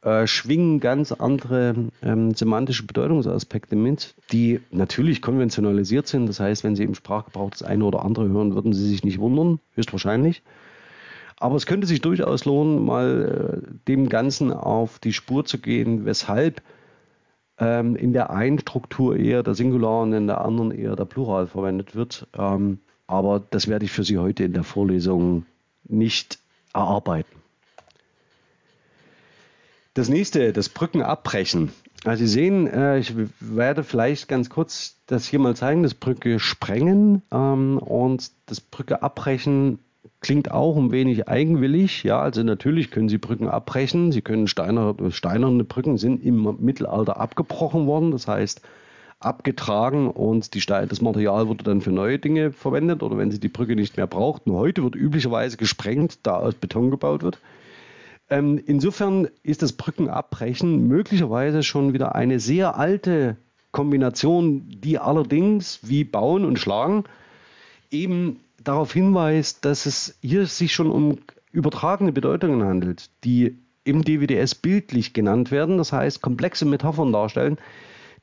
äh, 0.01 0.27
schwingen 0.27 0.81
ganz 0.81 1.13
andere 1.13 1.73
ähm, 2.03 2.33
semantische 2.33 2.85
Bedeutungsaspekte 2.85 3.77
mit, 3.77 4.13
die 4.33 4.59
natürlich 4.71 5.21
konventionalisiert 5.21 6.05
sind. 6.07 6.27
Das 6.27 6.41
heißt, 6.41 6.65
wenn 6.65 6.75
Sie 6.75 6.83
im 6.83 6.95
Sprachgebrauch 6.95 7.49
das 7.49 7.63
eine 7.63 7.85
oder 7.85 8.03
andere 8.03 8.27
hören, 8.27 8.55
würden 8.55 8.73
Sie 8.73 8.87
sich 8.87 9.05
nicht 9.05 9.19
wundern, 9.19 9.59
höchstwahrscheinlich. 9.75 10.43
Aber 11.39 11.55
es 11.55 11.65
könnte 11.65 11.87
sich 11.87 12.01
durchaus 12.01 12.43
lohnen, 12.43 12.83
mal 12.83 13.61
äh, 13.63 13.77
dem 13.87 14.09
Ganzen 14.09 14.51
auf 14.51 14.99
die 14.99 15.13
Spur 15.13 15.45
zu 15.45 15.59
gehen, 15.59 16.03
weshalb 16.03 16.61
ähm, 17.57 17.95
in 17.95 18.11
der 18.11 18.31
einen 18.31 18.59
Struktur 18.59 19.15
eher 19.15 19.43
der 19.43 19.55
Singular 19.55 20.01
und 20.01 20.11
in 20.11 20.27
der 20.27 20.41
anderen 20.41 20.71
eher 20.71 20.97
der 20.97 21.05
Plural 21.05 21.47
verwendet 21.47 21.95
wird. 21.95 22.27
Ähm, 22.37 22.79
aber 23.07 23.41
das 23.49 23.67
werde 23.67 23.85
ich 23.85 23.91
für 23.91 24.03
Sie 24.03 24.17
heute 24.17 24.43
in 24.43 24.53
der 24.53 24.63
Vorlesung 24.63 25.45
nicht 25.85 26.39
erarbeiten. 26.73 27.35
Das 29.93 30.09
nächste, 30.09 30.53
das 30.53 30.69
Brückenabbrechen. 30.69 31.71
Also 32.03 32.25
Sie 32.25 32.31
sehen, 32.31 32.67
äh, 32.67 32.99
ich 32.99 33.13
werde 33.39 33.83
vielleicht 33.83 34.27
ganz 34.27 34.49
kurz 34.49 34.95
das 35.07 35.27
hier 35.27 35.39
mal 35.39 35.55
zeigen, 35.55 35.81
das 35.81 35.95
Brücke 35.95 36.39
sprengen 36.39 37.23
ähm, 37.31 37.79
und 37.79 38.31
das 38.45 38.61
Brücke 38.61 39.01
abbrechen 39.01 39.79
klingt 40.21 40.51
auch 40.51 40.77
ein 40.77 40.91
wenig 40.91 41.27
eigenwillig. 41.27 42.03
Ja, 42.03 42.19
also 42.19 42.43
natürlich 42.43 42.91
können 42.91 43.09
Sie 43.09 43.17
Brücken 43.17 43.47
abbrechen. 43.47 44.11
Sie 44.11 44.21
können 44.21 44.47
steinerne, 44.47 45.63
Brücken 45.63 45.97
sind 45.97 46.23
im 46.23 46.57
Mittelalter 46.59 47.17
abgebrochen 47.17 47.87
worden. 47.87 48.11
Das 48.11 48.27
heißt, 48.27 48.61
abgetragen 49.19 50.09
und 50.09 50.53
die, 50.53 50.59
das 50.65 51.01
Material 51.01 51.47
wurde 51.47 51.63
dann 51.63 51.81
für 51.81 51.91
neue 51.91 52.19
Dinge 52.19 52.51
verwendet 52.51 53.01
oder 53.01 53.17
wenn 53.17 53.31
sie 53.31 53.39
die 53.39 53.49
Brücke 53.49 53.75
nicht 53.75 53.97
mehr 53.97 54.07
braucht. 54.07 54.45
Nur 54.45 54.59
heute 54.59 54.83
wird 54.83 54.95
üblicherweise 54.95 55.57
gesprengt, 55.57 56.19
da 56.23 56.37
aus 56.37 56.53
Beton 56.53 56.91
gebaut 56.91 57.23
wird. 57.23 57.39
Ähm, 58.29 58.61
insofern 58.65 59.27
ist 59.41 59.61
das 59.61 59.73
Brückenabbrechen 59.73 60.87
möglicherweise 60.87 61.63
schon 61.63 61.93
wieder 61.93 62.13
eine 62.15 62.39
sehr 62.39 62.77
alte 62.77 63.37
Kombination, 63.71 64.65
die 64.69 64.99
allerdings 64.99 65.79
wie 65.83 66.03
Bauen 66.03 66.45
und 66.45 66.59
Schlagen 66.59 67.05
eben 67.89 68.41
darauf 68.63 68.93
hinweist, 68.93 69.65
dass 69.65 69.85
es 69.85 70.17
hier 70.21 70.45
sich 70.45 70.73
schon 70.73 70.91
um 70.91 71.19
übertragene 71.51 72.11
Bedeutungen 72.11 72.63
handelt, 72.63 73.09
die 73.23 73.57
im 73.83 74.03
DWDS 74.03 74.55
bildlich 74.55 75.13
genannt 75.13 75.49
werden, 75.49 75.77
das 75.77 75.93
heißt 75.93 76.21
komplexe 76.21 76.65
Metaphern 76.65 77.13
darstellen, 77.13 77.57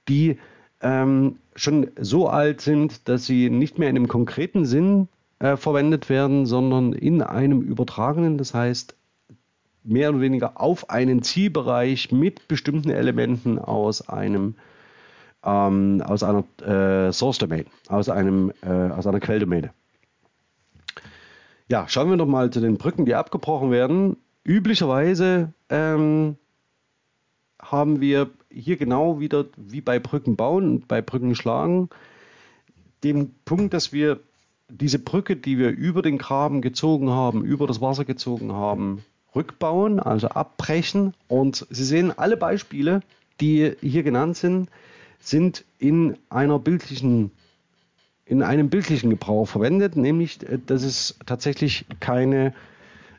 die 0.09 0.39
ähm, 0.85 1.39
schon 1.57 1.89
so 1.99 2.29
alt 2.29 2.61
sind, 2.61 3.09
dass 3.09 3.27
sie 3.27 3.51
nicht 3.51 3.79
mehr 3.79 3.91
in 3.91 3.97
einem 3.97 4.09
konkreten 4.09 4.67
Sinn 4.67 5.09
äh, 5.41 5.57
verwendet 5.57 6.09
werden, 6.09 6.47
sondern 6.47 6.93
in 6.93 7.23
einem 7.23 7.63
übertragenen, 7.63 8.39
das 8.39 8.55
heißt 8.55 8.95
mehr 9.83 10.11
oder 10.11 10.21
weniger 10.21 10.61
auf 10.61 10.91
einen 10.91 11.23
Zielbereich 11.23 12.13
mit 12.13 12.49
bestimmten 12.49 12.91
Elementen 12.91 13.59
aus 13.59 14.09
einem 14.09 14.55
ähm, 15.45 16.03
aus 16.03 16.23
einer 16.23 16.45
äh, 16.63 17.13
Source 17.13 17.39
Domain, 17.39 17.67
aus 17.89 18.09
einem 18.09 18.53
äh, 18.63 18.69
aus 18.69 19.07
einer 19.07 19.21
Quelldomäne. 19.21 19.73
Ja, 21.69 21.87
schauen 21.89 22.11
wir 22.11 22.17
doch 22.17 22.27
mal 22.27 22.51
zu 22.51 22.61
den 22.61 22.77
Brücken, 22.77 23.05
die 23.05 23.15
abgebrochen 23.15 23.71
werden. 23.71 24.17
Üblicherweise 24.45 25.53
ähm, 25.71 26.37
haben 27.65 28.01
wir 28.01 28.31
hier 28.51 28.77
genau 28.77 29.21
wieder 29.21 29.47
wie 29.57 29.81
bei 29.81 29.99
Brücken 29.99 30.37
bauen 30.37 30.69
und 30.69 30.89
bei 30.89 31.03
Brücken 31.03 31.35
schlagen 31.35 31.89
den 33.05 33.35
Punkt, 33.45 33.75
dass 33.75 33.93
wir 33.93 34.21
diese 34.69 34.99
Brücke, 34.99 35.37
die 35.37 35.59
wir 35.59 35.71
über 35.71 36.03
den 36.03 36.19
Graben 36.19 36.63
gezogen 36.63 37.11
haben, 37.11 37.45
über 37.45 37.67
das 37.67 37.81
Wasser 37.81 38.05
gezogen 38.05 38.53
haben, 38.53 39.05
rückbauen, 39.35 40.01
also 40.01 40.29
abbrechen. 40.29 41.15
Und 41.29 41.67
Sie 41.71 41.85
sehen, 41.85 42.17
alle 42.17 42.37
Beispiele, 42.37 43.03
die 43.41 43.73
hier 43.81 44.03
genannt 44.03 44.37
sind, 44.37 44.71
sind 45.21 45.65
in 45.79 46.17
einer 46.31 46.59
bildlichen 46.59 47.31
in 48.27 48.43
einem 48.43 48.71
bildlichen 48.71 49.11
Gebrauch 49.11 49.47
verwendet, 49.47 49.97
nämlich 49.97 50.43
äh, 50.49 50.59
dass 50.65 50.83
es 50.83 51.19
tatsächlich 51.27 51.85
keine 52.01 52.55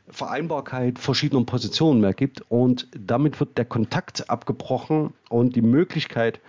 Vereinbarkeit 0.08 0.98
verschiedener 0.98 1.44
Positionen 1.44 2.00
mehr 2.00 2.14
gibt 2.14 2.42
und 2.48 2.88
damit 2.96 3.40
wird 3.40 3.58
der 3.58 3.64
Kontakt 3.64 4.30
abgebrochen 4.30 5.12
und 5.28 5.56
die 5.56 5.62
Möglichkeit, 5.62 6.40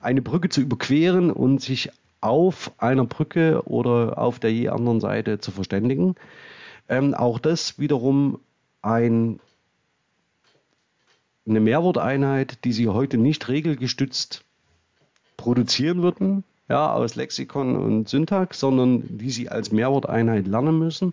eine 0.00 0.22
Brücke 0.22 0.48
zu 0.48 0.60
überqueren 0.60 1.30
und 1.30 1.60
sich 1.60 1.90
auf 2.20 2.72
einer 2.78 3.04
Brücke 3.04 3.62
oder 3.66 4.18
auf 4.18 4.38
der 4.38 4.52
je 4.52 4.68
anderen 4.68 5.00
Seite 5.00 5.38
zu 5.38 5.50
verständigen. 5.50 6.14
Ähm, 6.88 7.14
auch 7.14 7.38
das 7.38 7.78
wiederum 7.78 8.40
ein, 8.82 9.40
eine 11.46 11.60
Mehrworteinheit, 11.60 12.64
die 12.64 12.72
Sie 12.72 12.88
heute 12.88 13.16
nicht 13.16 13.48
regelgestützt 13.48 14.44
produzieren 15.36 16.02
würden, 16.02 16.44
ja, 16.68 16.92
aus 16.92 17.16
Lexikon 17.16 17.76
und 17.76 18.08
Syntax, 18.08 18.60
sondern 18.60 19.18
die 19.18 19.30
Sie 19.30 19.48
als 19.48 19.72
Mehrworteinheit 19.72 20.46
lernen 20.46 20.78
müssen. 20.78 21.12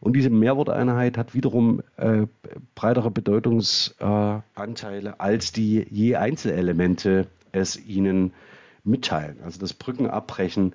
Und 0.00 0.14
diese 0.14 0.30
Mehrworteinheit 0.30 1.18
hat 1.18 1.34
wiederum 1.34 1.82
äh, 1.96 2.26
breitere 2.74 3.10
Bedeutungsanteile, 3.10 5.10
äh, 5.10 5.14
als 5.18 5.52
die 5.52 5.86
je 5.90 6.16
Einzelelemente 6.16 7.26
es 7.52 7.76
ihnen 7.76 8.32
mitteilen. 8.84 9.38
Also 9.44 9.58
das 9.58 9.74
Brückenabbrechen 9.74 10.74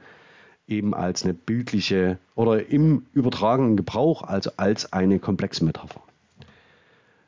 eben 0.67 0.93
als 0.93 1.23
eine 1.23 1.33
bildliche 1.33 2.17
oder 2.35 2.69
im 2.69 3.05
übertragenen 3.13 3.77
Gebrauch, 3.77 4.23
also 4.23 4.51
als 4.57 4.93
eine 4.93 5.19
komplexe 5.19 5.65
Metapher. 5.65 6.01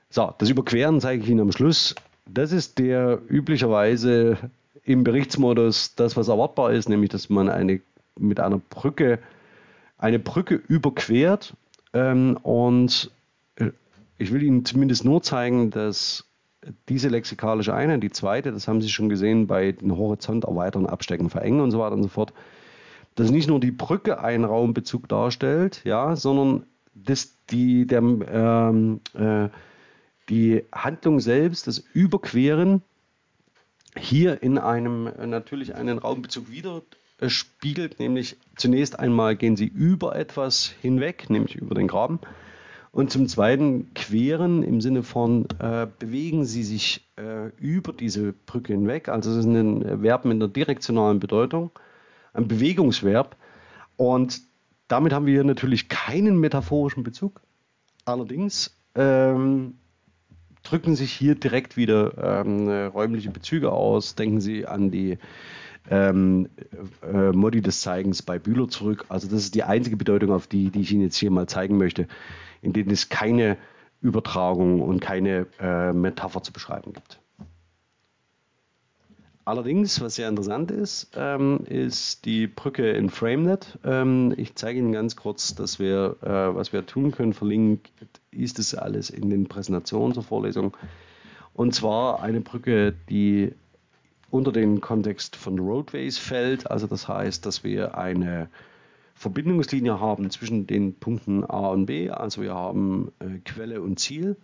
So, 0.10 0.34
das 0.38 0.50
Überqueren 0.50 1.02
zeige 1.02 1.24
ich 1.24 1.30
Ihnen 1.30 1.42
am 1.42 1.52
Schluss. 1.52 1.96
Das 2.26 2.52
ist 2.52 2.80
der 2.80 3.20
üblicherweise 3.30 4.38
im 4.84 5.04
Berichtsmodus 5.04 5.96
das, 5.96 6.16
was 6.16 6.28
erwartbar 6.28 6.74
ist, 6.74 6.90
nämlich 6.90 7.10
dass 7.10 7.30
man 7.30 7.50
eine 7.50 7.82
mit 8.18 8.40
einer 8.40 8.62
Brücke 8.70 9.20
eine 9.98 10.20
Brücke 10.20 10.56
überquert 10.56 11.56
ähm, 11.96 12.38
und 12.44 13.10
äh, 13.56 13.72
ich 14.18 14.32
will 14.32 14.44
Ihnen 14.44 14.66
zumindest 14.66 15.06
nur 15.06 15.24
zeigen, 15.24 15.72
dass 15.72 16.26
diese 16.90 17.08
lexikalische 17.08 17.74
Einheit, 17.74 18.04
die 18.04 18.12
zweite, 18.12 18.52
das 18.52 18.68
haben 18.68 18.82
Sie 18.82 18.90
schon 18.90 19.08
gesehen 19.10 19.48
bei 19.48 19.72
den 19.72 19.96
Horizont 19.96 20.44
erweitern, 20.44 20.86
abstecken, 20.86 21.30
verengen 21.30 21.62
und 21.62 21.72
so 21.72 21.80
weiter 21.80 21.96
und 21.96 22.04
so 22.04 22.10
fort, 22.10 22.34
dass 23.16 23.32
nicht 23.32 23.48
nur 23.48 23.60
die 23.60 23.72
Brücke 23.72 24.20
einen 24.20 24.44
Raumbezug 24.44 25.08
darstellt, 25.08 25.82
ja, 25.86 26.16
sondern 26.16 26.66
dass 26.94 27.38
die, 27.50 27.88
der, 27.88 28.00
ähm, 28.00 29.00
äh, 29.14 29.48
die 30.30 30.64
Handlung 30.74 31.20
selbst, 31.22 31.68
das 31.68 31.80
Überqueren, 31.94 32.82
hier 33.98 34.44
in 34.44 34.58
einem 34.58 35.10
natürlich 35.30 35.76
einen 35.76 35.98
Raumbezug 35.98 36.52
wieder 36.52 36.82
spiegelt, 37.30 38.00
nämlich 38.00 38.38
zunächst 38.56 39.00
einmal 39.00 39.36
gehen 39.36 39.56
sie 39.56 39.68
über 39.68 40.16
etwas 40.16 40.74
hinweg, 40.82 41.30
nämlich 41.30 41.56
über 41.56 41.76
den 41.76 41.88
Graben. 41.88 42.20
Und 42.92 43.12
zum 43.12 43.28
Zweiten 43.28 43.94
queren 43.94 44.64
im 44.64 44.80
Sinne 44.80 45.04
von 45.04 45.48
äh, 45.60 45.86
bewegen 46.00 46.46
sie 46.46 46.64
sich 46.64 47.06
äh, 47.18 47.50
über 47.58 47.92
diese 47.92 48.32
Brücke 48.32 48.72
hinweg. 48.72 49.10
Also 49.10 49.32
es 49.32 49.38
ist 49.40 49.46
ein 49.46 50.02
Verb 50.02 50.24
mit 50.24 50.36
einer 50.36 50.48
direktionalen 50.48 51.20
Bedeutung, 51.20 51.72
ein 52.32 52.48
Bewegungsverb. 52.48 53.36
Und 53.98 54.42
damit 54.88 55.12
haben 55.12 55.26
wir 55.26 55.34
hier 55.34 55.44
natürlich 55.44 55.90
keinen 55.90 56.40
metaphorischen 56.40 57.04
Bezug. 57.04 57.42
Allerdings 58.06 58.78
ähm, 58.96 59.76
drücken 60.64 60.96
sich 60.96 61.12
hier 61.12 61.36
direkt 61.36 61.76
wieder 61.76 62.44
ähm, 62.46 62.70
räumliche 62.70 63.30
Bezüge 63.30 63.72
aus. 63.72 64.16
Denken 64.16 64.40
Sie 64.40 64.66
an 64.66 64.92
die 64.92 65.18
ähm, 65.90 66.50
äh, 67.02 67.32
Modi 67.32 67.62
des 67.62 67.82
Zeigens 67.82 68.22
bei 68.22 68.40
Bühler 68.40 68.68
zurück. 68.68 69.06
Also 69.10 69.28
das 69.28 69.42
ist 69.42 69.56
die 69.56 69.64
einzige 69.64 69.98
Bedeutung, 69.98 70.32
auf 70.32 70.48
die, 70.48 70.70
die 70.70 70.82
ich 70.82 70.92
Ihnen 70.92 71.04
jetzt 71.04 71.18
hier 71.18 71.32
mal 71.32 71.48
zeigen 71.48 71.78
möchte, 71.78 72.08
in 72.62 72.74
denen 72.74 72.92
es 72.92 73.10
keine 73.10 73.58
Übertragung 74.02 74.82
und 74.82 75.00
keine 75.00 75.48
äh, 75.60 75.94
Metapher 75.94 76.44
zu 76.44 76.54
beschreiben 76.54 76.94
gibt. 76.94 77.20
Allerdings, 79.48 80.02
was 80.02 80.16
sehr 80.16 80.28
interessant 80.28 80.72
ist, 80.72 81.12
ähm, 81.16 81.60
ist 81.66 82.26
die 82.26 82.48
Brücke 82.48 82.90
in 82.90 83.12
FrameNet. 83.12 83.78
Ähm, 83.84 84.34
ich 84.38 84.56
zeige 84.56 84.80
Ihnen 84.80 84.92
ganz 84.92 85.16
kurz, 85.16 85.54
dass 85.54 85.78
wir, 85.78 86.18
äh, 86.24 86.56
was 86.56 86.74
wir 86.74 86.84
tun 86.88 87.12
können. 87.12 87.34
Verlinkt 87.34 87.92
ist 88.32 88.58
es 88.58 88.74
alles 88.74 89.12
in 89.12 89.30
den 89.30 89.48
Präsentationen 89.48 90.16
zur 90.16 90.24
Vorlesung. 90.24 90.76
Und 91.54 91.76
zwar 91.76 92.24
eine 92.24 92.42
Brücke, 92.42 92.96
die 93.08 93.54
unter 94.30 94.52
den 94.52 94.82
Kontext 94.82 95.36
von 95.36 95.60
Roadways 95.60 96.18
fällt. 96.18 96.70
Also 96.70 96.88
das 96.88 97.08
heißt, 97.08 97.46
dass 97.46 97.64
wir 97.64 97.98
eine 97.98 98.50
Verbindungslinie 99.16 100.00
haben 100.00 100.30
zwischen 100.30 100.68
den 100.68 100.96
Punkten 100.96 101.44
A 101.44 101.70
und 101.70 101.86
B. 101.86 102.10
Also 102.10 102.42
wir 102.42 102.54
haben 102.54 103.12
äh, 103.20 103.40
Quelle 103.46 103.82
und 103.82 104.00
Ziel 104.00 104.36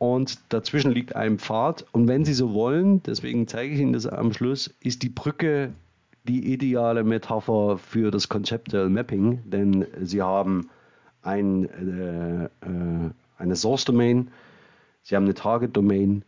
und 0.00 0.40
dazwischen 0.48 0.92
liegt 0.92 1.14
ein 1.14 1.38
Pfad. 1.38 1.84
Und 1.92 2.08
wenn 2.08 2.24
Sie 2.24 2.32
so 2.32 2.54
wollen, 2.54 3.02
deswegen 3.02 3.46
zeige 3.46 3.74
ich 3.74 3.80
Ihnen 3.80 3.92
das 3.92 4.06
am 4.06 4.32
Schluss, 4.32 4.74
ist 4.80 5.02
die 5.02 5.10
Brücke 5.10 5.74
die 6.24 6.52
ideale 6.54 7.04
Metapher 7.04 7.76
für 7.76 8.10
das 8.10 8.30
Conceptual 8.30 8.88
Mapping, 8.88 9.40
denn 9.44 9.86
Sie 10.00 10.22
haben 10.22 10.70
ein, 11.20 11.68
äh, 11.68 12.44
äh, 12.44 13.10
eine 13.36 13.56
Source 13.56 13.84
Domain, 13.84 14.30
Sie 15.02 15.16
haben 15.16 15.24
eine 15.24 15.34
Target 15.34 15.76
Domain 15.76 16.24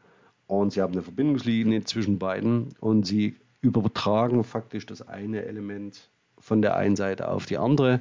und 0.60 0.72
Sie 0.72 0.82
haben 0.82 0.92
eine 0.92 1.02
Verbindungslinie 1.02 1.84
zwischen 1.84 2.18
beiden 2.18 2.74
und 2.80 3.06
Sie 3.06 3.36
übertragen 3.62 4.44
faktisch 4.44 4.84
das 4.84 5.00
eine 5.00 5.44
Element 5.44 6.10
von 6.38 6.60
der 6.60 6.76
einen 6.76 6.96
Seite 6.96 7.28
auf 7.28 7.46
die 7.46 7.56
andere. 7.56 8.00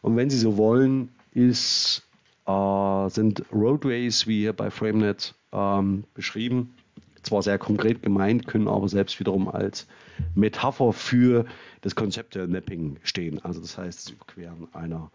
Und 0.00 0.16
wenn 0.16 0.28
Sie 0.28 0.38
so 0.38 0.56
wollen, 0.56 1.10
ist 1.30 2.02
äh, 2.46 3.08
sind 3.08 3.44
Roadways, 3.52 4.26
wie 4.26 4.40
hier 4.40 4.52
bei 4.52 4.70
FrameNet 4.70 5.34
ähm, 5.52 6.04
beschrieben, 6.14 6.74
zwar 7.22 7.42
sehr 7.42 7.58
konkret 7.58 8.02
gemeint, 8.02 8.48
können 8.48 8.66
aber 8.66 8.88
selbst 8.88 9.20
wiederum 9.20 9.48
als 9.48 9.86
Metapher 10.34 10.92
für 10.92 11.46
das 11.82 11.94
Conceptual 11.94 12.48
Mapping 12.48 12.96
stehen. 13.04 13.38
Also 13.44 13.60
das 13.60 13.78
heißt, 13.78 14.06
das 14.06 14.12
Überqueren 14.12 14.66
einer 14.74 15.12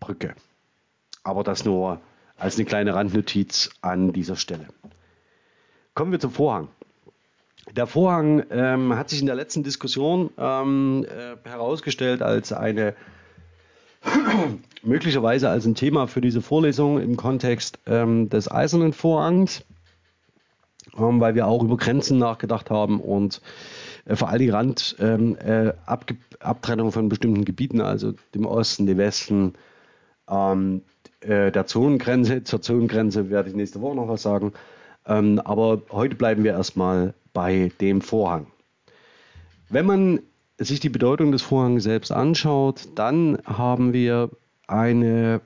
Brücke. 0.00 0.34
Aber 1.22 1.44
das 1.44 1.64
nur 1.64 2.00
als 2.36 2.56
eine 2.56 2.64
kleine 2.64 2.94
Randnotiz 2.94 3.70
an 3.82 4.12
dieser 4.12 4.34
Stelle. 4.34 4.66
Kommen 5.94 6.10
wir 6.10 6.18
zum 6.18 6.32
Vorhang. 6.32 6.68
Der 7.76 7.86
Vorhang 7.86 8.42
ähm, 8.50 8.96
hat 8.96 9.10
sich 9.10 9.20
in 9.20 9.26
der 9.26 9.36
letzten 9.36 9.62
Diskussion 9.62 10.30
ähm, 10.36 11.06
äh, 11.08 11.48
herausgestellt 11.48 12.20
als 12.20 12.52
eine 12.52 12.94
möglicherweise 14.82 15.48
als 15.48 15.64
ein 15.66 15.76
Thema 15.76 16.08
für 16.08 16.20
diese 16.20 16.42
Vorlesung 16.42 17.00
im 17.00 17.16
Kontext 17.16 17.78
ähm, 17.86 18.28
des 18.28 18.50
Eisernen 18.50 18.92
Vorhangs, 18.92 19.64
ähm, 20.98 21.20
weil 21.20 21.36
wir 21.36 21.46
auch 21.46 21.62
über 21.62 21.76
Grenzen 21.76 22.18
nachgedacht 22.18 22.70
haben 22.70 23.00
und 23.00 23.40
äh, 24.04 24.16
vor 24.16 24.28
allem 24.30 24.40
die 24.40 24.50
Randabtrennung 24.50 25.36
ähm, 26.86 26.88
äh, 26.88 26.92
von 26.92 27.08
bestimmten 27.08 27.44
Gebieten, 27.44 27.80
also 27.80 28.14
dem 28.34 28.46
Osten, 28.46 28.86
dem 28.86 28.98
Westen, 28.98 29.54
ähm, 30.28 30.82
äh, 31.20 31.52
der 31.52 31.66
Zonengrenze. 31.66 32.42
Zur 32.42 32.60
Zonengrenze 32.60 33.30
werde 33.30 33.48
ich 33.48 33.54
nächste 33.54 33.80
Woche 33.80 33.94
noch 33.94 34.08
was 34.08 34.22
sagen. 34.22 34.52
Ähm, 35.06 35.40
aber 35.40 35.82
heute 35.90 36.14
bleiben 36.14 36.44
wir 36.44 36.52
erstmal 36.52 37.14
bei 37.32 37.70
dem 37.80 38.00
Vorhang. 38.00 38.46
Wenn 39.68 39.86
man 39.86 40.20
sich 40.58 40.80
die 40.80 40.88
Bedeutung 40.88 41.32
des 41.32 41.42
Vorhangs 41.42 41.82
selbst 41.82 42.12
anschaut, 42.12 42.88
dann 42.94 43.38
haben 43.44 43.92
wir 43.92 44.30
eine 44.66 45.40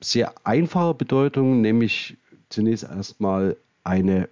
sehr 0.00 0.34
einfache 0.44 0.94
Bedeutung, 0.94 1.60
nämlich 1.60 2.16
zunächst 2.48 2.84
erstmal 2.84 3.56
eine 3.84 4.28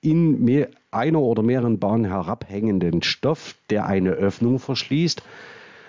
in 0.00 0.44
mehr, 0.44 0.68
einer 0.90 1.20
oder 1.20 1.42
mehreren 1.42 1.78
Bahnen 1.78 2.04
herabhängenden 2.04 3.02
Stoff, 3.02 3.56
der 3.70 3.86
eine 3.86 4.10
Öffnung 4.10 4.58
verschließt, 4.58 5.22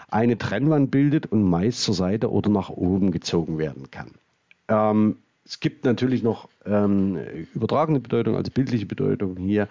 eine 0.10 0.38
Trennwand 0.38 0.90
bildet 0.92 1.28
und 1.28 1.44
meist 1.44 1.84
zur 1.84 1.94
Seite 1.94 2.32
oder 2.32 2.50
nach 2.50 2.70
oben 2.70 3.12
gezogen 3.12 3.58
werden 3.58 3.92
kann. 3.92 4.12
Ähm, 4.70 5.18
es 5.48 5.62
gibt 5.62 5.86
natürlich 5.86 6.24
noch 6.24 6.50
ähm, 6.66 7.18
übertragene 7.54 8.02
Bedeutung, 8.02 8.36
also 8.36 8.52
bildliche 8.52 8.86
Bedeutung 8.86 9.38
hier. 9.38 9.70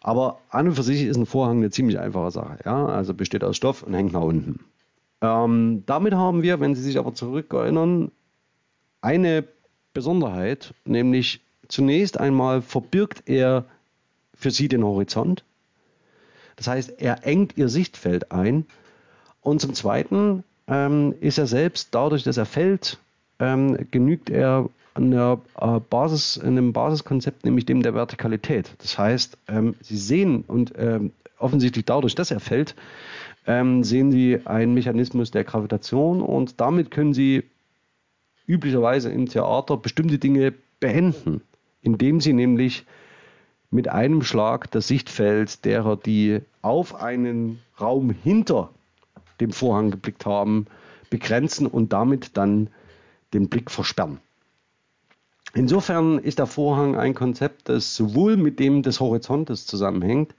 Aber 0.00 0.38
an 0.50 0.68
und 0.68 0.74
für 0.74 0.84
sich 0.84 1.02
ist 1.02 1.16
ein 1.16 1.26
Vorhang 1.26 1.58
eine 1.58 1.70
ziemlich 1.70 1.98
einfache 1.98 2.30
Sache. 2.30 2.58
Ja? 2.64 2.86
Also 2.86 3.14
besteht 3.14 3.42
aus 3.42 3.56
Stoff 3.56 3.82
und 3.82 3.94
hängt 3.94 4.12
nach 4.12 4.22
unten. 4.22 4.60
Ähm, 5.20 5.82
damit 5.86 6.14
haben 6.14 6.42
wir, 6.42 6.60
wenn 6.60 6.76
Sie 6.76 6.82
sich 6.82 6.98
aber 6.98 7.14
zurückerinnern, 7.14 8.12
eine 9.00 9.44
Besonderheit, 9.92 10.72
nämlich 10.84 11.40
zunächst 11.66 12.20
einmal 12.20 12.62
verbirgt 12.62 13.24
er 13.26 13.64
für 14.34 14.52
Sie 14.52 14.68
den 14.68 14.84
Horizont. 14.84 15.42
Das 16.54 16.68
heißt, 16.68 17.00
er 17.00 17.26
engt 17.26 17.56
Ihr 17.56 17.68
Sichtfeld 17.68 18.30
ein. 18.30 18.66
Und 19.40 19.60
zum 19.60 19.74
Zweiten 19.74 20.44
ähm, 20.68 21.14
ist 21.20 21.38
er 21.38 21.48
selbst, 21.48 21.88
dadurch, 21.90 22.22
dass 22.22 22.36
er 22.36 22.46
fällt, 22.46 22.98
ähm, 23.40 23.88
genügt 23.90 24.30
er 24.30 24.68
einer 25.06 25.40
äh, 25.60 25.80
Basis, 25.80 26.38
einem 26.38 26.72
Basiskonzept, 26.72 27.44
nämlich 27.44 27.66
dem 27.66 27.82
der 27.82 27.94
Vertikalität. 27.94 28.70
Das 28.78 28.98
heißt, 28.98 29.38
ähm, 29.48 29.74
Sie 29.80 29.96
sehen 29.96 30.44
und 30.46 30.72
ähm, 30.76 31.12
offensichtlich 31.38 31.84
dadurch, 31.84 32.14
dass 32.14 32.30
er 32.30 32.40
fällt, 32.40 32.74
ähm, 33.46 33.84
sehen 33.84 34.10
Sie 34.10 34.40
einen 34.44 34.74
Mechanismus 34.74 35.30
der 35.30 35.44
Gravitation 35.44 36.20
und 36.20 36.60
damit 36.60 36.90
können 36.90 37.14
Sie 37.14 37.44
üblicherweise 38.46 39.10
im 39.10 39.28
Theater 39.28 39.76
bestimmte 39.76 40.18
Dinge 40.18 40.52
beenden, 40.80 41.42
indem 41.82 42.20
Sie 42.20 42.32
nämlich 42.32 42.84
mit 43.70 43.88
einem 43.88 44.22
Schlag 44.22 44.70
das 44.70 44.88
Sichtfeld 44.88 45.64
derer, 45.64 45.96
die 45.96 46.40
auf 46.62 46.94
einen 46.94 47.60
Raum 47.80 48.10
hinter 48.10 48.70
dem 49.40 49.52
Vorhang 49.52 49.90
geblickt 49.90 50.26
haben, 50.26 50.66
begrenzen 51.10 51.66
und 51.66 51.92
damit 51.92 52.36
dann 52.36 52.70
den 53.34 53.48
Blick 53.48 53.70
versperren. 53.70 54.18
Insofern 55.54 56.18
ist 56.18 56.38
der 56.38 56.46
Vorhang 56.46 56.96
ein 56.96 57.14
Konzept, 57.14 57.68
das 57.68 57.96
sowohl 57.96 58.36
mit 58.36 58.58
dem 58.58 58.82
des 58.82 59.00
Horizontes 59.00 59.66
zusammenhängt, 59.66 60.34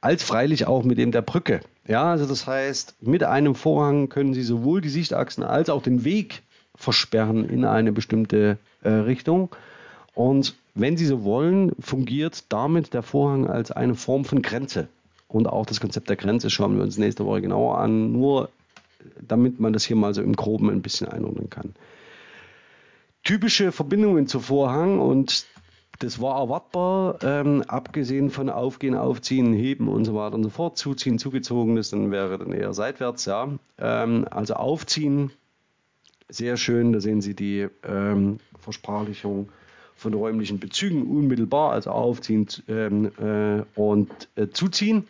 als 0.00 0.22
freilich 0.22 0.66
auch 0.66 0.84
mit 0.84 0.98
dem 0.98 1.10
der 1.10 1.22
Brücke. 1.22 1.60
Ja, 1.86 2.10
also 2.12 2.26
das 2.26 2.46
heißt, 2.46 2.96
mit 3.00 3.24
einem 3.24 3.54
Vorhang 3.54 4.08
können 4.08 4.34
Sie 4.34 4.42
sowohl 4.42 4.80
die 4.80 4.88
Sichtachsen 4.88 5.42
als 5.42 5.68
auch 5.68 5.82
den 5.82 6.04
Weg 6.04 6.42
versperren 6.76 7.48
in 7.48 7.64
eine 7.64 7.92
bestimmte 7.92 8.58
äh, 8.82 8.90
Richtung. 8.90 9.48
Und 10.14 10.54
wenn 10.74 10.96
Sie 10.96 11.06
so 11.06 11.24
wollen, 11.24 11.72
fungiert 11.80 12.44
damit 12.50 12.94
der 12.94 13.02
Vorhang 13.02 13.46
als 13.46 13.72
eine 13.72 13.94
Form 13.94 14.24
von 14.24 14.42
Grenze. 14.42 14.88
Und 15.28 15.48
auch 15.48 15.66
das 15.66 15.80
Konzept 15.80 16.08
der 16.08 16.16
Grenze 16.16 16.50
schauen 16.50 16.76
wir 16.76 16.84
uns 16.84 16.98
nächste 16.98 17.26
Woche 17.26 17.42
genauer 17.42 17.78
an, 17.78 18.12
nur 18.12 18.50
damit 19.20 19.58
man 19.58 19.72
das 19.72 19.84
hier 19.84 19.96
mal 19.96 20.14
so 20.14 20.22
im 20.22 20.36
Groben 20.36 20.70
ein 20.70 20.82
bisschen 20.82 21.08
einordnen 21.08 21.50
kann 21.50 21.74
typische 23.26 23.72
Verbindungen 23.72 24.28
zu 24.28 24.38
Vorhang 24.38 25.00
und 25.00 25.46
das 25.98 26.20
war 26.20 26.38
erwartbar, 26.38 27.18
ähm, 27.22 27.64
abgesehen 27.66 28.30
von 28.30 28.48
Aufgehen, 28.48 28.94
Aufziehen, 28.94 29.52
Heben 29.52 29.88
und 29.88 30.04
so 30.04 30.14
weiter 30.14 30.36
und 30.36 30.44
so 30.44 30.50
fort. 30.50 30.78
Zuziehen, 30.78 31.18
zugezogenes, 31.18 31.90
dann 31.90 32.12
wäre 32.12 32.38
dann 32.38 32.52
eher 32.52 32.72
seitwärts, 32.72 33.24
ja. 33.24 33.48
Ähm, 33.78 34.26
also 34.30 34.54
Aufziehen, 34.54 35.32
sehr 36.28 36.56
schön, 36.56 36.92
da 36.92 37.00
sehen 37.00 37.20
Sie 37.20 37.34
die 37.34 37.66
ähm, 37.82 38.38
Versprachlichung 38.60 39.48
von 39.96 40.14
räumlichen 40.14 40.60
Bezügen 40.60 41.02
unmittelbar, 41.02 41.72
also 41.72 41.90
Aufziehen 41.90 42.46
ähm, 42.68 43.10
äh, 43.18 43.64
und 43.74 44.10
äh, 44.36 44.48
Zuziehen. 44.50 45.08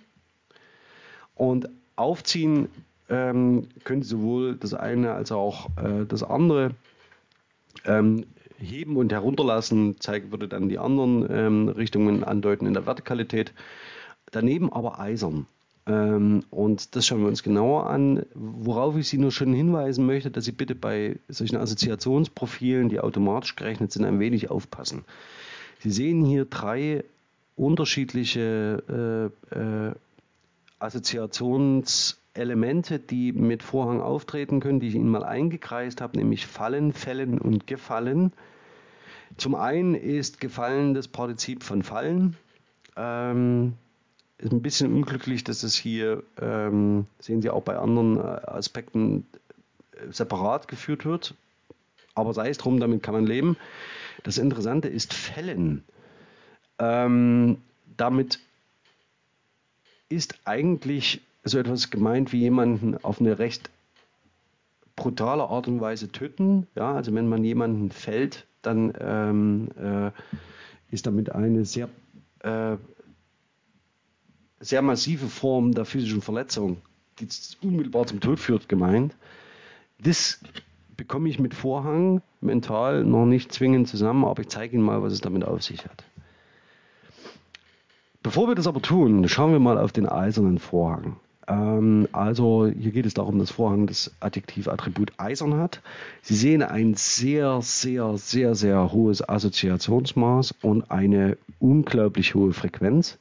Und 1.34 1.68
Aufziehen 1.96 2.68
ähm, 3.10 3.68
könnte 3.84 4.06
sowohl 4.06 4.56
das 4.56 4.72
eine 4.72 5.12
als 5.12 5.32
auch 5.32 5.68
äh, 5.76 6.06
das 6.08 6.22
andere 6.22 6.70
ähm, 7.85 8.24
heben 8.59 8.97
und 8.97 9.12
herunterlassen 9.12 10.01
zeigt, 10.01 10.31
würde 10.31 10.49
dann 10.49 10.68
die 10.68 10.79
anderen 10.79 11.27
ähm, 11.31 11.68
Richtungen 11.68 12.24
andeuten 12.24 12.66
in 12.66 12.74
der 12.74 12.87
Vertikalität. 12.87 13.53
Daneben 14.31 14.72
aber 14.72 14.99
eisern. 14.99 15.47
Ähm, 15.87 16.43
und 16.51 16.97
das 16.97 17.07
schauen 17.07 17.20
wir 17.20 17.29
uns 17.29 17.43
genauer 17.43 17.89
an. 17.89 18.24
Worauf 18.35 18.97
ich 18.97 19.09
Sie 19.09 19.18
nur 19.18 19.31
schon 19.31 19.53
hinweisen 19.53 20.07
möchte, 20.07 20.31
dass 20.31 20.45
Sie 20.45 20.53
bitte 20.53 20.74
bei 20.74 21.18
solchen 21.29 21.57
Assoziationsprofilen, 21.57 22.89
die 22.89 23.01
automatisch 23.01 23.57
gerechnet 23.57 23.93
sind, 23.93 24.05
ein 24.05 24.18
wenig 24.18 24.51
aufpassen. 24.51 25.05
Sie 25.81 25.91
sehen 25.91 26.24
hier 26.24 26.47
drei 26.47 27.05
unterschiedliche 27.57 29.31
äh, 29.53 29.59
äh, 29.59 29.93
Assoziations- 30.81 32.16
Elemente, 32.37 32.99
die 32.99 33.32
mit 33.32 33.62
Vorhang 33.62 34.01
auftreten 34.01 34.61
können, 34.61 34.80
die 34.80 34.89
ich 34.89 34.95
Ihnen 34.95 35.09
mal 35.09 35.24
eingekreist 35.24 36.01
habe, 36.01 36.18
nämlich 36.18 36.47
Fallen, 36.47 36.93
Fällen 36.93 37.39
und 37.39 37.66
Gefallen. 37.66 38.32
Zum 39.37 39.55
einen 39.55 39.95
ist 39.95 40.41
Gefallen 40.41 40.95
das 40.95 41.09
Partizip 41.09 41.62
von 41.62 41.82
Fallen. 41.82 42.37
Ähm, 42.97 43.74
ist 44.39 44.53
ein 44.53 44.62
bisschen 44.62 44.93
unglücklich, 44.93 45.45
dass 45.45 45.62
es 45.62 45.74
hier, 45.74 46.22
ähm, 46.41 47.07
sehen 47.18 47.43
Sie 47.43 47.51
auch 47.51 47.62
bei 47.62 47.76
anderen 47.76 48.18
äh, 48.18 48.20
Aspekten, 48.20 49.26
äh, 49.93 50.12
separat 50.12 50.68
geführt 50.68 51.05
wird. 51.05 51.34
Aber 52.14 52.32
sei 52.32 52.49
es 52.49 52.59
drum, 52.59 52.80
damit 52.80 53.03
kann 53.03 53.14
man 53.14 53.26
leben. 53.26 53.57
Das 54.22 54.39
Interessante 54.39 54.89
ist 54.89 55.12
Fällen. 55.12 55.84
Ähm, 56.78 57.59
damit 57.97 58.41
ist 60.09 60.39
eigentlich 60.45 61.20
so 61.47 61.59
etwas 61.59 61.90
gemeint 61.90 62.32
wie 62.32 62.40
jemanden 62.40 62.97
auf 63.03 63.20
eine 63.20 63.38
recht 63.38 63.70
brutale 64.97 65.44
Art 65.44 65.68
und 65.68 65.80
Weise 65.80 66.11
töten. 66.11 66.66
Ja, 66.74 66.94
also 66.94 67.14
wenn 67.14 67.28
man 67.28 67.44
jemanden 67.44 67.90
fällt, 67.90 68.47
dann 68.62 68.92
ähm, 68.99 69.68
äh, 69.78 70.11
ist 70.90 71.07
damit 71.07 71.32
eine 71.32 71.64
sehr, 71.64 71.88
äh, 72.40 72.76
sehr 74.61 74.82
massive 74.82 75.26
Form 75.26 75.72
der 75.72 75.84
physischen 75.84 76.22
Verletzung, 76.22 76.78
die 77.20 77.28
unmittelbar 77.62 78.07
zum 78.07 78.20
Tod 78.20 78.40
führt, 78.40 78.68
gemeint. 78.68 79.14
Das 79.99 80.40
bekomme 80.97 81.28
ich 81.28 81.38
mit 81.38 81.55
Vorhang 81.55 82.22
mental 82.40 83.05
noch 83.05 83.26
nicht 83.26 83.53
zwingend 83.53 83.88
zusammen, 83.88 84.24
aber 84.24 84.42
ich 84.42 84.49
zeige 84.49 84.74
Ihnen 84.74 84.84
mal, 84.84 85.03
was 85.03 85.12
es 85.12 85.20
damit 85.20 85.44
auf 85.44 85.62
sich 85.62 85.84
hat. 85.84 86.05
Bevor 88.22 88.49
wir 88.49 88.57
das 88.57 88.66
aber 88.66 88.82
tun, 88.82 89.28
schauen 89.28 89.53
wir 89.53 89.61
mal 89.61 89.78
auf 89.78 89.92
den 89.92 90.09
eisernen 90.09 90.59
Vorhang. 90.59 91.20
Ähm, 91.49 92.09
also 92.12 92.66
hier 92.66 92.92
geht 92.92 93.07
es 93.07 93.14
darum, 93.14 93.38
dass 93.38 93.51
Vorhang 93.51 93.86
das 93.86 94.14
Adjektiv-Attribut 94.20 95.12
eisern 95.18 95.55
hat. 95.55 95.82
Sie 96.22 96.34
sehen 96.34 96.62
ein 96.62 96.94
sehr, 96.94 97.61
sehr, 97.62 98.16
sehr, 98.16 98.55
sehr 98.55 98.92
hohes 98.92 99.26
Assoziationsmaß 99.26 100.55
und 100.62 100.90
eine 100.90 101.36
unglaublich 101.59 102.34
hohe 102.34 102.53
Frequenz. 102.53 103.18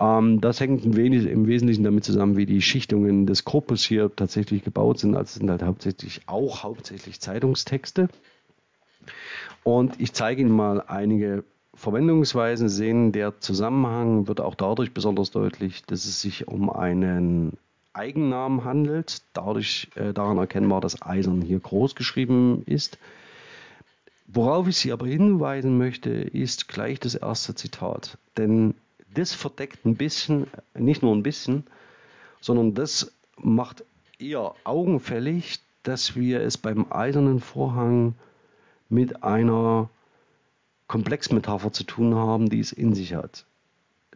Ähm, 0.00 0.40
das 0.40 0.58
hängt 0.60 0.84
ein 0.84 0.96
wenig, 0.96 1.26
im 1.26 1.46
Wesentlichen 1.46 1.84
damit 1.84 2.04
zusammen, 2.04 2.36
wie 2.36 2.46
die 2.46 2.62
Schichtungen 2.62 3.26
des 3.26 3.44
Korpus 3.44 3.84
hier 3.84 4.10
tatsächlich 4.14 4.64
gebaut 4.64 4.98
sind. 4.98 5.14
Also 5.14 5.38
sind 5.38 5.50
halt 5.50 5.62
hauptsächlich 5.62 6.22
auch 6.26 6.62
hauptsächlich 6.62 7.20
Zeitungstexte. 7.20 8.08
Und 9.62 10.00
ich 10.00 10.12
zeige 10.12 10.40
Ihnen 10.40 10.50
mal 10.50 10.80
einige 10.80 11.44
Verwendungsweisen 11.80 12.68
sehen, 12.68 13.10
der 13.10 13.40
Zusammenhang 13.40 14.28
wird 14.28 14.42
auch 14.42 14.54
dadurch 14.54 14.92
besonders 14.92 15.30
deutlich, 15.30 15.82
dass 15.86 16.04
es 16.04 16.20
sich 16.20 16.46
um 16.46 16.68
einen 16.68 17.54
Eigennamen 17.94 18.64
handelt, 18.64 19.22
dadurch 19.32 19.88
äh, 19.94 20.12
daran 20.12 20.36
erkennbar, 20.36 20.82
dass 20.82 21.00
Eisern 21.00 21.40
hier 21.40 21.58
groß 21.58 21.94
geschrieben 21.94 22.64
ist. 22.66 22.98
Worauf 24.26 24.68
ich 24.68 24.76
Sie 24.76 24.92
aber 24.92 25.06
hinweisen 25.06 25.78
möchte, 25.78 26.10
ist 26.10 26.68
gleich 26.68 27.00
das 27.00 27.14
erste 27.14 27.54
Zitat. 27.54 28.18
Denn 28.36 28.74
das 29.14 29.32
verdeckt 29.32 29.86
ein 29.86 29.96
bisschen, 29.96 30.48
nicht 30.78 31.02
nur 31.02 31.16
ein 31.16 31.22
bisschen, 31.22 31.64
sondern 32.42 32.74
das 32.74 33.10
macht 33.38 33.84
eher 34.18 34.52
augenfällig, 34.64 35.60
dass 35.82 36.14
wir 36.14 36.42
es 36.42 36.58
beim 36.58 36.92
eisernen 36.92 37.40
Vorhang 37.40 38.16
mit 38.90 39.22
einer 39.22 39.88
Komplexmetapher 40.90 41.72
zu 41.72 41.84
tun 41.84 42.16
haben, 42.16 42.50
die 42.50 42.58
es 42.58 42.72
in 42.72 42.94
sich 42.94 43.14
hat. 43.14 43.46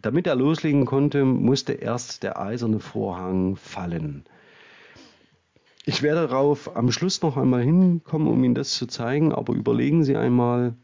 Damit 0.03 0.27
er 0.27 0.35
loslegen 0.35 0.87
konnte, 0.87 1.25
musste 1.25 1.73
erst 1.73 2.25
der 2.25 2.41
eiserne 2.41 2.81
Vorhang 2.81 3.55
fallen. 3.55 4.25
Ich 5.85 6.03
werde 6.03 6.27
darauf 6.27 6.77
am 6.77 6.91
Schluss 6.91 7.23
noch 7.23 7.37
einmal 7.37 7.63
hinkommen, 7.63 8.27
um 8.27 8.43
Ihnen 8.43 8.57
das 8.57 8.75
zu 8.75 8.87
zeigen, 8.87 9.33
aber 9.33 9.55
überlegen 9.55 10.03
Sie 10.03 10.17
einmal, 10.17 10.75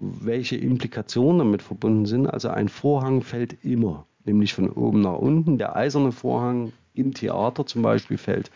welche 0.00 0.56
Implikationen 0.56 1.38
damit 1.38 1.62
verbunden 1.62 2.06
sind. 2.06 2.26
Also 2.26 2.48
ein 2.48 2.68
Vorhang 2.68 3.22
fällt 3.22 3.64
immer, 3.64 4.06
nämlich 4.24 4.54
von 4.54 4.68
oben 4.70 5.02
nach 5.02 5.18
unten. 5.18 5.56
Der 5.56 5.76
eiserne 5.76 6.10
Vorhang 6.10 6.72
im 6.94 7.14
Theater 7.14 7.64
zum 7.64 7.82
Beispiel 7.82 8.18
fällt, 8.18 8.50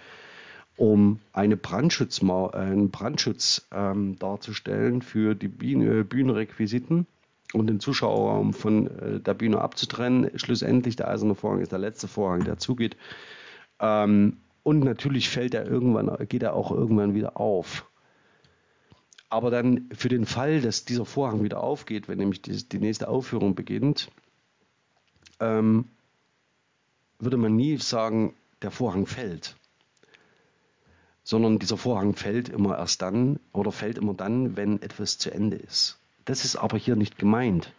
um 0.76 1.20
eine 1.32 1.56
Brandschutzma 1.56 2.48
einen 2.48 2.90
Brandschutz 2.90 3.66
ähm, 3.72 4.18
darzustellen 4.18 5.02
für 5.02 5.34
die 5.34 5.48
Bühne, 5.48 6.04
Bühnenrequisiten 6.04 7.06
und 7.52 7.66
den 7.66 7.80
Zuschauerraum 7.80 8.52
von 8.52 8.86
äh, 8.86 9.20
der 9.20 9.34
Bühne 9.34 9.60
abzutrennen. 9.60 10.38
Schlussendlich 10.38 10.96
der 10.96 11.08
eiserne 11.08 11.34
Vorhang 11.34 11.60
ist 11.60 11.72
der 11.72 11.78
letzte 11.78 12.08
Vorhang, 12.08 12.44
der 12.44 12.58
zugeht. 12.58 12.96
Ähm, 13.80 14.38
und 14.62 14.80
natürlich 14.80 15.28
fällt 15.28 15.54
er 15.54 15.66
irgendwann, 15.66 16.10
geht 16.28 16.42
er 16.42 16.54
auch 16.54 16.70
irgendwann 16.70 17.14
wieder 17.14 17.38
auf. 17.38 17.86
Aber 19.28 19.50
dann 19.50 19.88
für 19.92 20.08
den 20.08 20.26
Fall, 20.26 20.60
dass 20.60 20.84
dieser 20.84 21.04
Vorhang 21.04 21.42
wieder 21.42 21.62
aufgeht, 21.62 22.08
wenn 22.08 22.18
nämlich 22.18 22.42
die, 22.42 22.68
die 22.68 22.78
nächste 22.78 23.08
Aufführung 23.08 23.54
beginnt, 23.54 24.10
ähm, 25.40 25.86
würde 27.18 27.36
man 27.36 27.56
nie 27.56 27.76
sagen, 27.78 28.34
der 28.62 28.70
Vorhang 28.70 29.06
fällt. 29.06 29.56
Sondern 31.28 31.58
dieser 31.58 31.76
Vorhang 31.76 32.14
fällt 32.14 32.48
immer 32.48 32.78
erst 32.78 33.02
dann 33.02 33.40
oder 33.52 33.72
fällt 33.72 33.98
immer 33.98 34.14
dann, 34.14 34.56
wenn 34.56 34.80
etwas 34.80 35.18
zu 35.18 35.32
Ende 35.32 35.56
ist. 35.56 35.98
Das 36.24 36.44
ist 36.44 36.54
aber 36.54 36.78
hier 36.78 36.94
nicht 36.94 37.18
gemeint. 37.18 37.72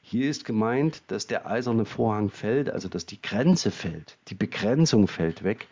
Hier 0.00 0.30
ist 0.30 0.44
gemeint, 0.44 1.02
dass 1.08 1.26
der 1.26 1.44
eiserne 1.44 1.86
Vorhang 1.86 2.30
fällt, 2.30 2.70
also 2.70 2.88
dass 2.88 3.04
die 3.04 3.20
Grenze 3.20 3.72
fällt, 3.72 4.16
die 4.28 4.36
Begrenzung 4.36 5.08
fällt 5.08 5.42
weg, 5.42 5.66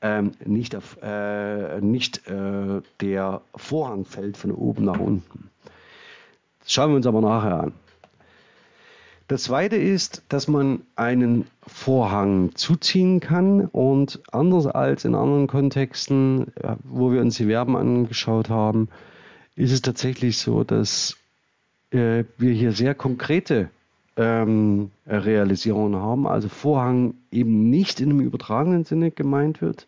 ähm, 0.00 0.30
nicht, 0.44 0.76
auf, 0.76 0.96
äh, 1.02 1.80
nicht 1.80 2.28
äh, 2.28 2.82
der 3.00 3.40
Vorhang 3.56 4.04
fällt 4.04 4.36
von 4.36 4.52
oben 4.52 4.84
nach 4.84 5.00
unten. 5.00 5.50
Das 6.60 6.72
schauen 6.72 6.90
wir 6.90 6.96
uns 6.96 7.06
aber 7.08 7.20
nachher 7.20 7.64
an. 7.64 7.72
Das 9.26 9.44
zweite 9.44 9.76
ist, 9.76 10.22
dass 10.28 10.48
man 10.48 10.82
einen 10.96 11.46
Vorhang 11.66 12.54
zuziehen 12.54 13.20
kann 13.20 13.66
und 13.66 14.20
anders 14.30 14.66
als 14.66 15.06
in 15.06 15.14
anderen 15.14 15.46
Kontexten, 15.46 16.48
äh, 16.56 16.76
wo 16.84 17.10
wir 17.10 17.22
uns 17.22 17.36
die 17.36 17.46
Verben 17.46 17.76
angeschaut 17.76 18.50
haben, 18.50 18.88
ist 19.56 19.72
es 19.72 19.80
tatsächlich 19.80 20.36
so, 20.36 20.62
dass 20.62 21.16
äh, 21.90 22.24
wir 22.36 22.52
hier 22.52 22.72
sehr 22.72 22.94
konkrete 22.94 23.70
ähm, 24.16 24.90
Realisierungen 25.06 26.00
haben. 26.00 26.26
Also 26.26 26.50
Vorhang 26.50 27.14
eben 27.30 27.70
nicht 27.70 28.00
in 28.00 28.10
einem 28.10 28.20
übertragenen 28.20 28.84
Sinne 28.84 29.10
gemeint 29.10 29.62
wird, 29.62 29.86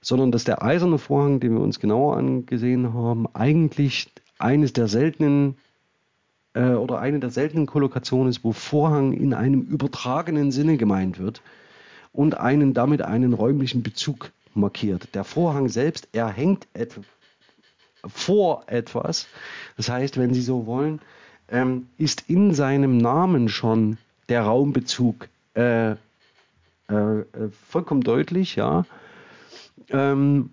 sondern 0.00 0.32
dass 0.32 0.44
der 0.44 0.62
eiserne 0.62 0.96
Vorhang, 0.98 1.40
den 1.40 1.52
wir 1.52 1.60
uns 1.60 1.80
genauer 1.80 2.16
angesehen 2.16 2.94
haben, 2.94 3.26
eigentlich 3.34 4.10
eines 4.38 4.72
der 4.72 4.88
seltenen 4.88 5.56
äh, 6.54 6.70
oder 6.70 6.98
eine 6.98 7.20
der 7.20 7.30
seltenen 7.30 7.66
Kollokationen 7.66 8.28
ist, 8.28 8.44
wo 8.44 8.52
Vorhang 8.52 9.12
in 9.12 9.34
einem 9.34 9.62
übertragenen 9.62 10.52
Sinne 10.52 10.76
gemeint 10.76 11.18
wird 11.18 11.42
und 12.12 12.36
einen 12.38 12.74
damit 12.74 13.02
einen 13.02 13.32
räumlichen 13.32 13.82
Bezug 13.82 14.32
markiert. 14.54 15.14
Der 15.14 15.24
Vorhang 15.24 15.68
selbst, 15.68 16.08
er 16.12 16.28
hängt 16.28 16.66
et 16.74 16.98
vor 18.06 18.62
etwas. 18.66 19.26
Das 19.76 19.88
heißt, 19.88 20.18
wenn 20.18 20.34
Sie 20.34 20.42
so 20.42 20.66
wollen, 20.66 21.00
ähm, 21.48 21.88
ist 21.96 22.24
in 22.28 22.54
seinem 22.54 22.96
Namen 22.98 23.48
schon 23.48 23.98
der 24.28 24.42
Raumbezug 24.42 25.28
äh, 25.54 25.92
äh, 25.92 25.94
äh 26.90 27.16
vollkommen 27.68 28.02
deutlich, 28.02 28.56
ja. 28.56 28.84
Ähm, 29.90 30.50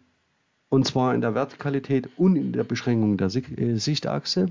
und 0.70 0.88
zwar 0.88 1.14
in 1.14 1.22
der 1.22 1.36
Vertikalität 1.36 2.10
und 2.18 2.36
in 2.36 2.52
der 2.52 2.64
Beschränkung 2.64 3.18
der 3.18 3.28
äh, 3.28 3.78
Sichtachse. 3.78 4.48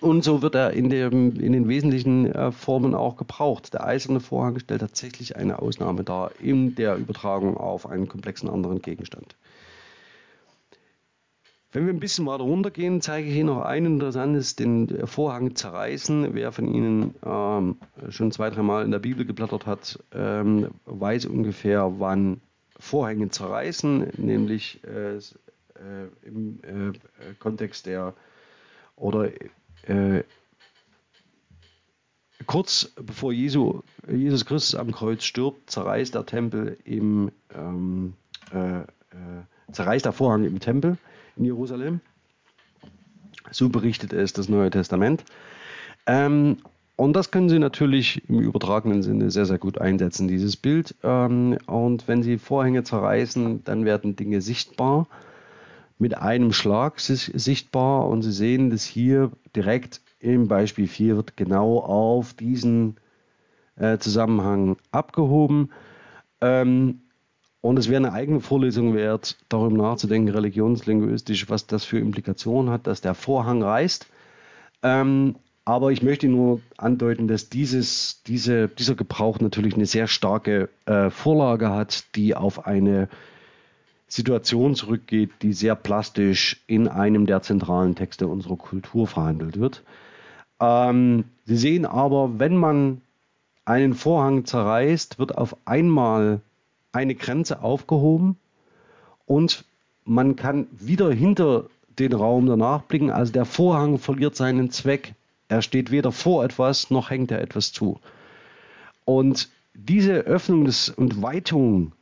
Und 0.00 0.24
so 0.24 0.42
wird 0.42 0.54
er 0.54 0.72
in, 0.72 0.90
dem, 0.90 1.38
in 1.40 1.52
den 1.52 1.68
wesentlichen 1.68 2.26
äh, 2.26 2.52
Formen 2.52 2.94
auch 2.94 3.16
gebraucht. 3.16 3.74
Der 3.74 3.84
eiserne 3.84 4.20
Vorhang 4.20 4.58
stellt 4.58 4.80
tatsächlich 4.80 5.36
eine 5.36 5.60
Ausnahme 5.60 6.04
dar 6.04 6.32
in 6.40 6.74
der 6.74 6.96
Übertragung 6.96 7.56
auf 7.56 7.88
einen 7.88 8.08
komplexen 8.08 8.48
anderen 8.48 8.82
Gegenstand. 8.82 9.36
Wenn 11.72 11.86
wir 11.86 11.92
ein 11.92 11.98
bisschen 11.98 12.24
weiter 12.26 12.44
runtergehen, 12.44 13.00
zeige 13.00 13.28
ich 13.28 13.34
Ihnen 13.34 13.46
noch 13.46 13.62
ein 13.62 13.84
interessantes, 13.84 14.54
den 14.54 15.06
Vorhang 15.08 15.56
zerreißen. 15.56 16.32
Wer 16.32 16.52
von 16.52 16.72
Ihnen 16.72 17.16
ähm, 17.26 17.78
schon 18.10 18.30
zwei, 18.30 18.48
dreimal 18.50 18.84
in 18.84 18.92
der 18.92 19.00
Bibel 19.00 19.24
geblättert 19.24 19.66
hat, 19.66 19.98
ähm, 20.14 20.68
weiß 20.84 21.26
ungefähr, 21.26 21.94
wann 21.98 22.40
Vorhänge 22.78 23.28
zerreißen, 23.28 24.08
nämlich 24.18 24.80
äh, 24.84 25.16
äh, 25.16 25.20
im 26.22 26.60
äh, 26.62 27.34
Kontext 27.40 27.86
der 27.86 28.14
oder 28.94 29.30
äh, 29.86 30.22
kurz 32.46 32.92
bevor 32.96 33.32
Jesu, 33.32 33.82
Jesus 34.08 34.44
Christus 34.44 34.74
am 34.74 34.92
Kreuz 34.92 35.24
stirbt, 35.24 35.70
zerreißt 35.70 36.14
der 36.14 36.26
Tempel 36.26 36.78
im 36.84 37.32
ähm, 37.54 38.14
äh, 38.52 38.80
äh, 38.80 38.84
zerreißt 39.72 40.04
der 40.04 40.12
Vorhang 40.12 40.44
im 40.44 40.60
Tempel 40.60 40.98
in 41.36 41.44
Jerusalem. 41.44 42.00
So 43.50 43.68
berichtet 43.68 44.12
es 44.12 44.32
das 44.32 44.48
Neue 44.48 44.70
Testament. 44.70 45.24
Ähm, 46.06 46.58
und 46.96 47.14
das 47.14 47.30
können 47.30 47.48
Sie 47.48 47.58
natürlich 47.58 48.22
im 48.28 48.40
übertragenen 48.40 49.02
Sinne 49.02 49.30
sehr, 49.30 49.46
sehr 49.46 49.58
gut 49.58 49.78
einsetzen, 49.78 50.28
dieses 50.28 50.56
Bild. 50.56 50.94
Ähm, 51.02 51.58
und 51.66 52.06
wenn 52.06 52.22
Sie 52.22 52.38
Vorhänge 52.38 52.84
zerreißen, 52.84 53.64
dann 53.64 53.84
werden 53.84 54.16
Dinge 54.16 54.40
sichtbar, 54.40 55.08
mit 56.04 56.18
einem 56.18 56.52
Schlag 56.52 57.00
sichtbar. 57.00 58.06
Und 58.08 58.20
Sie 58.20 58.30
sehen 58.30 58.68
das 58.68 58.84
hier 58.84 59.32
direkt 59.56 60.02
im 60.20 60.48
Beispiel 60.48 60.86
4 60.86 61.16
wird 61.16 61.38
genau 61.38 61.78
auf 61.78 62.34
diesen 62.34 62.96
äh, 63.76 63.96
Zusammenhang 63.96 64.76
abgehoben. 64.90 65.70
Ähm, 66.42 67.00
und 67.62 67.78
es 67.78 67.88
wäre 67.88 68.04
eine 68.04 68.12
eigene 68.12 68.40
Vorlesung 68.40 68.94
wert, 68.94 69.38
darüber 69.48 69.74
nachzudenken, 69.78 70.28
religionslinguistisch, 70.28 71.48
was 71.48 71.66
das 71.66 71.86
für 71.86 71.98
Implikationen 72.00 72.70
hat, 72.70 72.86
dass 72.86 73.00
der 73.00 73.14
Vorhang 73.14 73.62
reißt. 73.62 74.06
Ähm, 74.82 75.36
aber 75.64 75.90
ich 75.90 76.02
möchte 76.02 76.28
nur 76.28 76.60
andeuten, 76.76 77.28
dass 77.28 77.48
dieses, 77.48 78.22
diese, 78.24 78.68
dieser 78.68 78.94
Gebrauch 78.94 79.40
natürlich 79.40 79.72
eine 79.72 79.86
sehr 79.86 80.06
starke 80.06 80.68
äh, 80.84 81.08
Vorlage 81.08 81.70
hat, 81.70 82.14
die 82.14 82.34
auf 82.34 82.66
eine 82.66 83.08
Situation 84.06 84.74
zurückgeht, 84.74 85.30
die 85.42 85.52
sehr 85.52 85.74
plastisch 85.74 86.62
in 86.66 86.88
einem 86.88 87.26
der 87.26 87.42
zentralen 87.42 87.94
Texte 87.94 88.28
unserer 88.28 88.56
Kultur 88.56 89.06
verhandelt 89.06 89.58
wird. 89.58 89.82
Ähm, 90.60 91.24
Sie 91.46 91.56
sehen 91.56 91.84
aber, 91.86 92.38
wenn 92.38 92.56
man 92.56 93.00
einen 93.64 93.94
Vorhang 93.94 94.44
zerreißt, 94.44 95.18
wird 95.18 95.36
auf 95.36 95.56
einmal 95.64 96.40
eine 96.92 97.14
Grenze 97.14 97.62
aufgehoben 97.62 98.36
und 99.26 99.64
man 100.04 100.36
kann 100.36 100.66
wieder 100.70 101.12
hinter 101.12 101.66
den 101.98 102.12
Raum 102.12 102.46
danach 102.46 102.82
blicken. 102.82 103.10
Also 103.10 103.32
der 103.32 103.44
Vorhang 103.44 103.98
verliert 103.98 104.36
seinen 104.36 104.70
Zweck. 104.70 105.14
Er 105.48 105.62
steht 105.62 105.90
weder 105.90 106.12
vor 106.12 106.44
etwas, 106.44 106.90
noch 106.90 107.10
hängt 107.10 107.30
er 107.30 107.40
etwas 107.40 107.72
zu. 107.72 108.00
Und 109.04 109.48
diese 109.74 110.12
Öffnung 110.12 110.64
des, 110.64 110.88
und 110.88 111.22
Weitung 111.22 111.92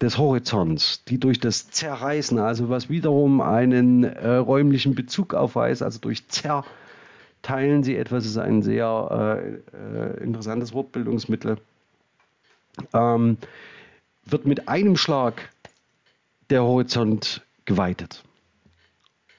des 0.00 0.18
Horizonts, 0.18 1.04
die 1.04 1.18
durch 1.18 1.40
das 1.40 1.70
Zerreißen, 1.70 2.38
also 2.38 2.68
was 2.68 2.90
wiederum 2.90 3.40
einen 3.40 4.04
äh, 4.04 4.34
räumlichen 4.34 4.94
Bezug 4.94 5.34
aufweist, 5.34 5.82
also 5.82 5.98
durch 5.98 6.28
Zerteilen 6.28 7.82
sie 7.82 7.96
etwas, 7.96 8.26
ist 8.26 8.36
ein 8.36 8.62
sehr 8.62 9.40
äh, 9.42 9.76
äh, 9.76 10.22
interessantes 10.22 10.74
Wortbildungsmittel, 10.74 11.58
ähm, 12.92 13.38
wird 14.24 14.46
mit 14.46 14.68
einem 14.68 14.96
Schlag 14.96 15.50
der 16.50 16.62
Horizont 16.62 17.42
geweitet. 17.64 18.22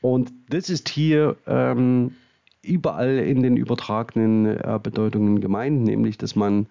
Und 0.02 0.32
das 0.50 0.70
ist 0.70 0.90
hier 0.90 1.38
ähm, 1.46 2.16
überall 2.62 3.18
in 3.18 3.44
den 3.44 3.58
übertragenen 3.58 4.46
äh, 4.46 4.80
Bedeutungen 4.82 5.40
gemeint, 5.40 5.84
nämlich 5.84 6.18
dass 6.18 6.36
man 6.36 6.68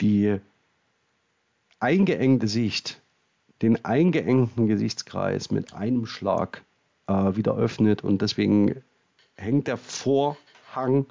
die 0.00 0.40
eingeengte 1.80 2.46
Sicht, 2.46 3.00
den 3.62 3.84
eingeengten 3.84 4.68
Gesichtskreis 4.68 5.50
mit 5.50 5.74
einem 5.74 6.06
Schlag 6.06 6.62
äh, 7.06 7.12
wieder 7.36 7.56
öffnet 7.56 8.04
und 8.04 8.22
deswegen 8.22 8.82
hängt 9.36 9.66
der 9.66 9.76
Vorhang 9.76 11.06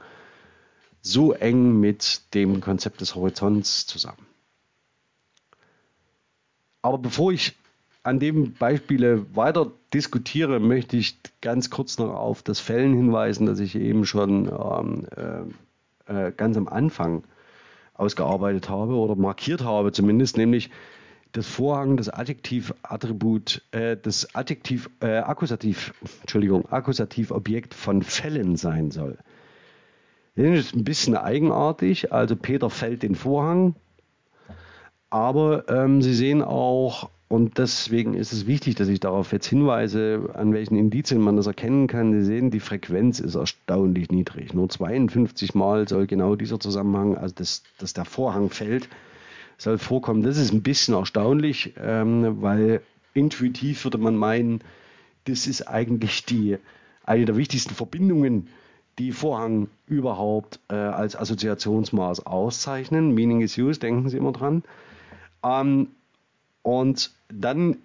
so 1.01 1.33
eng 1.33 1.79
mit 1.79 2.33
dem 2.33 2.61
Konzept 2.61 3.01
des 3.01 3.15
Horizonts 3.15 3.85
zusammen. 3.85 4.25
Aber 6.81 6.97
bevor 6.97 7.31
ich 7.31 7.55
an 8.03 8.19
dem 8.19 8.53
Beispiele 8.53 9.25
weiter 9.35 9.71
diskutiere, 9.93 10.59
möchte 10.59 10.97
ich 10.97 11.17
ganz 11.41 11.69
kurz 11.69 11.97
noch 11.97 12.13
auf 12.13 12.41
das 12.41 12.59
Fällen 12.59 12.95
hinweisen, 12.95 13.45
das 13.45 13.59
ich 13.59 13.75
eben 13.75 14.05
schon 14.05 14.47
ähm, 14.47 15.07
äh, 16.07 16.27
äh, 16.27 16.31
ganz 16.31 16.57
am 16.57 16.67
Anfang 16.67 17.23
ausgearbeitet 17.99 18.69
habe 18.69 18.95
oder 18.95 19.15
markiert 19.15 19.63
habe 19.63 19.91
zumindest, 19.91 20.37
nämlich 20.37 20.69
das 21.31 21.45
Vorhang 21.45 21.97
das 21.97 22.09
Adjektivattribut, 22.09 23.61
äh, 23.71 23.97
das 24.01 24.33
Adjektiv, 24.33 24.89
äh, 25.01 25.17
Akkusativ, 25.17 25.93
Entschuldigung, 26.21 26.67
Akkusativobjekt 26.69 27.73
von 27.73 28.01
Fällen 28.01 28.55
sein 28.55 28.89
soll. 28.89 29.17
Das 30.35 30.45
ist 30.45 30.75
ein 30.75 30.83
bisschen 30.83 31.15
eigenartig, 31.15 32.13
also 32.13 32.35
Peter 32.35 32.69
fällt 32.69 33.03
den 33.03 33.15
Vorhang, 33.15 33.75
aber 35.09 35.67
ähm, 35.69 36.01
Sie 36.01 36.13
sehen 36.13 36.41
auch, 36.41 37.09
und 37.29 37.59
deswegen 37.59 38.15
ist 38.15 38.33
es 38.33 38.47
wichtig, 38.47 38.73
dass 38.73 38.87
ich 38.87 38.99
darauf 38.99 39.31
jetzt 39.31 39.45
hinweise, 39.45 40.31
an 40.33 40.51
welchen 40.51 40.75
Indizien 40.75 41.21
man 41.21 41.37
das 41.37 41.45
erkennen 41.45 41.85
kann. 41.85 42.11
Sie 42.11 42.25
sehen, 42.25 42.49
die 42.49 42.59
Frequenz 42.59 43.19
ist 43.19 43.35
erstaunlich 43.35 44.09
niedrig. 44.09 44.55
Nur 44.55 44.67
52 44.67 45.53
Mal 45.53 45.87
soll 45.87 46.07
genau 46.07 46.35
dieser 46.35 46.59
Zusammenhang, 46.59 47.15
also 47.15 47.35
dass, 47.35 47.61
dass 47.77 47.93
der 47.93 48.05
Vorhang 48.05 48.49
fällt, 48.49 48.89
soll 49.59 49.77
vorkommen. 49.77 50.23
Das 50.23 50.37
ist 50.37 50.51
ein 50.51 50.63
bisschen 50.63 50.95
erstaunlich, 50.95 51.75
ähm, 51.79 52.41
weil 52.41 52.81
intuitiv 53.13 53.83
würde 53.83 53.99
man 53.99 54.15
meinen, 54.15 54.61
das 55.25 55.45
ist 55.45 55.67
eigentlich 55.67 56.25
die, 56.25 56.57
eine 57.03 57.25
der 57.25 57.37
wichtigsten 57.37 57.75
Verbindungen, 57.75 58.47
die 58.97 59.11
Vorhang 59.11 59.69
überhaupt 59.85 60.61
äh, 60.69 60.73
als 60.73 61.15
Assoziationsmaß 61.15 62.25
auszeichnen. 62.25 63.13
Meaning 63.13 63.41
is 63.41 63.55
used, 63.55 63.83
denken 63.83 64.09
Sie 64.09 64.17
immer 64.17 64.31
dran. 64.31 64.63
Ähm, 65.43 65.89
und 66.63 67.11
dann 67.29 67.77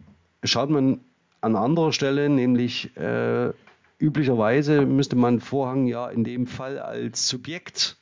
schaut 0.43 0.71
man 0.71 1.01
an 1.41 1.57
anderer 1.57 1.93
Stelle, 1.93 2.29
nämlich 2.29 2.97
äh, 2.97 3.53
üblicherweise 3.99 4.87
müsste 4.87 5.17
man 5.17 5.41
Vorhang 5.41 5.87
ja 5.87 6.09
in 6.09 6.25
dem 6.25 6.47
Fall 6.47 6.79
als 6.79 7.29
Subjekt 7.29 7.97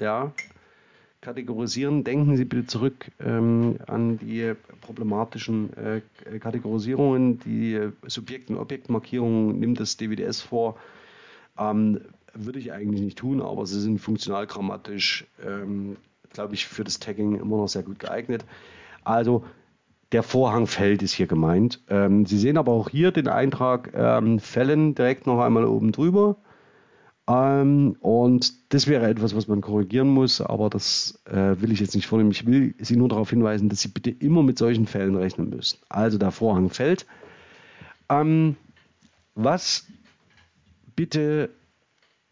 ja, 0.00 0.32
kategorisieren. 1.20 2.04
Denken 2.04 2.36
Sie 2.36 2.44
bitte 2.44 2.66
zurück 2.66 3.10
ähm, 3.20 3.78
an 3.86 4.18
die 4.18 4.54
problematischen 4.80 5.70
äh, 5.76 6.00
Kategorisierungen. 6.38 7.40
Die 7.40 7.90
Subjekt- 8.06 8.50
und 8.50 8.58
Objektmarkierung 8.58 9.58
nimmt 9.58 9.80
das 9.80 9.96
DWDS 9.96 10.40
vor. 10.40 10.76
Ähm, 11.58 12.00
würde 12.34 12.58
ich 12.58 12.72
eigentlich 12.72 13.00
nicht 13.00 13.18
tun, 13.18 13.42
aber 13.42 13.66
sie 13.66 13.80
sind 13.80 13.98
funktional 13.98 14.46
grammatisch, 14.46 15.26
ähm, 15.44 15.96
glaube 16.32 16.54
ich, 16.54 16.66
für 16.66 16.84
das 16.84 17.00
Tagging 17.00 17.40
immer 17.40 17.56
noch 17.56 17.68
sehr 17.68 17.82
gut 17.82 17.98
geeignet. 17.98 18.44
Also 19.02 19.44
der 20.12 20.22
Vorhang 20.22 20.66
fällt 20.66 21.02
ist 21.02 21.12
hier 21.12 21.26
gemeint. 21.26 21.82
Ähm, 21.88 22.24
Sie 22.24 22.38
sehen 22.38 22.56
aber 22.56 22.72
auch 22.72 22.88
hier 22.88 23.12
den 23.12 23.28
Eintrag 23.28 23.92
ähm, 23.94 24.38
Fällen 24.38 24.94
direkt 24.94 25.26
noch 25.26 25.40
einmal 25.40 25.64
oben 25.64 25.92
drüber. 25.92 26.36
Ähm, 27.28 27.96
und 28.00 28.72
das 28.72 28.86
wäre 28.86 29.06
etwas, 29.06 29.36
was 29.36 29.48
man 29.48 29.60
korrigieren 29.60 30.08
muss, 30.08 30.40
aber 30.40 30.70
das 30.70 31.20
äh, 31.26 31.60
will 31.60 31.72
ich 31.72 31.80
jetzt 31.80 31.94
nicht 31.94 32.06
vornehmen. 32.06 32.30
Ich 32.30 32.46
will 32.46 32.74
Sie 32.78 32.96
nur 32.96 33.10
darauf 33.10 33.28
hinweisen, 33.30 33.68
dass 33.68 33.82
Sie 33.82 33.88
bitte 33.88 34.10
immer 34.10 34.42
mit 34.42 34.56
solchen 34.56 34.86
Fällen 34.86 35.14
rechnen 35.14 35.50
müssen. 35.50 35.78
Also 35.90 36.16
der 36.16 36.30
Vorhang 36.30 36.70
fällt. 36.70 37.06
Ähm, 38.08 38.56
was 39.34 39.86
bitte 40.96 41.50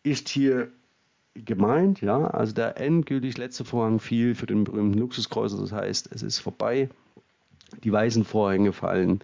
ist 0.02 0.30
hier 0.30 0.68
gemeint? 1.34 2.00
Ja, 2.00 2.28
also 2.28 2.54
der 2.54 2.80
endgültig 2.80 3.36
letzte 3.36 3.66
Vorhang 3.66 4.00
fiel 4.00 4.34
für 4.34 4.46
den 4.46 4.64
berühmten 4.64 4.98
Luxuskreuzer. 4.98 5.58
Das 5.58 5.72
heißt, 5.72 6.10
es 6.10 6.22
ist 6.22 6.38
vorbei. 6.38 6.88
Die 7.84 7.92
weißen 7.92 8.24
Vorhänge 8.24 8.72
fallen. 8.72 9.20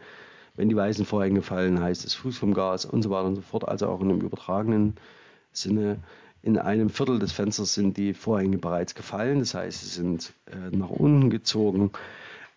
Wenn 0.54 0.68
die 0.68 0.76
weißen 0.76 1.04
Vorhänge 1.04 1.42
fallen, 1.42 1.80
heißt 1.80 2.04
es 2.04 2.14
Fuß 2.14 2.36
vom 2.36 2.54
Gas 2.54 2.84
und 2.84 3.02
so 3.02 3.10
weiter 3.10 3.26
und 3.26 3.36
so 3.36 3.42
fort. 3.42 3.68
Also 3.68 3.88
auch 3.88 4.00
in 4.00 4.10
einem 4.10 4.20
übertragenen 4.20 4.96
Sinne 5.52 5.98
in 6.42 6.58
einem 6.58 6.90
Viertel 6.90 7.18
des 7.18 7.32
Fensters 7.32 7.74
sind 7.74 7.96
die 7.96 8.14
Vorhänge 8.14 8.58
bereits 8.58 8.94
gefallen, 8.94 9.38
das 9.38 9.54
heißt, 9.54 9.80
sie 9.80 9.88
sind 9.88 10.32
äh, 10.46 10.76
nach 10.76 10.90
unten 10.90 11.30
gezogen. 11.30 11.92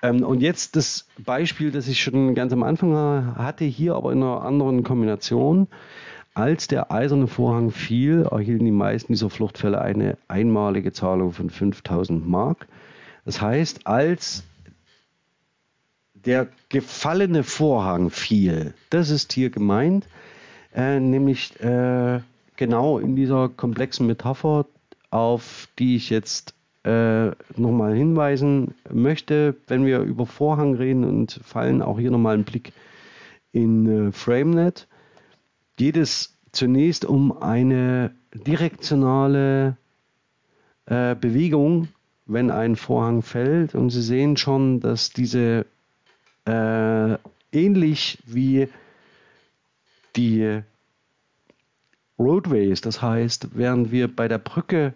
Ähm, 0.02 0.24
und 0.24 0.42
jetzt 0.42 0.76
das 0.76 1.08
Beispiel, 1.20 1.72
das 1.72 1.88
ich 1.88 2.02
schon 2.02 2.34
ganz 2.34 2.52
am 2.52 2.64
Anfang 2.64 3.36
hatte, 3.36 3.64
hier 3.64 3.96
aber 3.96 4.12
in 4.12 4.24
einer 4.24 4.42
anderen 4.42 4.84
Kombination. 4.84 5.68
Als 6.34 6.68
der 6.68 6.92
eiserne 6.92 7.28
Vorhang 7.28 7.72
fiel, 7.72 8.28
erhielten 8.30 8.66
die 8.66 8.72
meisten 8.72 9.14
dieser 9.14 9.30
Fluchtfälle 9.30 9.80
eine 9.80 10.18
einmalige 10.28 10.92
Zahlung 10.92 11.32
von 11.32 11.50
5000 11.50 12.28
Mark. 12.28 12.68
Das 13.24 13.40
heißt, 13.40 13.88
als 13.88 14.44
der 16.26 16.48
gefallene 16.70 17.44
Vorhang 17.44 18.10
fiel, 18.10 18.74
das 18.90 19.10
ist 19.10 19.34
hier 19.34 19.50
gemeint, 19.50 20.08
äh, 20.74 21.00
nämlich 21.00 21.60
äh, 21.62 22.20
genau 22.56 23.00
in 23.00 23.16
dieser 23.16 23.50
komplexen 23.50 24.08
Metapher, 24.08 24.66
auf 25.12 25.68
die 25.80 25.96
ich 25.96 26.10
jetzt 26.10 26.54
äh, 26.84 27.32
nochmal 27.56 27.96
hinweisen 27.96 28.76
möchte, 28.92 29.56
wenn 29.68 29.86
wir 29.86 30.00
über 30.00 30.26
Vorhang 30.26 30.76
reden 30.76 31.04
und 31.04 31.40
fallen 31.44 31.82
auch 31.82 32.00
hier 32.00 32.12
nochmal 32.12 32.36
einen 32.36 32.44
Blick 32.44 32.74
in 33.52 34.10
äh, 34.10 34.12
FrameNet, 34.12 34.88
geht 35.78 35.98
es 35.98 36.38
zunächst 36.52 37.06
um 37.06 37.42
eine 37.42 38.12
direktionale 38.34 39.78
äh, 40.86 41.16
Bewegung, 41.16 41.88
wenn 42.26 42.52
ein 42.52 42.76
Vorhang 42.76 43.22
fällt. 43.22 43.76
Und 43.76 43.90
Sie 43.90 44.02
sehen 44.02 44.38
schon, 44.38 44.80
dass 44.80 45.10
diese 45.10 45.66
äh, 46.46 47.18
ähnlich 47.52 48.20
wie 48.26 48.70
die 50.16 50.62
Roadways. 52.18 52.82
Das 52.82 53.02
heißt, 53.02 53.50
während 53.54 53.92
wir 53.92 54.14
bei 54.14 54.28
der 54.28 54.38
Brücke 54.38 54.94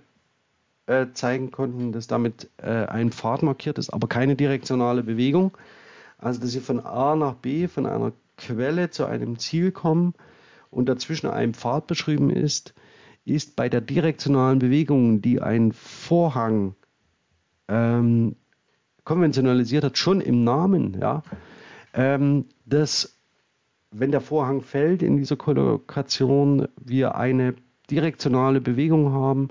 äh, 0.85 1.07
zeigen 1.13 1.51
konnten, 1.51 1.91
dass 1.91 2.07
damit 2.07 2.49
äh, 2.57 2.85
ein 2.85 3.11
Pfad 3.11 3.43
markiert 3.43 3.77
ist, 3.77 3.89
aber 3.91 4.07
keine 4.07 4.35
direktionale 4.35 5.03
Bewegung. 5.03 5.57
Also, 6.17 6.41
dass 6.41 6.51
Sie 6.51 6.59
von 6.59 6.79
A 6.79 7.15
nach 7.15 7.35
B, 7.35 7.67
von 7.67 7.85
einer 7.85 8.11
Quelle 8.37 8.89
zu 8.89 9.05
einem 9.05 9.37
Ziel 9.37 9.71
kommen 9.71 10.13
und 10.71 10.87
dazwischen 10.87 11.27
ein 11.27 11.53
Pfad 11.53 11.87
beschrieben 11.87 12.29
ist, 12.29 12.73
ist 13.25 13.55
bei 13.55 13.69
der 13.69 13.81
direktionalen 13.81 14.59
Bewegung, 14.59 15.21
die 15.21 15.41
ein 15.41 15.71
Vorhang 15.73 16.75
ähm, 17.67 18.35
konventionalisiert 19.09 19.83
hat, 19.83 19.97
schon 19.97 20.21
im 20.21 20.43
Namen, 20.43 20.95
ja, 21.01 21.23
ähm, 21.95 22.45
das 22.67 23.19
wenn 23.91 24.11
der 24.11 24.21
Vorhang 24.21 24.61
fällt 24.61 25.01
in 25.01 25.17
dieser 25.17 25.35
Kollokation, 25.35 26.67
wir 26.79 27.15
eine 27.15 27.55
direktionale 27.89 28.61
Bewegung 28.61 29.13
haben, 29.13 29.47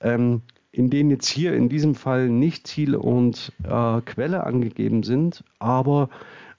ähm, 0.00 0.42
in 0.72 0.90
denen 0.90 1.10
jetzt 1.10 1.28
hier 1.28 1.54
in 1.54 1.68
diesem 1.68 1.94
Fall 1.94 2.28
nicht 2.28 2.66
Ziel 2.66 2.96
und 2.96 3.52
äh, 3.62 4.00
Quelle 4.00 4.42
angegeben 4.42 5.04
sind, 5.04 5.44
aber 5.60 6.08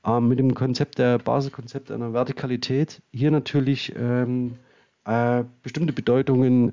äh, 0.05 0.21
mit 0.21 0.39
dem 0.39 0.55
Konzept 0.55 0.97
der 0.97 1.17
Basiskonzept 1.17 1.91
einer 1.91 2.13
Vertikalität 2.13 3.01
hier 3.11 3.31
natürlich 3.31 3.93
ähm, 3.97 4.55
äh, 5.03 5.43
bestimmte 5.61 5.91
Bedeutungen 5.91 6.71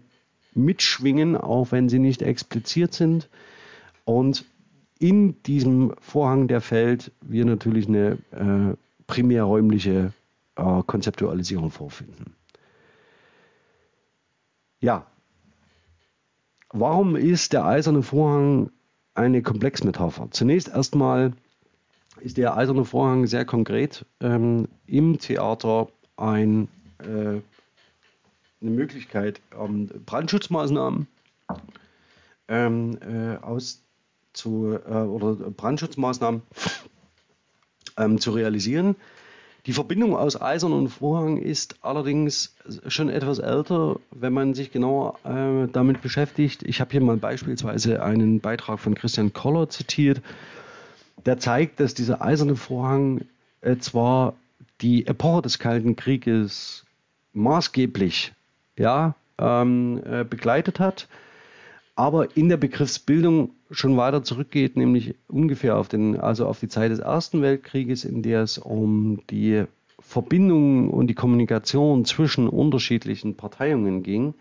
mitschwingen, 0.54 1.36
auch 1.36 1.72
wenn 1.72 1.88
sie 1.88 1.98
nicht 1.98 2.22
expliziert 2.22 2.94
sind. 2.94 3.28
Und 4.04 4.44
in 4.98 5.42
diesem 5.42 5.94
Vorhang, 6.00 6.48
der 6.48 6.60
fällt, 6.60 7.12
wir 7.20 7.44
natürlich 7.44 7.88
eine 7.88 8.18
äh, 8.30 8.76
primärräumliche 9.06 10.12
äh, 10.56 10.82
Konzeptualisierung 10.86 11.70
vorfinden. 11.70 12.34
Ja, 14.80 15.06
warum 16.70 17.16
ist 17.16 17.52
der 17.52 17.64
eiserne 17.64 18.02
Vorhang 18.02 18.70
eine 19.14 19.42
Komplexmetapher? 19.42 20.28
Zunächst 20.30 20.68
erstmal 20.68 21.32
ist 22.20 22.36
der 22.36 22.56
eiserne 22.56 22.84
Vorhang 22.84 23.26
sehr 23.26 23.44
konkret 23.44 24.04
ähm, 24.20 24.68
im 24.86 25.18
Theater 25.18 25.88
ein, 26.16 26.68
äh, 26.98 27.40
eine 28.60 28.70
Möglichkeit, 28.70 29.40
ähm, 29.58 29.88
Brandschutzmaßnahmen 30.06 31.06
ähm, 32.48 32.98
äh, 33.02 33.36
aus 33.44 33.82
zu, 34.36 34.78
äh, 34.86 34.92
oder 34.92 35.34
Brandschutzmaßnahmen 35.34 36.42
ähm, 37.96 38.20
zu 38.20 38.30
realisieren. 38.32 38.96
Die 39.66 39.72
Verbindung 39.72 40.16
aus 40.16 40.40
Eisern 40.40 40.72
und 40.72 40.88
Vorhang 40.90 41.38
ist 41.38 41.78
allerdings 41.82 42.54
schon 42.86 43.08
etwas 43.08 43.40
älter, 43.40 43.98
wenn 44.12 44.32
man 44.32 44.54
sich 44.54 44.70
genauer 44.70 45.18
äh, 45.24 45.66
damit 45.72 46.02
beschäftigt. 46.02 46.62
Ich 46.62 46.80
habe 46.80 46.92
hier 46.92 47.00
mal 47.00 47.16
beispielsweise 47.16 48.00
einen 48.00 48.38
Beitrag 48.38 48.78
von 48.78 48.94
Christian 48.94 49.32
Koller 49.32 49.68
zitiert, 49.68 50.22
der 51.24 51.38
zeigt, 51.38 51.80
dass 51.80 51.94
dieser 51.94 52.22
eiserne 52.22 52.54
Vorhang 52.54 53.22
äh, 53.60 53.76
zwar 53.78 54.34
die 54.82 55.06
Epoche 55.08 55.42
des 55.42 55.58
Kalten 55.58 55.96
Krieges 55.96 56.84
maßgeblich 57.32 58.34
ja, 58.76 59.16
ähm, 59.38 60.00
äh, 60.04 60.22
begleitet 60.22 60.78
hat, 60.78 61.08
aber 61.96 62.36
in 62.36 62.50
der 62.50 62.58
Begriffsbildung 62.58 63.50
schon 63.70 63.96
weiter 63.96 64.22
zurückgeht, 64.22 64.76
nämlich 64.76 65.16
ungefähr 65.28 65.76
auf 65.78 65.88
den, 65.88 66.20
also 66.20 66.46
auf 66.46 66.60
die 66.60 66.68
Zeit 66.68 66.90
des 66.90 66.98
Ersten 66.98 67.42
Weltkrieges, 67.42 68.04
in 68.04 68.22
der 68.22 68.42
es 68.42 68.58
um 68.58 69.22
die 69.30 69.64
Verbindung 69.98 70.90
und 70.90 71.08
die 71.08 71.14
Kommunikation 71.14 72.04
zwischen 72.04 72.48
unterschiedlichen 72.48 73.34
Parteiungen 73.34 74.02
ging. 74.02 74.34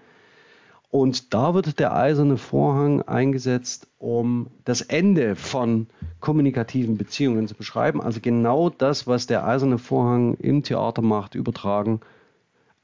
Und 0.92 1.34
da 1.34 1.54
wird 1.54 1.80
der 1.80 1.96
eiserne 1.96 2.38
Vorhang 2.38 3.02
eingesetzt, 3.02 3.88
um 4.00 4.48
das 4.66 4.82
Ende 4.82 5.36
von 5.36 5.88
kommunikativen 6.20 6.98
Beziehungen 6.98 7.48
zu 7.48 7.56
beschreiben. 7.56 8.02
Also 8.02 8.20
genau 8.22 8.70
das, 8.70 9.08
was 9.08 9.28
der 9.28 9.48
eiserne 9.48 9.78
Vorhang 9.78 10.36
im 10.36 10.62
Theater 10.64 11.02
macht, 11.02 11.36
übertragen 11.36 12.02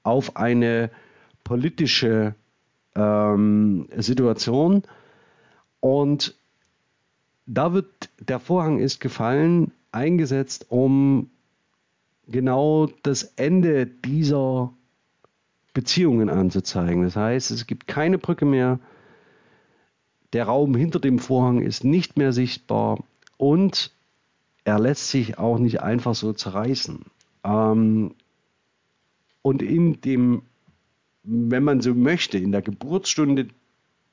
auf 0.04 0.36
eine 0.38 0.92
politische 1.44 2.36
ähm, 2.96 3.88
Situation. 3.98 4.84
Und 5.80 6.36
da 7.46 7.74
wird 7.74 8.10
der 8.20 8.40
Vorhang 8.40 8.80
ist 8.80 9.00
gefallen, 9.00 9.72
eingesetzt, 9.92 10.68
um 10.70 11.30
genau 12.28 12.88
das 13.04 13.24
Ende 13.36 13.86
dieser 13.86 14.72
Beziehungen 15.74 16.30
anzuzeigen. 16.30 17.04
Das 17.04 17.16
heißt, 17.16 17.52
es 17.52 17.68
gibt 17.68 17.88
keine 17.88 18.18
Brücke 18.18 18.46
mehr, 18.46 18.80
der 20.34 20.46
Raum 20.46 20.76
hinter 20.76 21.00
dem 21.00 21.20
Vorhang 21.20 21.62
ist 21.62 21.84
nicht 21.84 22.18
mehr 22.18 22.32
sichtbar 22.32 23.04
und 23.38 23.92
er 24.64 24.80
lässt 24.80 25.10
sich 25.10 25.38
auch 25.38 25.58
nicht 25.58 25.82
einfach 25.82 26.16
so 26.16 26.32
zerreißen. 26.32 27.06
Ähm, 27.44 28.16
und 29.42 29.62
in 29.62 30.00
dem, 30.02 30.44
wenn 31.24 31.64
man 31.64 31.82
so 31.82 31.94
möchte, 31.94 32.38
in 32.38 32.52
der 32.52 32.62
Geburtsstunde 32.62 33.48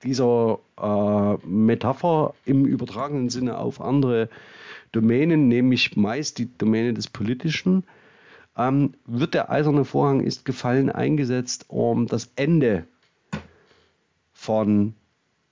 dieser 0.02 0.58
äh, 0.80 1.46
Metapher 1.46 2.34
im 2.44 2.64
übertragenen 2.66 3.30
Sinne 3.30 3.58
auf 3.58 3.80
andere 3.80 4.28
Domänen, 4.92 5.48
nämlich 5.48 5.96
meist 5.96 6.38
die 6.38 6.56
Domäne 6.56 6.94
des 6.94 7.08
Politischen, 7.08 7.84
ähm, 8.56 8.94
wird 9.06 9.34
der 9.34 9.50
eiserne 9.50 9.84
Vorhang 9.84 10.20
ist 10.20 10.44
gefallen 10.44 10.90
eingesetzt, 10.90 11.66
um 11.68 12.06
das 12.06 12.30
Ende 12.36 12.86
von 14.32 14.94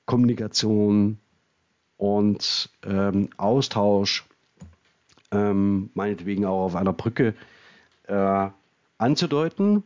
Kommunikation 0.05 1.19
und 1.97 2.71
ähm, 2.85 3.31
Austausch, 3.37 4.25
ähm, 5.33 5.91
meinetwegen 5.95 6.45
auch 6.45 6.67
auf 6.67 6.77
einer 6.77 6.93
Brücke, 6.93 7.35
äh, 8.07 8.49
anzudeuten. 8.99 9.83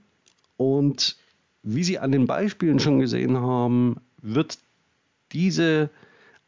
Und 0.57 1.17
wie 1.63 1.85
Sie 1.85 1.99
an 1.99 2.13
den 2.13 2.27
Beispielen 2.27 2.79
schon 2.79 3.01
gesehen 3.01 3.39
haben, 3.39 3.97
wird 4.23 4.59
diese 5.33 5.91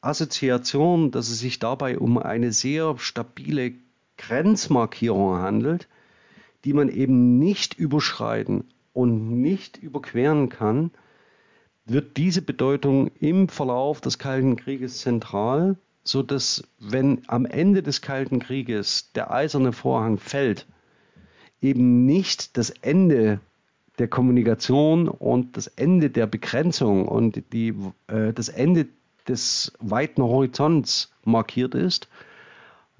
Assoziation, 0.00 1.10
dass 1.10 1.28
es 1.28 1.38
sich 1.38 1.58
dabei 1.58 1.98
um 1.98 2.18
eine 2.18 2.52
sehr 2.52 2.98
stabile 2.98 3.72
Grenzmarkierung 4.16 5.36
handelt, 5.38 5.88
die 6.64 6.72
man 6.72 6.88
eben 6.88 7.38
nicht 7.38 7.74
überschreiten 7.74 8.64
und 8.92 9.40
nicht 9.40 9.78
überqueren 9.78 10.48
kann, 10.48 10.90
wird 11.84 12.16
diese 12.16 12.42
Bedeutung 12.42 13.10
im 13.20 13.48
Verlauf 13.48 14.00
des 14.00 14.18
Kalten 14.18 14.56
Krieges 14.56 14.98
zentral, 14.98 15.76
so 16.04 16.22
dass 16.22 16.64
wenn 16.78 17.22
am 17.28 17.46
Ende 17.46 17.82
des 17.82 18.00
Kalten 18.00 18.38
Krieges 18.38 19.12
der 19.12 19.30
eiserne 19.30 19.72
Vorhang 19.72 20.18
fällt, 20.18 20.66
eben 21.60 22.06
nicht 22.06 22.56
das 22.56 22.70
Ende 22.70 23.40
der 23.98 24.08
Kommunikation 24.08 25.08
und 25.08 25.56
das 25.56 25.66
Ende 25.66 26.10
der 26.10 26.26
Begrenzung 26.26 27.06
und 27.06 27.42
die, 27.52 27.74
äh, 28.08 28.32
das 28.32 28.48
Ende 28.48 28.88
des 29.28 29.72
weiten 29.80 30.22
Horizonts 30.22 31.12
markiert 31.24 31.74
ist, 31.74 32.08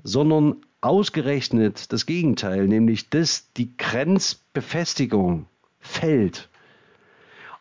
sondern 0.02 0.56
ausgerechnet 0.80 1.92
das 1.92 2.06
Gegenteil, 2.06 2.66
nämlich 2.68 3.08
dass 3.08 3.52
die 3.54 3.76
Grenzbefestigung 3.76 5.46
fällt. 5.80 6.48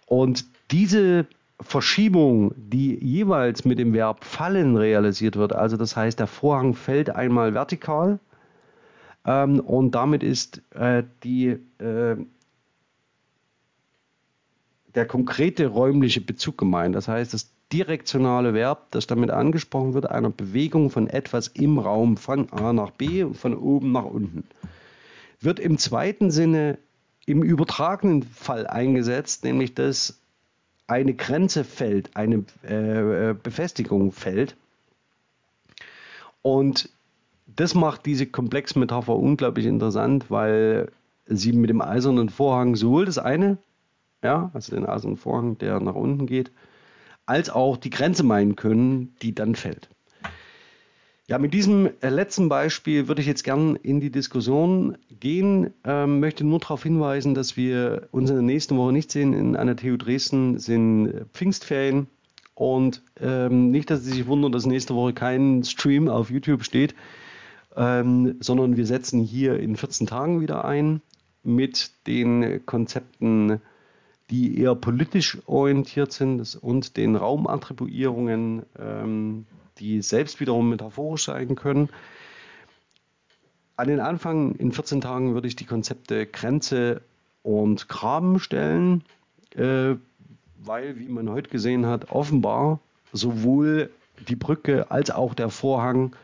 Und 0.06 0.46
diese 0.72 1.26
Verschiebung, 1.62 2.54
die 2.58 2.96
jeweils 2.96 3.66
mit 3.66 3.80
dem 3.80 3.94
Verb 3.94 4.26
fallen 4.26 4.76
realisiert 4.76 5.36
wird, 5.36 5.54
also 5.54 5.78
das 5.78 5.96
heißt, 5.96 6.20
der 6.20 6.28
Vorhang 6.28 6.74
fällt 6.74 7.10
einmal 7.10 7.54
vertikal 7.54 8.20
ähm, 9.26 9.60
und 9.60 9.92
damit 9.92 10.24
ist 10.24 10.62
äh, 10.74 11.04
die, 11.24 11.60
äh, 11.80 12.16
der 14.96 15.06
konkrete 15.06 15.68
räumliche 15.68 16.22
Bezug 16.22 16.58
gemeint. 16.58 16.96
Das 16.96 17.08
heißt, 17.08 17.34
das 17.34 17.52
direktionale 17.72 18.54
Verb, 18.54 18.92
das 18.92 19.08
damit 19.08 19.32
angesprochen 19.32 19.94
wird, 19.94 20.10
einer 20.10 20.30
Bewegung 20.30 20.90
von 20.90 21.08
etwas 21.08 21.48
im 21.48 21.80
Raum 21.80 22.18
von 22.18 22.52
A 22.52 22.74
nach 22.74 22.92
B 22.92 23.24
und 23.24 23.38
von 23.38 23.56
oben 23.56 23.92
nach 23.92 24.06
unten. 24.06 24.44
Wird 25.40 25.60
im 25.60 25.78
zweiten 25.78 26.32
Sinne 26.32 26.78
im 27.26 27.44
übertragenen 27.44 28.24
Fall 28.24 28.68
eingesetzt, 28.68 29.44
nämlich 29.44 29.74
dass 29.74 30.20
eine 30.88 31.14
Grenze 31.14 31.64
fällt, 31.64 32.16
eine 32.18 32.44
äh, 32.68 33.30
äh 33.30 33.34
Befestigung 33.34 34.12
fällt. 34.12 34.58
Und 36.42 36.90
das 37.46 37.76
macht 37.76 38.06
diese 38.06 38.26
Komplexmetapher 38.26 39.16
unglaublich 39.16 39.66
interessant, 39.66 40.26
weil 40.30 40.92
sie 41.28 41.54
mit 41.54 41.70
dem 41.70 41.82
eisernen 41.82 42.30
Vorhang 42.30 42.76
sowohl 42.76 43.06
das 43.06 43.18
eine, 43.18 43.58
ja, 44.24 44.52
also 44.54 44.76
den 44.76 44.86
eisernen 44.86 45.18
Vorhang, 45.18 45.58
der 45.58 45.80
nach 45.80 45.96
unten 45.96 46.26
geht, 46.26 46.52
als 47.26 47.50
auch 47.50 47.78
die 47.78 47.90
Grenze 47.90 48.24
meinen 48.24 48.56
können, 48.56 49.16
die 49.22 49.34
dann 49.34 49.56
fällt. 49.56 49.90
Ja, 51.28 51.38
mit 51.38 51.54
diesem 51.54 51.90
äh, 52.02 52.10
letzten 52.10 52.50
Beispiel 52.50 53.08
würde 53.08 53.22
ich 53.22 53.28
jetzt 53.28 53.46
gern 53.46 53.78
in 53.78 54.02
die 54.02 54.12
Diskussion 54.12 54.98
gehen. 55.22 55.72
Ähm, 55.86 56.20
möchte 56.20 56.44
nur 56.44 56.60
darauf 56.60 56.84
hinweisen, 56.84 57.36
dass 57.36 57.56
wir 57.56 58.10
uns 58.12 58.30
in 58.30 58.36
der 58.36 58.44
nächsten 58.44 58.76
Woche 58.76 58.92
nicht 58.92 59.12
sehen. 59.12 59.32
In 59.32 59.56
einer 59.56 59.78
TU 59.78 59.96
Dresden 59.96 60.58
sind 60.60 61.08
äh, 61.08 61.26
Pfingstferien 61.32 62.08
und 62.54 63.02
ähm, 63.22 63.72
nicht, 63.72 63.90
dass 63.90 64.04
Sie 64.04 64.12
sich 64.12 64.28
wundern, 64.28 64.52
dass 64.52 64.66
nächste 64.66 64.94
Woche 64.94 65.14
kein 65.14 65.64
Stream 65.64 66.10
auf 66.10 66.30
YouTube 66.30 66.66
steht, 66.66 66.96
ähm, 67.78 68.36
sondern 68.42 68.76
wir 68.76 68.86
setzen 68.86 69.22
hier 69.22 69.58
in 69.58 69.78
14 69.78 70.08
Tagen 70.08 70.42
wieder 70.42 70.66
ein 70.66 71.02
mit 71.44 71.92
den 72.08 72.66
Konzepten 72.66 73.62
die 74.32 74.60
eher 74.60 74.76
politisch 74.76 75.38
orientiert 75.46 76.14
sind 76.14 76.58
und 76.62 76.98
den 76.98 77.16
Raumattribuierungen, 77.16 78.64
ähm, 78.80 79.46
die 79.78 80.02
selbst 80.02 80.40
wiederum 80.40 80.70
metaphorisch 80.70 81.26
sein 81.26 81.56
können. 81.56 81.90
An 83.76 83.88
den 83.88 84.00
Anfang 84.00 84.56
in 84.56 84.72
14 84.72 85.02
Tagen 85.02 85.34
würde 85.34 85.48
ich 85.48 85.56
die 85.56 85.66
Konzepte 85.66 86.26
Grenze 86.26 87.02
und 87.44 87.90
Graben 87.90 88.40
stellen, 88.40 89.04
äh, 89.56 89.96
weil, 90.64 91.00
wie 91.00 91.10
man 91.10 91.30
heute 91.30 91.50
gesehen 91.50 91.86
hat, 91.86 92.12
offenbar 92.12 92.80
sowohl 93.12 93.90
die 94.30 94.36
Brücke 94.36 94.92
als 94.92 95.12
auch 95.12 95.34
der 95.34 95.50
Vorhang 95.50 96.16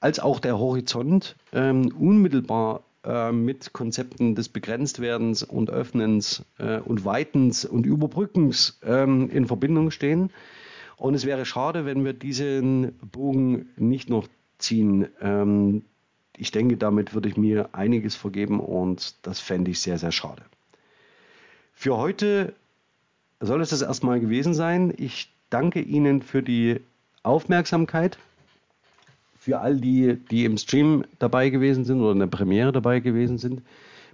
als 0.00 0.20
auch 0.20 0.38
der 0.38 0.58
Horizont 0.58 1.34
ähm, 1.54 1.90
unmittelbar 1.98 2.82
äh, 3.04 3.32
mit 3.32 3.72
Konzepten 3.72 4.34
des 4.34 4.48
Begrenztwerdens 4.48 5.42
und 5.42 5.70
Öffnens 5.70 6.44
äh, 6.58 6.78
und 6.78 7.04
Weitens 7.04 7.64
und 7.64 7.86
Überbrückens 7.86 8.78
ähm, 8.84 9.30
in 9.30 9.46
Verbindung 9.46 9.90
stehen. 9.90 10.30
Und 10.96 11.14
es 11.14 11.26
wäre 11.26 11.44
schade, 11.44 11.84
wenn 11.86 12.04
wir 12.04 12.12
diesen 12.12 12.98
Bogen 13.00 13.68
nicht 13.76 14.08
noch 14.08 14.28
ziehen. 14.58 15.08
Ähm, 15.20 15.82
ich 16.36 16.50
denke, 16.50 16.76
damit 16.76 17.14
würde 17.14 17.28
ich 17.28 17.36
mir 17.36 17.70
einiges 17.72 18.16
vergeben 18.16 18.60
und 18.60 19.14
das 19.22 19.40
fände 19.40 19.70
ich 19.70 19.80
sehr, 19.80 19.98
sehr 19.98 20.12
schade. 20.12 20.42
Für 21.74 21.96
heute 21.96 22.54
soll 23.40 23.60
es 23.60 23.70
das 23.70 23.82
erstmal 23.82 24.20
gewesen 24.20 24.54
sein. 24.54 24.92
Ich 24.96 25.32
danke 25.50 25.80
Ihnen 25.80 26.22
für 26.22 26.42
die 26.42 26.80
Aufmerksamkeit 27.22 28.18
für 29.44 29.60
all 29.60 29.76
die, 29.76 30.16
die 30.30 30.46
im 30.46 30.56
Stream 30.56 31.04
dabei 31.18 31.50
gewesen 31.50 31.84
sind 31.84 32.00
oder 32.00 32.12
in 32.12 32.18
der 32.18 32.28
Premiere 32.28 32.72
dabei 32.72 33.00
gewesen 33.00 33.36
sind. 33.36 33.60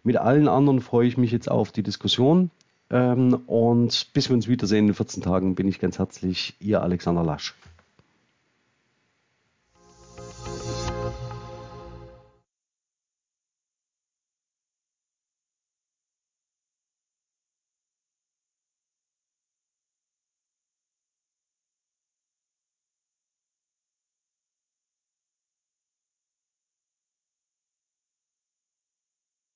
Mit 0.02 0.16
allen 0.16 0.48
anderen 0.48 0.80
freue 0.80 1.06
ich 1.06 1.16
mich 1.16 1.30
jetzt 1.30 1.48
auf 1.48 1.70
die 1.70 1.84
Diskussion. 1.84 2.50
Ähm, 2.90 3.34
und 3.46 4.12
bis 4.12 4.28
wir 4.28 4.34
uns 4.34 4.48
wiedersehen 4.48 4.88
in 4.88 4.94
14 4.94 5.22
Tagen 5.22 5.54
bin 5.54 5.68
ich 5.68 5.78
ganz 5.78 6.00
herzlich 6.00 6.56
Ihr 6.58 6.82
Alexander 6.82 7.22
Lasch. 7.22 7.54